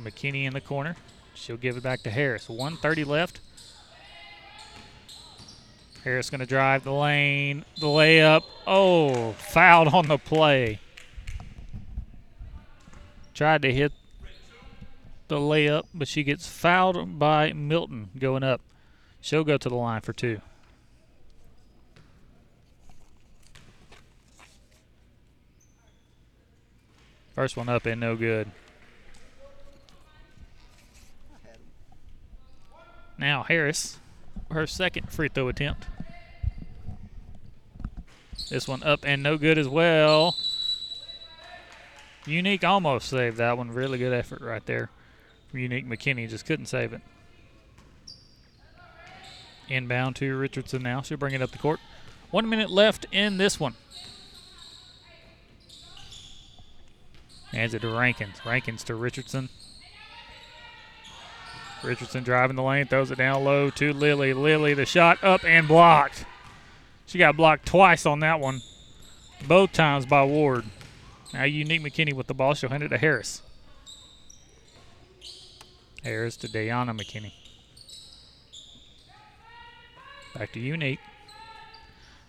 [0.00, 0.96] McKinney in the corner.
[1.34, 2.48] She'll give it back to Harris.
[2.48, 3.40] 130 left.
[6.04, 7.64] Harris going to drive the lane.
[7.80, 8.44] The layup.
[8.66, 10.80] Oh, fouled on the play.
[13.34, 13.92] Tried to hit
[15.28, 18.60] the layup, but she gets fouled by Milton going up.
[19.20, 20.40] She'll go to the line for two.
[27.34, 28.50] First one up and no good.
[33.18, 33.98] Now Harris,
[34.50, 35.86] her second free throw attempt.
[38.50, 40.36] This one up and no good as well.
[42.26, 43.70] Unique almost saved that one.
[43.70, 44.90] Really good effort right there.
[45.52, 47.00] Unique McKinney just couldn't save it.
[49.68, 51.02] Inbound to Richardson now.
[51.02, 51.80] She'll bring it up the court.
[52.30, 53.74] One minute left in this one.
[57.52, 58.44] Hands it to Rankins.
[58.44, 59.48] Rankins to Richardson.
[61.86, 64.34] Richardson driving the lane, throws it down low to Lily.
[64.34, 66.24] Lily, the shot up and blocked.
[67.06, 68.60] She got blocked twice on that one,
[69.46, 70.64] both times by Ward.
[71.32, 72.54] Now Unique McKinney with the ball.
[72.54, 73.42] She'll hand it to Harris.
[76.02, 77.32] Harris to Dayana McKinney.
[80.34, 81.00] Back to Unique.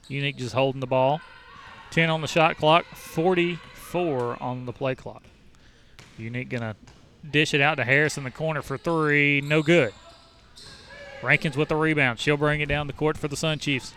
[0.07, 1.19] Unique just holding the ball.
[1.91, 5.23] 10 on the shot clock, 44 on the play clock.
[6.17, 6.75] Unique going to
[7.29, 9.41] dish it out to Harris in the corner for three.
[9.41, 9.93] No good.
[11.21, 12.19] Rankins with the rebound.
[12.19, 13.93] She'll bring it down the court for the Sun Chiefs.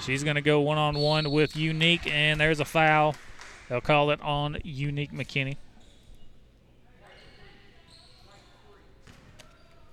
[0.00, 3.14] She's going to go one on one with Unique, and there's a foul.
[3.68, 5.56] They'll call it on Unique McKinney.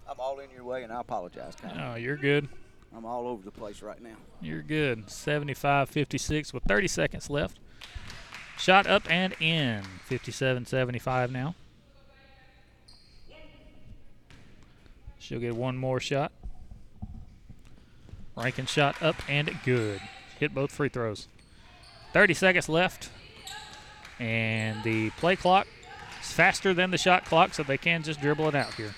[0.09, 1.55] I'm all in your way, and I apologize.
[1.55, 1.93] Kyle.
[1.93, 2.49] Oh, you're good.
[2.95, 4.15] I'm all over the place right now.
[4.41, 5.09] You're good.
[5.09, 7.59] 75 56 with 30 seconds left.
[8.57, 9.83] Shot up and in.
[10.05, 11.55] 57 75 now.
[15.29, 16.31] She'll get one more shot.
[18.35, 20.01] Rankin shot up and good.
[20.39, 21.27] Hit both free throws.
[22.13, 23.11] 30 seconds left.
[24.19, 25.67] And the play clock
[26.19, 28.95] is faster than the shot clock, so they can just dribble it out here.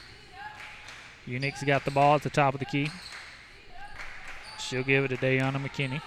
[1.25, 2.89] Unique's got the ball at the top of the key.
[4.57, 6.01] She'll give it to Dayana McKinney.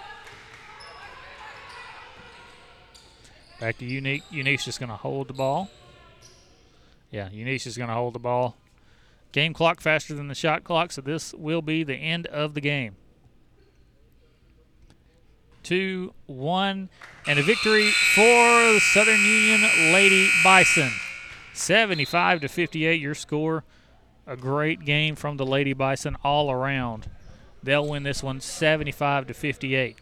[3.59, 4.23] Back to Unique.
[4.31, 5.69] Unique's just going to hold the ball.
[7.11, 8.55] Yeah, Unique's just going to hold the ball.
[9.35, 12.61] Game clock faster than the shot clock, so this will be the end of the
[12.61, 12.95] game.
[15.61, 16.87] Two, one,
[17.27, 20.89] and a victory for the Southern Union Lady Bison.
[21.53, 23.65] 75 to 58, your score.
[24.25, 27.09] A great game from the Lady Bison all around.
[27.61, 29.97] They'll win this one 75 to 58.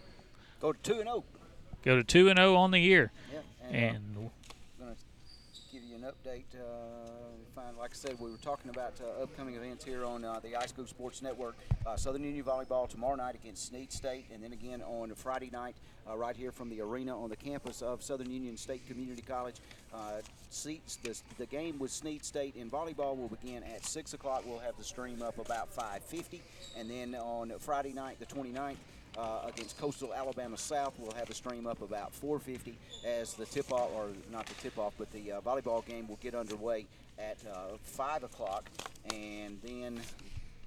[0.61, 1.23] Go to 2 and 0.
[1.83, 3.11] Go to 2 and 0 on the year.
[3.33, 4.31] Yeah, and, And
[4.79, 6.43] uh, going to give you an update.
[6.53, 7.02] Uh,
[7.93, 11.21] I said, we were talking about uh, upcoming events here on uh, the iSchool Sports
[11.21, 11.55] Network.
[11.85, 15.75] Uh, Southern Union volleyball tomorrow night against Snead State, and then again on Friday night
[16.09, 19.57] uh, right here from the arena on the campus of Southern Union State Community College.
[19.93, 24.41] Uh, seats the, the game with Snead State in volleyball will begin at six o'clock.
[24.43, 26.39] We'll have the stream up about 5:50,
[26.75, 28.77] and then on Friday night, the 29th.
[29.15, 30.95] Uh, against Coastal Alabama South.
[30.97, 32.73] We'll have the stream up about 4:50
[33.05, 36.87] as the tip-off, or not the tip-off, but the uh, volleyball game will get underway
[37.17, 38.69] at uh, 5 o'clock,
[39.13, 39.99] and then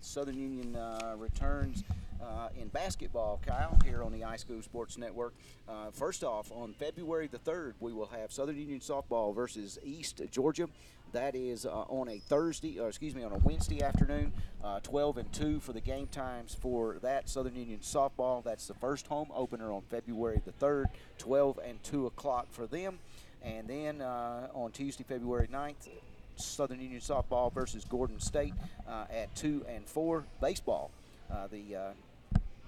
[0.01, 1.83] Southern Union uh, returns
[2.23, 5.35] uh, in basketball, Kyle, here on the iSchool Sports Network.
[5.69, 10.21] Uh, first off, on February the 3rd, we will have Southern Union softball versus East
[10.31, 10.69] Georgia.
[11.13, 14.33] That is uh, on a Thursday, or excuse me, on a Wednesday afternoon,
[14.63, 18.43] uh, 12 and 2 for the game times for that Southern Union softball.
[18.43, 20.87] That's the first home opener on February the 3rd,
[21.19, 22.99] 12 and 2 o'clock for them.
[23.43, 25.89] And then uh, on Tuesday, February 9th,
[26.37, 28.55] Southern Union softball versus Gordon State
[28.89, 30.25] uh, at 2 and 4.
[30.41, 30.91] Baseball.
[31.31, 31.91] Uh, the uh,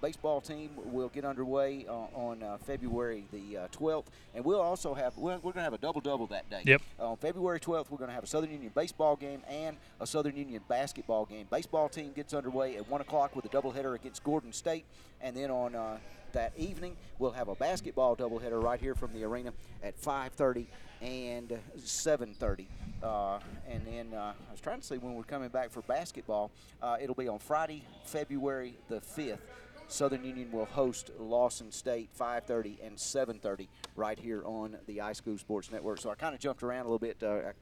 [0.01, 4.95] baseball team will get underway uh, on uh, February the uh, 12th, and we'll also
[4.95, 6.63] have we're, we're going to have a double double that day.
[6.65, 6.83] Yep.
[6.99, 10.37] on February 12th, we're going to have a Southern Union baseball game and a Southern
[10.37, 11.47] Union basketball game.
[11.51, 14.85] Baseball team gets underway at one o'clock with a doubleheader against Gordon State,
[15.21, 15.99] and then on uh,
[16.33, 20.67] that evening we'll have a basketball doubleheader right here from the arena at 5:30
[21.01, 22.67] and 7:30.
[23.03, 23.39] Uh,
[23.69, 26.51] and then uh, I was trying to see when we're coming back for basketball.
[26.83, 29.39] Uh, it'll be on Friday, February the 5th.
[29.89, 35.71] Southern Union will host Lawson State 5:30 and 7:30 right here on the iSchool Sports
[35.73, 36.01] Network.
[36.01, 37.23] So I kind of jumped around a little bit.
[37.23, 37.53] Uh,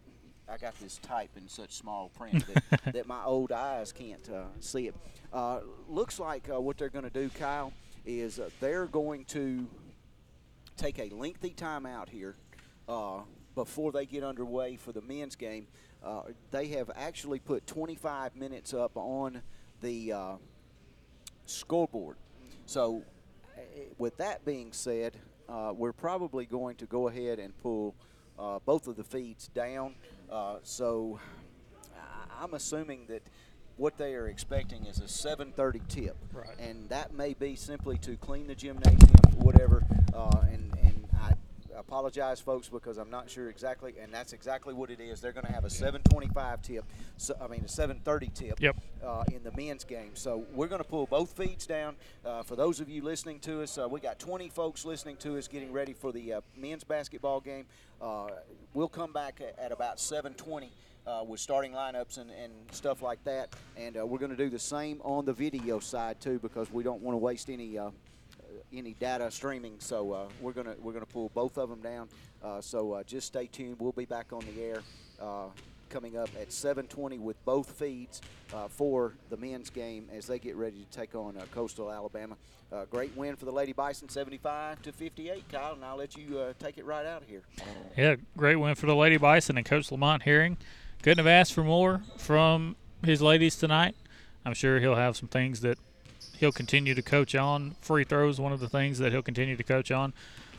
[0.49, 4.29] I, I got this type in such small print that, that my old eyes can't
[4.29, 4.95] uh, see it.
[5.33, 7.73] Uh, looks like uh, what they're going to do, Kyle,
[8.05, 9.67] is uh, they're going to
[10.77, 12.37] take a lengthy timeout here
[12.89, 13.21] uh,
[13.55, 15.67] before they get underway for the men's game.
[16.05, 19.43] Uh, they have actually put 25 minutes up on
[19.81, 20.35] the uh,
[21.47, 22.17] scoreboard.
[22.67, 23.03] So,
[23.57, 23.61] eh,
[23.99, 25.17] with that being said,
[25.49, 27.95] uh, we're probably going to go ahead and pull
[28.39, 29.95] uh, both of the feeds down.
[30.31, 31.19] Uh, so,
[32.39, 33.23] I'm assuming that
[33.77, 36.49] what they are expecting is a 7:30 tip, Right.
[36.59, 38.99] and that may be simply to clean the gymnasium,
[39.37, 39.85] whatever.
[40.13, 40.71] Uh, and
[41.79, 45.21] apologize, folks, because I'm not sure exactly, and that's exactly what it is.
[45.21, 46.85] They're going to have a 7:25 tip.
[47.17, 48.61] So, I mean, a 7:30 tip.
[48.61, 48.77] Yep.
[49.05, 51.97] Uh, in the men's game, so we're going to pull both feeds down.
[52.25, 55.39] Uh, for those of you listening to us, uh, we got 20 folks listening to
[55.39, 57.67] us, getting ready for the uh, men's basketball game.
[58.01, 58.29] Uh,
[58.75, 60.71] we'll come back at, at about 7:20.
[61.07, 63.55] Uh, with starting lineups and, and stuff like that.
[63.77, 66.83] And uh, we're going to do the same on the video side too because we
[66.83, 67.91] don't want to waste any uh,
[68.79, 69.75] any data streaming.
[69.79, 72.09] So uh, we're gonna we're gonna pull both of them down.
[72.43, 73.77] Uh, so uh, just stay tuned.
[73.79, 74.83] We'll be back on the air
[75.21, 75.47] uh,
[75.89, 78.21] coming up at 7:20 with both feeds
[78.55, 82.37] uh, for the men's game as they get ready to take on Coastal Alabama.
[82.91, 85.49] Great win for the Lady Bison, 75 to 58.
[85.49, 87.43] Kyle, and I'll let you take it right out of here.
[87.97, 90.59] Yeah, great win for the Lady Bison and Coach Lamont Herring.
[91.03, 93.95] Couldn't have asked for more from his ladies tonight.
[94.45, 95.79] I'm sure he'll have some things that
[96.39, 97.77] he'll continue to coach on.
[97.81, 100.13] Free throws, one of the things that he'll continue to coach on.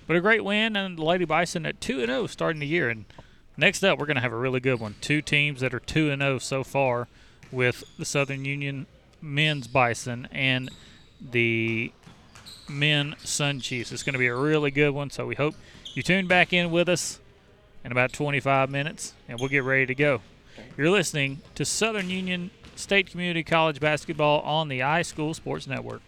[0.05, 2.89] But a great win, and the Lady Bison at 2 and 0 starting the year.
[2.89, 3.05] And
[3.57, 4.95] next up, we're going to have a really good one.
[5.01, 7.07] Two teams that are 2 and 0 so far
[7.51, 8.85] with the Southern Union
[9.21, 10.69] men's Bison and
[11.19, 11.91] the
[12.69, 13.91] men Sun Chiefs.
[13.91, 15.55] It's going to be a really good one, so we hope
[15.93, 17.19] you tune back in with us
[17.83, 20.21] in about 25 minutes, and we'll get ready to go.
[20.75, 26.01] You're listening to Southern Union State Community College basketball on the iSchool Sports Network.